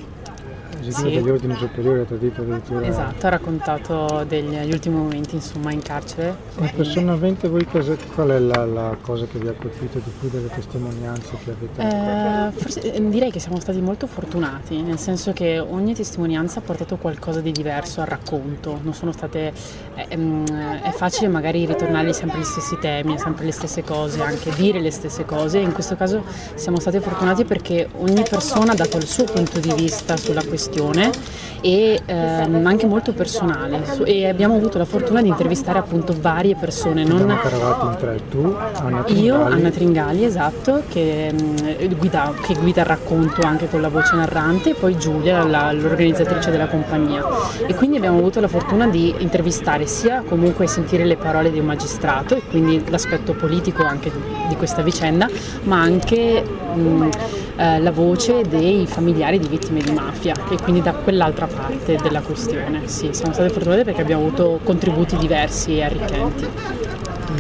sì. 0.92 1.04
degli 1.04 1.30
ordini 1.30 1.56
superiori 1.56 2.06
tradito 2.06 2.42
addirittura. 2.42 2.86
Esatto, 2.86 3.26
ha 3.26 3.30
raccontato 3.30 4.24
degli 4.28 4.72
ultimi 4.72 4.96
momenti 4.96 5.36
insomma 5.36 5.72
in 5.72 5.82
carcere. 5.82 6.36
Ma 6.58 6.72
personalmente 6.76 7.48
voi 7.48 7.66
cosa, 7.66 7.96
qual 8.14 8.30
è 8.30 8.40
la, 8.40 8.66
la, 8.66 8.98
cosa 9.02 9.26
che 9.26 9.38
vi 9.40 9.48
ha 9.48 9.54
colpito 9.54 10.00
di 10.00 10.12
più 10.20 10.30
delle 10.30 10.48
testimonianze 10.48 11.38
che 11.44 11.52
avete? 11.52 11.82
Eh, 11.82 12.52
forse 12.60 12.94
eh, 12.94 13.10
direi 13.10 13.32
che 13.32 13.40
siamo 13.40 13.60
stati 13.60 13.82
molto 13.82 14.08
fortunati, 14.08 14.82
nel 14.82 15.00
senso 15.00 15.34
che 15.34 15.60
ogni 15.60 15.94
testimonianza 15.94 16.60
ha 16.60 16.62
portato 16.62 16.98
qualcosa 16.98 17.42
di 17.42 17.52
diverso 17.52 18.02
al 18.02 18.08
racconto, 18.08 18.80
non 18.82 18.94
sono 18.94 19.12
state, 19.12 19.54
eh, 19.96 20.06
ehm, 20.10 20.82
è 20.82 20.92
facile 20.92 21.28
magari 21.28 21.66
ritornare 21.66 22.14
sempre 22.14 22.38
agli 22.38 22.46
stessi 22.46 22.78
temi, 22.80 23.18
sempre 23.18 23.46
le 23.46 23.52
stesse 23.52 23.84
cose, 23.84 24.22
anche 24.22 24.52
dire 24.56 24.80
le 24.80 24.92
stesse 24.92 25.26
cose, 25.26 25.60
in 25.60 25.74
questo 25.74 25.96
caso 25.96 26.24
siamo 26.56 26.80
stati 26.80 27.00
fortunati 27.00 27.44
perché 27.44 27.88
ogni 27.98 28.24
persona 28.28 28.72
ha 28.72 28.76
dato 28.76 28.98
il 28.98 29.06
suo 29.06 29.26
punto 29.26 29.60
di 29.60 29.74
vista 29.74 30.16
sulla 30.18 30.44
questione 30.44 30.76
gestione 30.78 31.12
e 31.60 32.00
ehm, 32.06 32.66
anche 32.68 32.86
molto 32.86 33.14
personale 33.14 33.84
e 34.04 34.30
abbiamo 34.30 34.56
avuto 34.56 34.78
la 34.78 34.86
fortuna 34.86 35.24
di 35.24 35.28
intervistare 35.28 35.80
appunto 35.80 36.16
varie 36.18 36.56
persone. 36.56 37.04
Non... 37.04 37.22
in 37.22 37.96
tre, 37.98 38.22
tu, 38.30 38.56
Anna 38.76 39.02
Tringali. 39.02 39.22
Io, 39.24 39.42
Anna 39.42 39.70
Tringali, 39.72 40.24
esatto, 40.24 40.84
che, 40.88 41.34
mm, 41.34 41.98
guida, 41.98 42.32
che, 42.42 42.54
guida, 42.54 42.82
il 42.82 42.88
racconto 42.88 43.42
anche 43.42 43.68
con 43.68 43.82
la 43.82 43.90
voce 43.90 44.16
narrante 44.16 44.70
e 44.70 44.74
poi 44.76 44.98
Giulia, 44.98 45.44
la, 45.44 45.72
l'organizzatrice 45.72 46.52
della 46.52 46.68
compagnia. 46.68 47.26
E 47.66 47.74
quindi 47.74 47.98
abbiamo 47.98 48.20
avuto 48.20 48.40
la 48.40 48.48
fortuna 48.48 48.88
di 48.88 49.16
intervistare 49.18 49.88
sia 49.88 50.22
comunque 50.28 50.68
sentire 50.68 51.06
le 51.06 51.18
parole 51.18 51.52
di 51.52 51.58
un 51.58 51.66
magistrato 51.66 52.36
e 52.36 52.42
quindi 52.48 52.84
l'aspetto 52.88 53.34
politico 53.34 53.84
anche 53.84 54.12
di, 54.12 54.48
di 54.50 54.56
questa 54.56 54.84
vicenda, 54.84 55.28
ma 55.64 55.82
anche 55.82 56.44
mh, 56.76 56.80
mm, 56.80 57.10
eh, 57.58 57.80
la 57.80 57.92
voce 57.92 58.44
dei 58.48 58.86
familiari 58.86 59.40
di 59.40 59.48
vittime 59.48 59.82
di 59.82 59.92
mafia 59.92 60.36
e 60.50 60.58
quindi 60.62 60.82
da 60.82 60.94
quell'altra 60.94 61.48
parte 61.48 61.98
della 62.02 62.22
questione. 62.22 62.88
Sì, 62.88 63.10
siamo 63.12 63.34
state 63.34 63.50
fortunate 63.50 63.84
perché 63.84 64.02
abbiamo 64.02 64.26
avuto 64.26 64.60
contributi 64.64 65.18
diversi 65.18 65.78
e 65.78 65.84
arricchenti. 65.84 66.48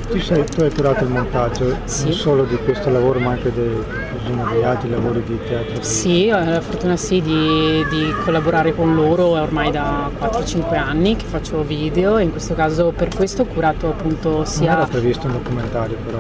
Tu, 0.10 0.20
sei, 0.20 0.44
tu 0.46 0.62
hai 0.62 0.72
curato 0.72 1.04
il 1.04 1.10
montaggio 1.10 1.76
sì. 1.84 2.06
non 2.06 2.14
solo 2.14 2.44
di 2.46 2.58
questo 2.58 2.90
lavoro 2.90 3.20
ma 3.20 3.32
anche 3.32 3.52
dei, 3.52 3.84
degli 4.36 4.64
altri 4.64 4.90
lavori 4.90 5.24
di 5.24 5.40
teatro? 5.48 5.82
Sì, 5.82 6.30
ho 6.30 6.44
la 6.44 6.60
fortuna 6.60 6.98
sì 6.98 7.22
di, 7.22 7.86
di 7.90 8.14
collaborare 8.24 8.76
con 8.76 8.94
loro, 8.94 9.38
è 9.38 9.42
ormai 9.42 9.72
da 9.72 10.10
4-5 10.20 10.76
anni 10.76 11.16
che 11.16 11.26
faccio 11.26 11.62
video 11.64 12.18
e 12.18 12.24
in 12.24 12.32
questo 12.32 12.54
caso 12.54 12.92
per 12.96 13.14
questo 13.16 13.44
ho 13.44 13.46
curato 13.46 13.88
appunto 13.88 14.44
sia... 14.44 14.72
Non 14.72 14.82
era 14.82 14.88
previsto 14.88 15.28
un 15.28 15.34
documentario 15.34 15.98
però? 16.06 16.18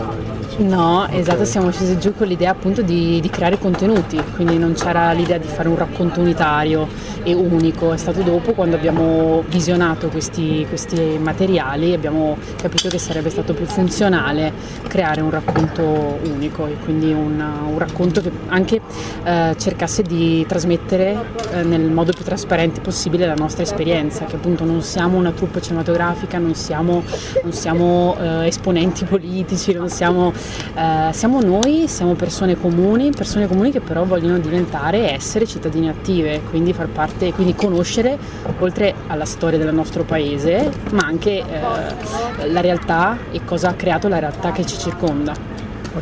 No, 0.59 1.03
okay. 1.03 1.19
esatto, 1.19 1.45
siamo 1.45 1.71
scesi 1.71 1.99
giù 1.99 2.13
con 2.15 2.27
l'idea 2.27 2.51
appunto 2.51 2.81
di, 2.81 3.19
di 3.19 3.29
creare 3.29 3.59
contenuti, 3.59 4.21
quindi 4.35 4.57
non 4.57 4.73
c'era 4.73 5.11
l'idea 5.11 5.37
di 5.37 5.47
fare 5.47 5.67
un 5.67 5.77
racconto 5.77 6.21
unitario 6.21 6.87
e 7.23 7.33
unico, 7.33 7.91
è 7.93 7.97
stato 7.97 8.21
dopo 8.21 8.53
quando 8.53 8.75
abbiamo 8.75 9.43
visionato 9.49 10.07
questi, 10.07 10.65
questi 10.69 11.17
materiali 11.19 11.93
abbiamo 11.93 12.37
capito 12.55 12.87
che 12.87 12.97
sarebbe 12.97 13.29
stato 13.29 13.53
più 13.53 13.65
funzionale 13.65 14.53
creare 14.87 15.21
un 15.21 15.29
racconto 15.29 16.19
unico 16.23 16.67
e 16.67 16.77
quindi 16.83 17.11
un, 17.11 17.43
un 17.67 17.77
racconto 17.77 17.96
che 17.97 18.31
anche 18.47 18.79
eh, 19.23 19.55
cercasse 19.57 20.03
di 20.03 20.45
trasmettere 20.47 21.17
eh, 21.51 21.63
nel 21.63 21.89
modo 21.89 22.11
più 22.11 22.23
trasparente 22.23 22.79
possibile 22.79 23.25
la 23.25 23.33
nostra 23.33 23.63
esperienza, 23.63 24.25
che 24.25 24.35
appunto 24.35 24.63
non 24.65 24.81
siamo 24.83 25.17
una 25.17 25.31
troupe 25.31 25.61
cinematografica, 25.61 26.37
non 26.37 26.53
siamo, 26.53 27.03
non 27.41 27.51
siamo 27.51 28.15
eh, 28.19 28.47
esponenti 28.47 29.05
politici, 29.09 29.75
siamo, 29.87 30.31
eh, 30.75 31.11
siamo 31.11 31.41
noi, 31.41 31.87
siamo 31.87 32.13
persone 32.13 32.55
comuni, 32.55 33.09
persone 33.11 33.47
comuni 33.47 33.71
che 33.71 33.81
però 33.81 34.05
vogliono 34.05 34.37
diventare 34.37 35.09
e 35.09 35.13
essere 35.13 35.47
cittadine 35.47 35.89
attive, 35.89 36.41
quindi 36.49 36.73
far 36.73 36.87
parte, 36.87 37.33
quindi 37.33 37.55
conoscere 37.55 38.17
oltre 38.59 38.93
alla 39.07 39.25
storia 39.25 39.57
del 39.57 39.73
nostro 39.73 40.03
paese, 40.03 40.71
ma 40.91 41.05
anche 41.05 41.39
eh, 41.39 42.47
la 42.47 42.61
realtà 42.61 43.17
e 43.31 43.43
cosa 43.43 43.69
ha 43.69 43.73
creato 43.73 44.07
la 44.07 44.19
realtà 44.19 44.51
che 44.51 44.65
ci 44.65 44.77
circonda. 44.77 45.56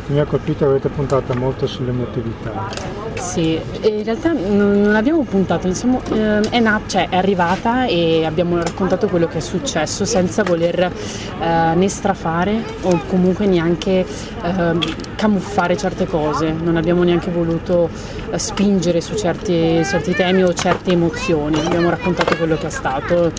Mi 0.08 0.20
ha 0.20 0.24
colpito 0.24 0.58
che 0.58 0.64
avete 0.64 0.88
puntato 0.88 1.34
molto 1.34 1.66
sull'emotività. 1.66 2.95
Sì, 3.18 3.58
in 3.82 4.04
realtà 4.04 4.32
non 4.32 4.94
abbiamo 4.94 5.22
puntato, 5.22 5.66
insomma, 5.66 6.00
eh, 6.12 6.40
è, 6.50 6.60
na- 6.60 6.80
cioè, 6.86 7.08
è, 7.08 7.16
arrivata 7.16 7.86
e 7.86 8.24
abbiamo 8.24 8.56
raccontato 8.56 9.08
quello 9.08 9.26
che 9.26 9.38
è 9.38 9.40
successo 9.40 10.04
senza 10.04 10.42
voler 10.42 10.80
eh, 10.80 11.74
né 11.74 11.88
strafare 11.88 12.62
o 12.82 13.00
comunque 13.08 13.46
neanche 13.46 14.04
eh, 14.42 15.04
camuffare 15.16 15.76
certe 15.76 16.06
cose, 16.06 16.52
non 16.52 16.76
abbiamo 16.76 17.02
neanche 17.02 17.30
voluto 17.30 17.88
eh, 18.30 18.38
spingere 18.38 19.00
su 19.00 19.16
certi, 19.16 19.82
certi, 19.84 20.14
temi 20.14 20.44
o 20.44 20.52
certe 20.52 20.92
emozioni, 20.92 21.58
abbiamo 21.58 21.88
raccontato 21.90 22.36
quello 22.36 22.56
che 22.56 22.66
è 22.66 22.70
stato, 22.70 23.32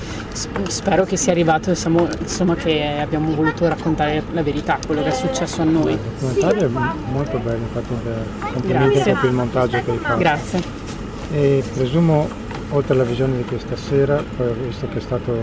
spero 0.67 1.05
che 1.05 1.17
sia 1.17 1.31
arrivato 1.31 1.69
insomma, 1.69 2.07
insomma 2.19 2.55
che 2.55 2.97
abbiamo 2.99 3.33
voluto 3.33 3.67
raccontare 3.67 4.23
la 4.33 4.41
verità, 4.41 4.79
quello 4.85 5.03
che 5.03 5.09
è 5.09 5.13
successo 5.13 5.61
a 5.61 5.65
noi. 5.65 5.93
Il 5.93 5.99
documentario 6.19 6.65
è 6.65 7.11
molto 7.11 7.37
bello, 7.37 7.57
infatti 7.57 7.93
complimenti 8.53 8.99
per 8.99 9.19
il 9.23 9.31
montaggio 9.31 9.66
che 9.69 9.91
hai 9.91 9.97
fatto. 9.97 10.17
Grazie. 10.17 10.61
E 11.31 11.63
presumo, 11.73 12.27
oltre 12.71 12.93
alla 12.93 13.03
visione 13.03 13.37
di 13.37 13.43
questa 13.43 13.75
sera, 13.75 14.23
visto 14.65 14.87
che 14.87 14.97
è 14.97 15.01
stato 15.01 15.33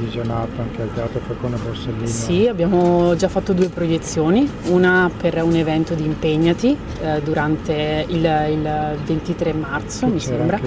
visionato 0.00 0.60
anche 0.60 0.82
al 0.82 0.92
Teatro 0.94 1.20
Falcone 1.26 1.56
Borsellino? 1.56 2.06
Sì, 2.06 2.46
abbiamo 2.48 3.14
già 3.16 3.28
fatto 3.28 3.52
due 3.52 3.68
proiezioni, 3.68 4.48
una 4.68 5.10
per 5.14 5.42
un 5.42 5.54
evento 5.54 5.94
di 5.94 6.04
Impegnati 6.04 6.76
eh, 7.02 7.20
durante 7.22 8.04
il, 8.08 8.24
il, 8.24 8.98
23 9.04 9.52
marzo, 9.52 10.06
mi 10.06 10.20
sembra, 10.20 10.58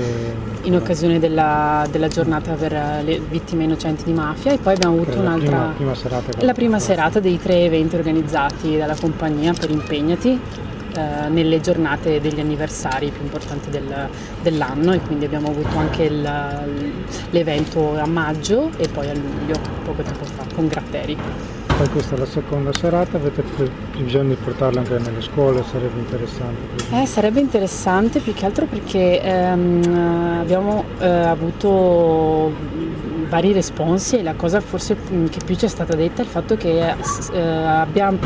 in 0.62 0.76
occasione 0.76 1.20
della, 1.20 1.86
della, 1.90 2.08
giornata 2.08 2.54
per 2.54 2.72
le 3.04 3.20
vittime 3.20 3.64
innocenti 3.64 4.04
di 4.04 4.14
mafia 4.14 4.52
e 4.52 4.58
poi 4.58 4.74
abbiamo 4.74 4.96
avuto 4.96 5.20
un'altra... 5.20 5.74
Prima, 5.76 5.94
prima 5.94 5.96
serata 5.96 6.32
la 6.46 6.54
prima 6.54 6.80
serata 6.80 7.20
dei 7.20 7.40
tre 7.40 7.64
eventi 7.64 7.96
organizzati 7.96 8.78
dalla 8.78 8.96
compagnia 8.96 9.54
per 9.54 9.72
Impegnati 9.72 10.40
eh, 10.96 11.30
nelle 11.30 11.60
giornate 11.62 12.20
degli 12.22 12.40
anniversari 12.40 13.10
più 13.10 13.24
importanti 13.24 13.70
del, 13.70 14.10
dell'anno 14.42 14.94
e 14.94 15.00
quindi 15.00 15.26
abbiamo 15.26 15.50
avuto 15.50 15.78
anche 15.78 16.04
il, 16.04 16.30
l'evento 17.32 17.98
a 17.98 18.06
maggio 18.06 18.70
e 18.78 18.88
poi 18.88 19.10
a 19.10 19.14
luglio, 19.14 19.60
poco 19.84 20.02
tempo 20.02 20.24
fa, 20.26 20.46
con 20.54 20.68
Gratteri. 20.68 21.18
Poi 21.76 21.90
questa 21.90 22.16
è 22.16 22.18
la 22.20 22.26
seconda 22.26 22.72
serata, 22.72 23.18
avete 23.18 23.42
previsione 23.92 24.30
di 24.30 24.36
portarla 24.36 24.82
anche 24.82 25.00
nelle 25.00 25.22
scuole, 25.22 25.64
sarebbe 25.64 26.00
interessante? 26.00 27.02
Eh, 27.02 27.06
sarebbe 27.08 27.40
interessante 27.40 28.20
più 28.20 28.34
che 28.34 28.46
altro 28.46 28.68
perché 28.68 29.20
ehm, 29.22 30.38
abbiamo 30.40 30.84
eh, 31.00 31.08
avuto 31.08 32.52
vari 33.28 33.52
responsi 33.52 34.20
e 34.20 34.24
la 34.24 34.36
cosa 34.36 34.62
forse 34.62 34.96
che 35.30 35.40
più 35.44 35.56
ci 35.56 35.66
è 35.66 35.68
stata 35.68 35.96
detta 35.96 36.22
è 36.22 36.26
il 36.26 36.30
fatto 36.30 36.56
che 36.56 36.94
eh, 37.32 37.40
abbiamo 37.42 38.20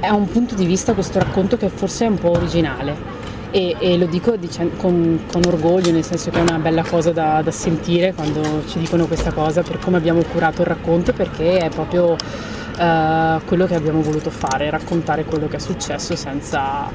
è 0.00 0.10
un 0.10 0.28
punto 0.28 0.54
di 0.54 0.66
vista 0.66 0.94
questo 0.94 1.18
racconto 1.18 1.56
che 1.56 1.68
forse 1.68 2.06
è 2.06 2.08
un 2.08 2.18
po' 2.18 2.30
originale 2.30 3.20
e, 3.50 3.76
e 3.78 3.98
lo 3.98 4.06
dico 4.06 4.34
dicendo, 4.36 4.76
con, 4.76 5.24
con, 5.30 5.42
orgoglio, 5.46 5.92
nel 5.92 6.04
senso 6.04 6.30
che 6.30 6.38
è 6.38 6.40
una 6.40 6.58
bella 6.58 6.82
cosa 6.82 7.12
da, 7.12 7.42
da, 7.42 7.50
sentire 7.50 8.14
quando 8.14 8.64
ci 8.66 8.78
dicono 8.78 9.06
questa 9.06 9.32
cosa 9.32 9.62
per 9.62 9.78
come 9.78 9.98
abbiamo 9.98 10.22
curato 10.22 10.62
il 10.62 10.68
racconto 10.68 11.12
perché 11.12 11.58
è 11.58 11.68
proprio 11.68 12.12
uh, 12.12 13.44
quello 13.44 13.66
che 13.66 13.74
abbiamo 13.74 14.00
voluto 14.00 14.30
fare, 14.30 14.70
raccontare 14.70 15.24
quello 15.24 15.48
che 15.48 15.56
è 15.56 15.60
successo 15.60 16.16
senza, 16.16 16.90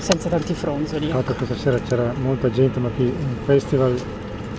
senza 0.00 0.28
tanti 0.28 0.52
fronzoli. 0.52 1.10
Ecco. 1.10 1.34
Questa 1.34 1.56
sera 1.56 1.78
c'era 1.78 2.12
molta 2.20 2.50
gente, 2.50 2.80
ma 2.80 2.88
qui 2.88 3.04
in 3.04 3.36
festival 3.44 3.96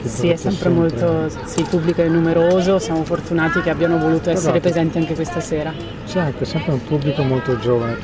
sì, 0.04 0.30
è 0.30 0.36
sempre, 0.36 0.70
molto, 0.70 1.30
sì, 1.45 1.60
il 1.60 1.68
pubblico 1.68 2.02
è 2.02 2.08
numeroso, 2.08 2.80
siamo 2.80 3.04
fortunati 3.04 3.62
che 3.62 3.70
abbiano 3.70 3.97
voluto 3.97 4.30
essere 4.30 4.60
presenti 4.60 4.97
anche 4.97 5.16
questa 5.16 5.39
sera. 5.39 5.74
C'è 6.06 6.20
anche 6.20 6.45
sempre 6.45 6.74
un 6.74 6.84
pubblico 6.84 7.24
molto 7.24 7.58
giovane, 7.60 7.97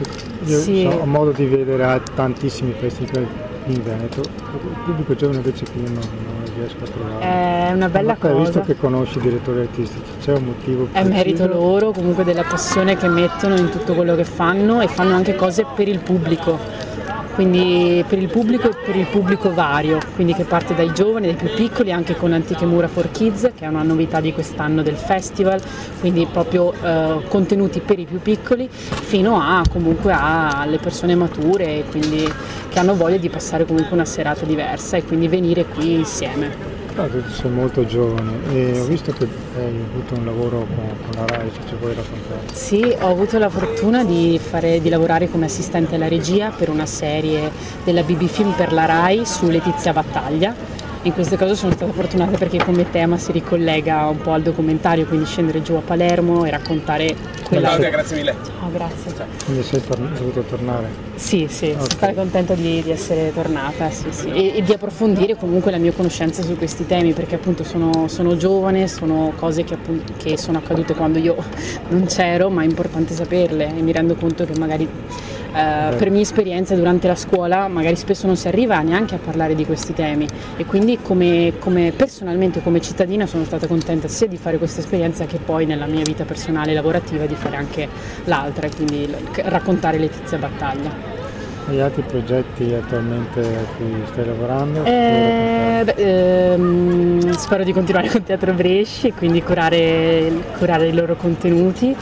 io 0.46 0.60
sì. 0.60 0.86
ho 0.86 1.06
modo 1.06 1.32
di 1.32 1.46
vedere 1.46 2.02
tantissimi 2.14 2.74
festival 2.78 3.28
in 3.68 3.82
Veneto, 3.84 4.22
il 4.22 4.78
pubblico 4.84 5.16
giovane 5.16 5.38
invece 5.38 5.66
qui 5.72 5.82
non, 5.82 5.94
non 5.94 6.44
riesco 6.56 6.84
a 6.84 6.88
trovare. 6.88 7.68
È 7.70 7.72
una 7.72 7.90
bella 7.90 8.16
cosa. 8.16 8.34
Hai 8.34 8.40
visto 8.40 8.62
che 8.62 8.76
conosci 8.78 9.18
i 9.18 9.22
direttori 9.22 9.62
artistici, 9.62 10.02
c'è 10.22 10.34
un 10.34 10.44
motivo 10.44 10.88
È 10.92 11.04
merito 11.04 11.48
loro, 11.48 11.92
comunque 11.92 12.24
della 12.24 12.44
passione 12.44 12.96
che 12.96 13.08
mettono 13.08 13.56
in 13.56 13.70
tutto 13.70 13.94
quello 13.94 14.16
che 14.16 14.26
fanno 14.26 14.82
e 14.82 14.88
fanno 14.88 15.16
anche 15.16 15.36
cose 15.36 15.66
per 15.76 15.88
il 15.88 16.00
pubblico 16.00 16.85
quindi 17.36 18.04
per 18.08 18.18
il 18.18 18.30
pubblico 18.30 18.70
e 18.70 18.76
per 18.84 18.96
il 18.96 19.06
pubblico 19.06 19.54
vario, 19.54 20.00
quindi 20.16 20.34
che 20.34 20.46
parte 20.46 20.74
dai 20.74 20.94
giovani, 20.94 21.28
dai 21.28 21.36
più 21.36 21.54
piccoli, 21.54 21.92
anche 21.92 22.16
con 22.16 22.32
Antiche 22.32 22.66
Mura 22.66 22.88
for 22.88 23.12
Kids, 23.12 23.52
che 23.56 23.66
è 23.66 23.68
una 23.68 23.84
novità 23.84 24.22
di 24.22 24.34
quest'anno 24.34 24.82
del 24.82 24.96
festival, 24.96 25.62
quindi 26.00 26.26
proprio 26.32 26.74
eh, 26.74 27.22
contenuti 27.28 27.82
per 27.82 28.00
i 28.00 28.06
più 28.06 28.22
piccoli, 28.22 28.70
fino 28.70 29.38
a 29.40 29.62
comunque 29.70 30.16
alle 30.18 30.78
persone 30.78 31.14
mature, 31.14 31.84
quindi 31.90 32.32
che 32.70 32.80
hanno 32.80 32.96
voglia 32.96 33.18
di 33.18 33.30
passare 33.30 33.66
comunque 33.66 33.94
una 33.94 34.06
serata 34.06 34.46
diversa 34.46 34.96
e 34.96 35.04
quindi 35.04 35.28
venire 35.28 35.66
qui 35.66 35.94
insieme. 35.94 36.75
Ah, 36.98 37.08
tu 37.08 37.22
sei 37.30 37.52
molto 37.52 37.86
giovane 37.86 38.38
e 38.54 38.80
ho 38.80 38.86
visto 38.86 39.12
che 39.12 39.28
hai 39.58 39.82
avuto 39.92 40.16
un 40.18 40.24
lavoro 40.24 40.60
con, 40.60 40.98
con 41.04 41.16
la 41.16 41.26
RAI, 41.26 41.52
se 41.52 41.60
ci 41.68 41.76
puoi 41.76 41.94
raccontare. 41.94 42.40
Sì, 42.54 42.96
ho 43.02 43.10
avuto 43.10 43.38
la 43.38 43.50
fortuna 43.50 44.06
di, 44.06 44.40
fare, 44.42 44.80
di, 44.80 44.88
lavorare 44.88 45.30
come 45.30 45.44
assistente 45.46 45.96
alla 45.96 46.08
regia 46.08 46.52
per 46.52 46.70
una 46.70 46.86
serie 46.86 47.52
della 47.84 48.02
BB 48.02 48.28
Film 48.28 48.54
per 48.54 48.72
la 48.72 48.86
RAI 48.86 49.26
su 49.26 49.50
Letizia 49.50 49.92
Battaglia 49.92 50.56
in 51.06 51.14
questo 51.14 51.36
caso 51.36 51.54
sono 51.54 51.72
stata 51.72 51.92
fortunata 51.92 52.36
perché 52.36 52.58
come 52.58 52.90
tema 52.90 53.18
si 53.18 53.32
ricollega 53.32 54.08
un 54.08 54.18
po' 54.18 54.32
al 54.32 54.42
documentario, 54.42 55.06
quindi 55.06 55.26
scendere 55.28 55.62
giù 55.62 55.76
a 55.76 55.82
Palermo 55.82 56.46
e 56.46 56.50
raccontare 56.50 57.16
quella... 57.44 57.68
Claudia, 57.68 57.90
grazie 57.90 58.16
mille. 58.18 58.36
Ciao, 58.44 58.72
grazie. 58.72 59.16
Ciao. 59.16 59.26
Quindi 59.46 59.64
sei 59.64 59.84
tor- 59.84 60.00
dovuto 60.00 60.42
tornare? 60.42 60.88
Sì, 61.14 61.46
sì, 61.48 61.66
okay. 61.66 61.74
sono 61.76 61.90
stata 61.90 62.14
contenta 62.14 62.56
di, 62.56 62.82
di 62.82 62.90
essere 62.90 63.32
tornata 63.34 63.92
sì, 63.92 64.08
sì. 64.10 64.32
E, 64.32 64.58
e, 64.58 64.64
di 64.64 64.74
approfondire 64.74 65.36
comunque 65.36 65.70
la 65.70 65.78
mia 65.78 65.92
conoscenza 65.92 66.42
su 66.42 66.58
questi 66.58 66.88
temi 66.88 67.14
perché 67.14 67.36
appunto 67.36 67.64
sono, 67.64 68.08
sono 68.08 68.36
giovane, 68.36 68.88
sono 68.88 69.32
cose 69.36 69.64
che, 69.64 69.76
appunto, 69.76 70.12
che 70.18 70.38
sono 70.38 70.58
accadute 70.58 70.96
quando 70.96 71.20
io 71.20 71.36
non 71.90 72.06
c'ero, 72.08 72.50
ma 72.50 72.64
è 72.64 72.66
importante 72.66 73.14
saperle 73.14 73.78
e 73.78 73.82
mi 73.82 73.92
rendo 73.92 74.16
conto 74.16 74.44
che 74.46 74.58
magari 74.58 74.90
eh, 75.56 75.96
per 75.96 76.10
mia 76.10 76.22
esperienza 76.22 76.76
durante 76.76 77.08
la 77.08 77.16
scuola 77.16 77.68
magari 77.70 77.96
spesso 77.96 78.28
non 78.28 78.36
si 78.36 78.50
arriva 78.50 78.80
neanche 78.82 79.16
a 79.16 79.20
parlare 79.20 79.56
di 79.56 79.66
questi 79.66 79.94
temi 79.94 80.28
e 80.58 80.66
quindi 80.66 81.00
come, 81.02 81.54
come 81.60 81.94
personalmente 81.96 82.62
come 82.62 82.82
cittadina 82.82 83.26
sono 83.26 83.46
stata 83.46 83.66
contenta 83.66 84.10
sia 84.10 84.28
di 84.28 84.38
fare 84.38 84.58
questa 84.58 84.82
esperienza 84.82 85.26
che 85.26 85.38
poi 85.38 85.66
nella 85.66 85.86
mia 85.86 86.04
vita 86.04 86.26
personale 86.26 86.72
e 86.72 86.74
lavorativa 86.74 87.26
di 87.26 87.36
fare 87.36 87.56
anche 87.56 87.88
l'altra 88.26 88.68
e 88.68 88.72
quindi 88.76 89.10
raccontare 89.44 89.98
Letizia 89.98 90.38
Battaglia. 90.38 91.14
E 91.68 91.82
altri 91.82 92.04
progetti 92.04 92.72
attualmente 92.74 93.40
a 93.40 93.76
cui 93.76 94.04
stai 94.12 94.26
lavorando? 94.26 94.84
Eh, 94.84 95.82
beh, 95.84 95.96
ehm, 95.98 97.32
spero 97.32 97.64
di 97.64 97.74
continuare 97.74 98.10
con 98.10 98.22
Teatro 98.22 98.54
Bresci 98.54 99.08
e 99.08 99.14
quindi 99.14 99.42
curare, 99.42 100.32
curare 100.60 100.88
i 100.88 100.94
loro 100.94 101.16
contenuti 101.16 101.96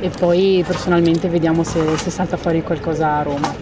e 0.00 0.08
poi 0.10 0.64
personalmente 0.66 1.28
vediamo 1.28 1.64
se, 1.64 1.96
se 1.96 2.10
salta 2.10 2.36
fuori 2.36 2.62
qualcosa 2.62 3.16
a 3.16 3.22
Roma. 3.22 3.54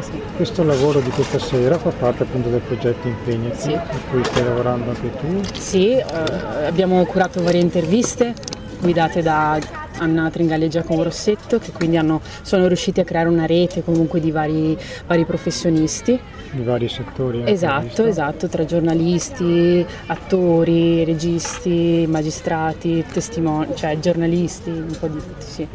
Sì. 0.00 0.20
Questo 0.36 0.64
lavoro 0.64 1.00
di 1.00 1.10
questa 1.10 1.38
sera 1.38 1.78
fa 1.78 1.90
parte 1.90 2.24
appunto 2.24 2.48
del 2.48 2.60
progetto 2.60 3.06
Impegnati, 3.06 3.60
sì. 3.60 3.72
a 3.72 3.86
cui 4.10 4.24
stai 4.24 4.44
lavorando 4.44 4.90
anche 4.90 5.10
tu? 5.16 5.40
Sì, 5.58 5.90
eh, 5.92 6.66
abbiamo 6.66 7.04
curato 7.04 7.42
varie 7.42 7.60
interviste 7.60 8.34
guidate 8.80 9.22
da 9.22 9.58
Anna 10.02 10.30
Tringali 10.30 10.64
e 10.64 10.68
Giacomo 10.68 11.02
Rossetto 11.02 11.58
che 11.58 11.72
quindi 11.72 11.96
hanno, 11.96 12.20
sono 12.42 12.66
riusciti 12.66 13.00
a 13.00 13.04
creare 13.04 13.28
una 13.28 13.46
rete 13.46 13.82
comunque 13.82 14.20
di 14.20 14.30
vari, 14.30 14.76
vari 15.06 15.24
professionisti. 15.24 16.18
Di 16.50 16.62
vari 16.62 16.88
settori. 16.88 17.42
Esatto, 17.46 18.04
esatto, 18.04 18.48
tra 18.48 18.64
giornalisti, 18.64 19.84
attori, 20.06 21.04
registi, 21.04 22.04
magistrati, 22.08 23.04
testimoni, 23.10 23.74
cioè 23.74 23.98
giornalisti, 23.98 24.70
un 24.70 24.96
po' 24.98 25.06
di 25.06 25.18
tutti, 25.18 25.46
sì 25.46 25.68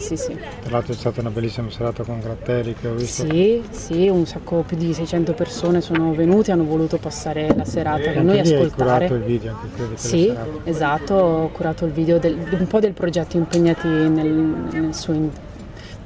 sì, 0.00 0.16
sì, 0.16 0.16
sì. 0.16 0.36
Tra 0.62 0.70
l'altro 0.70 0.92
è 0.92 0.96
stata 0.96 1.20
una 1.20 1.30
bellissima 1.30 1.70
serata 1.70 2.02
con 2.02 2.20
Gratteri 2.20 2.74
che 2.74 2.88
ho 2.88 2.94
visto. 2.94 3.24
Sì, 3.24 3.62
sì, 3.70 4.08
un 4.08 4.26
sacco 4.26 4.62
più 4.66 4.76
di 4.76 4.92
600 4.92 5.32
persone 5.34 5.80
sono 5.80 6.12
venute, 6.14 6.52
hanno 6.52 6.64
voluto 6.64 6.96
passare 6.98 7.54
la 7.54 7.64
serata 7.64 8.12
con 8.12 8.24
noi 8.24 8.40
ascoltare. 8.40 9.04
Hai 9.04 9.08
curato 9.08 9.14
il 9.14 9.22
video 9.22 9.52
anche 9.52 9.76
quello 9.76 9.96
Sì, 9.96 10.34
esatto, 10.64 11.14
ho 11.14 11.48
curato 11.50 11.84
il 11.84 11.92
video 11.92 12.18
del, 12.18 12.36
un 12.58 12.66
po' 12.66 12.80
del 12.80 12.92
progetto 12.92 13.36
impegnati 13.36 13.86
nel, 13.88 14.26
nel 14.26 14.94
suo 14.94 15.12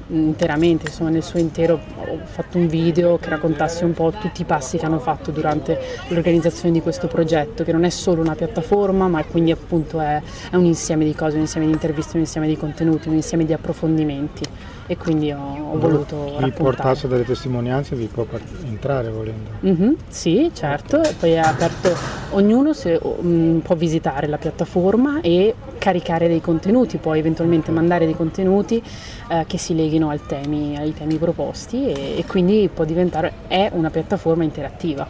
interamente, 0.08 0.86
insomma 0.86 1.10
nel 1.10 1.22
suo 1.22 1.38
intero 1.38 1.80
ho 1.96 2.18
fatto 2.24 2.58
un 2.58 2.66
video 2.66 3.18
che 3.18 3.28
raccontasse 3.28 3.84
un 3.84 3.92
po' 3.92 4.12
tutti 4.18 4.42
i 4.42 4.44
passi 4.44 4.78
che 4.78 4.84
hanno 4.84 4.98
fatto 4.98 5.30
durante 5.30 5.78
l'organizzazione 6.08 6.72
di 6.72 6.80
questo 6.80 7.06
progetto, 7.08 7.64
che 7.64 7.72
non 7.72 7.84
è 7.84 7.90
solo 7.90 8.20
una 8.22 8.34
piattaforma, 8.34 9.08
ma 9.08 9.22
quindi 9.24 9.50
appunto 9.50 10.00
è, 10.00 10.20
è 10.50 10.56
un 10.56 10.64
insieme 10.64 11.04
di 11.04 11.14
cose, 11.14 11.36
un 11.36 11.42
insieme 11.42 11.66
di 11.66 11.72
interviste, 11.72 12.16
un 12.16 12.22
insieme 12.22 12.46
di 12.46 12.56
contenuti, 12.56 13.08
un 13.08 13.14
insieme 13.14 13.44
di 13.44 13.52
approfondimenti 13.52 14.44
e 14.88 14.96
quindi 14.96 15.30
ho, 15.30 15.72
ho 15.72 15.78
voluto 15.78 16.34
Chi 16.42 16.50
portasse 16.50 17.06
delle 17.08 17.24
testimonianze 17.24 17.94
vi 17.94 18.06
può 18.06 18.26
entrare 18.64 19.10
volendo. 19.10 19.50
Mm-hmm, 19.64 19.92
sì, 20.08 20.50
certo, 20.54 21.02
poi 21.20 21.32
è 21.32 21.38
aperto, 21.38 21.94
ognuno 22.30 22.72
se, 22.72 22.98
um, 23.00 23.60
può 23.62 23.76
visitare 23.76 24.26
la 24.26 24.38
piattaforma 24.38 25.20
e 25.20 25.54
caricare 25.76 26.26
dei 26.26 26.40
contenuti, 26.40 26.96
poi 26.96 27.18
eventualmente 27.18 27.70
mandare 27.70 28.06
dei 28.06 28.16
contenuti 28.16 28.82
eh, 29.28 29.44
che 29.46 29.58
si 29.58 29.74
leghino 29.74 30.10
temi, 30.26 30.76
ai 30.76 30.94
temi 30.94 31.16
proposti 31.16 31.92
e, 31.92 32.18
e 32.18 32.24
quindi 32.26 32.70
può 32.72 32.84
diventare, 32.84 33.32
è 33.46 33.70
una 33.74 33.90
piattaforma 33.90 34.42
interattiva. 34.42 35.06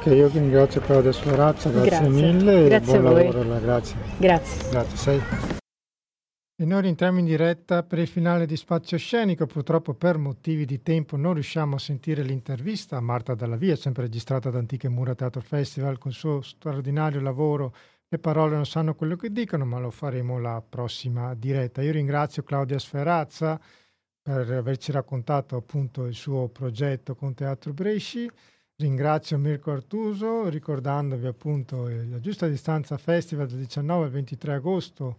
Ok, 0.00 0.06
io 0.06 0.28
vi 0.28 0.38
ringrazio 0.38 0.80
Claudia 0.80 1.12
Sferazza, 1.12 1.68
grazie, 1.68 1.88
grazie. 1.90 2.08
mille 2.08 2.64
grazie 2.64 2.96
e 2.96 3.00
buon 3.00 3.14
lavoro. 3.14 3.44
Grazie. 3.60 3.96
Grazie. 4.16 4.70
Grazie, 4.70 4.96
sei. 4.96 5.20
E 6.60 6.66
noi 6.66 6.82
rientriamo 6.82 7.18
in 7.18 7.24
diretta 7.24 7.82
per 7.82 7.98
il 8.00 8.06
finale 8.06 8.44
di 8.44 8.54
Spazio 8.54 8.98
Scenico. 8.98 9.46
Purtroppo 9.46 9.94
per 9.94 10.18
motivi 10.18 10.66
di 10.66 10.82
tempo 10.82 11.16
non 11.16 11.32
riusciamo 11.32 11.76
a 11.76 11.78
sentire 11.78 12.22
l'intervista 12.22 12.98
a 12.98 13.00
Marta 13.00 13.34
Dalla 13.34 13.56
Via, 13.56 13.74
sempre 13.76 14.02
registrata 14.02 14.50
ad 14.50 14.56
Antiche 14.56 14.90
Mura 14.90 15.14
Teatro 15.14 15.40
Festival, 15.40 15.96
con 15.96 16.10
il 16.10 16.18
suo 16.18 16.42
straordinario 16.42 17.22
lavoro. 17.22 17.74
Le 18.06 18.18
parole 18.18 18.56
non 18.56 18.66
sanno 18.66 18.94
quello 18.94 19.16
che 19.16 19.32
dicono, 19.32 19.64
ma 19.64 19.78
lo 19.78 19.90
faremo 19.90 20.38
la 20.38 20.60
prossima 20.60 21.32
diretta. 21.32 21.80
Io 21.80 21.92
ringrazio 21.92 22.42
Claudia 22.42 22.78
Sferazza 22.78 23.58
per 24.20 24.52
averci 24.52 24.92
raccontato 24.92 25.56
appunto 25.56 26.04
il 26.04 26.14
suo 26.14 26.48
progetto 26.48 27.14
con 27.14 27.32
Teatro 27.32 27.72
Bresci. 27.72 28.30
Ringrazio 28.76 29.38
Mirko 29.38 29.70
Artuso 29.70 30.50
ricordandovi 30.50 31.26
appunto 31.26 31.88
la 31.88 32.20
Giusta 32.20 32.46
Distanza 32.48 32.98
Festival 32.98 33.46
del 33.46 33.60
19 33.60 34.04
al 34.04 34.10
23 34.10 34.52
agosto 34.52 35.16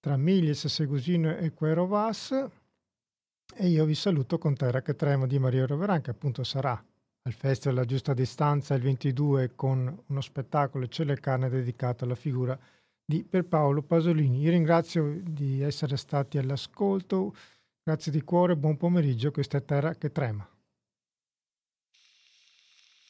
tra 0.00 0.16
Miglies, 0.16 0.66
Segusino 0.66 1.36
e 1.36 1.52
Querovas 1.52 2.32
e 3.54 3.68
io 3.68 3.84
vi 3.84 3.94
saluto 3.94 4.38
con 4.38 4.54
Terra 4.54 4.80
che 4.80 4.96
tremo 4.96 5.26
di 5.26 5.38
Mario 5.38 5.66
Roveran 5.66 6.00
che 6.00 6.10
appunto 6.10 6.42
sarà 6.42 6.82
al 7.22 7.32
Festival 7.34 7.76
La 7.76 7.84
Giusta 7.84 8.14
Distanza 8.14 8.74
il 8.74 8.80
22 8.80 9.54
con 9.54 10.02
uno 10.06 10.20
spettacolo 10.22 10.88
Cielo 10.88 11.12
e 11.12 11.20
Carne 11.20 11.50
dedicato 11.50 12.04
alla 12.04 12.14
figura 12.14 12.58
di 13.04 13.24
Pierpaolo 13.24 13.82
Pasolini. 13.82 14.40
Io 14.40 14.50
ringrazio 14.50 15.20
di 15.22 15.60
essere 15.60 15.96
stati 15.98 16.38
all'ascolto, 16.38 17.34
grazie 17.82 18.10
di 18.10 18.22
cuore, 18.22 18.56
buon 18.56 18.78
pomeriggio, 18.78 19.32
questa 19.32 19.58
è 19.58 19.64
Terra 19.64 19.94
che 19.94 20.12
trema. 20.12 20.48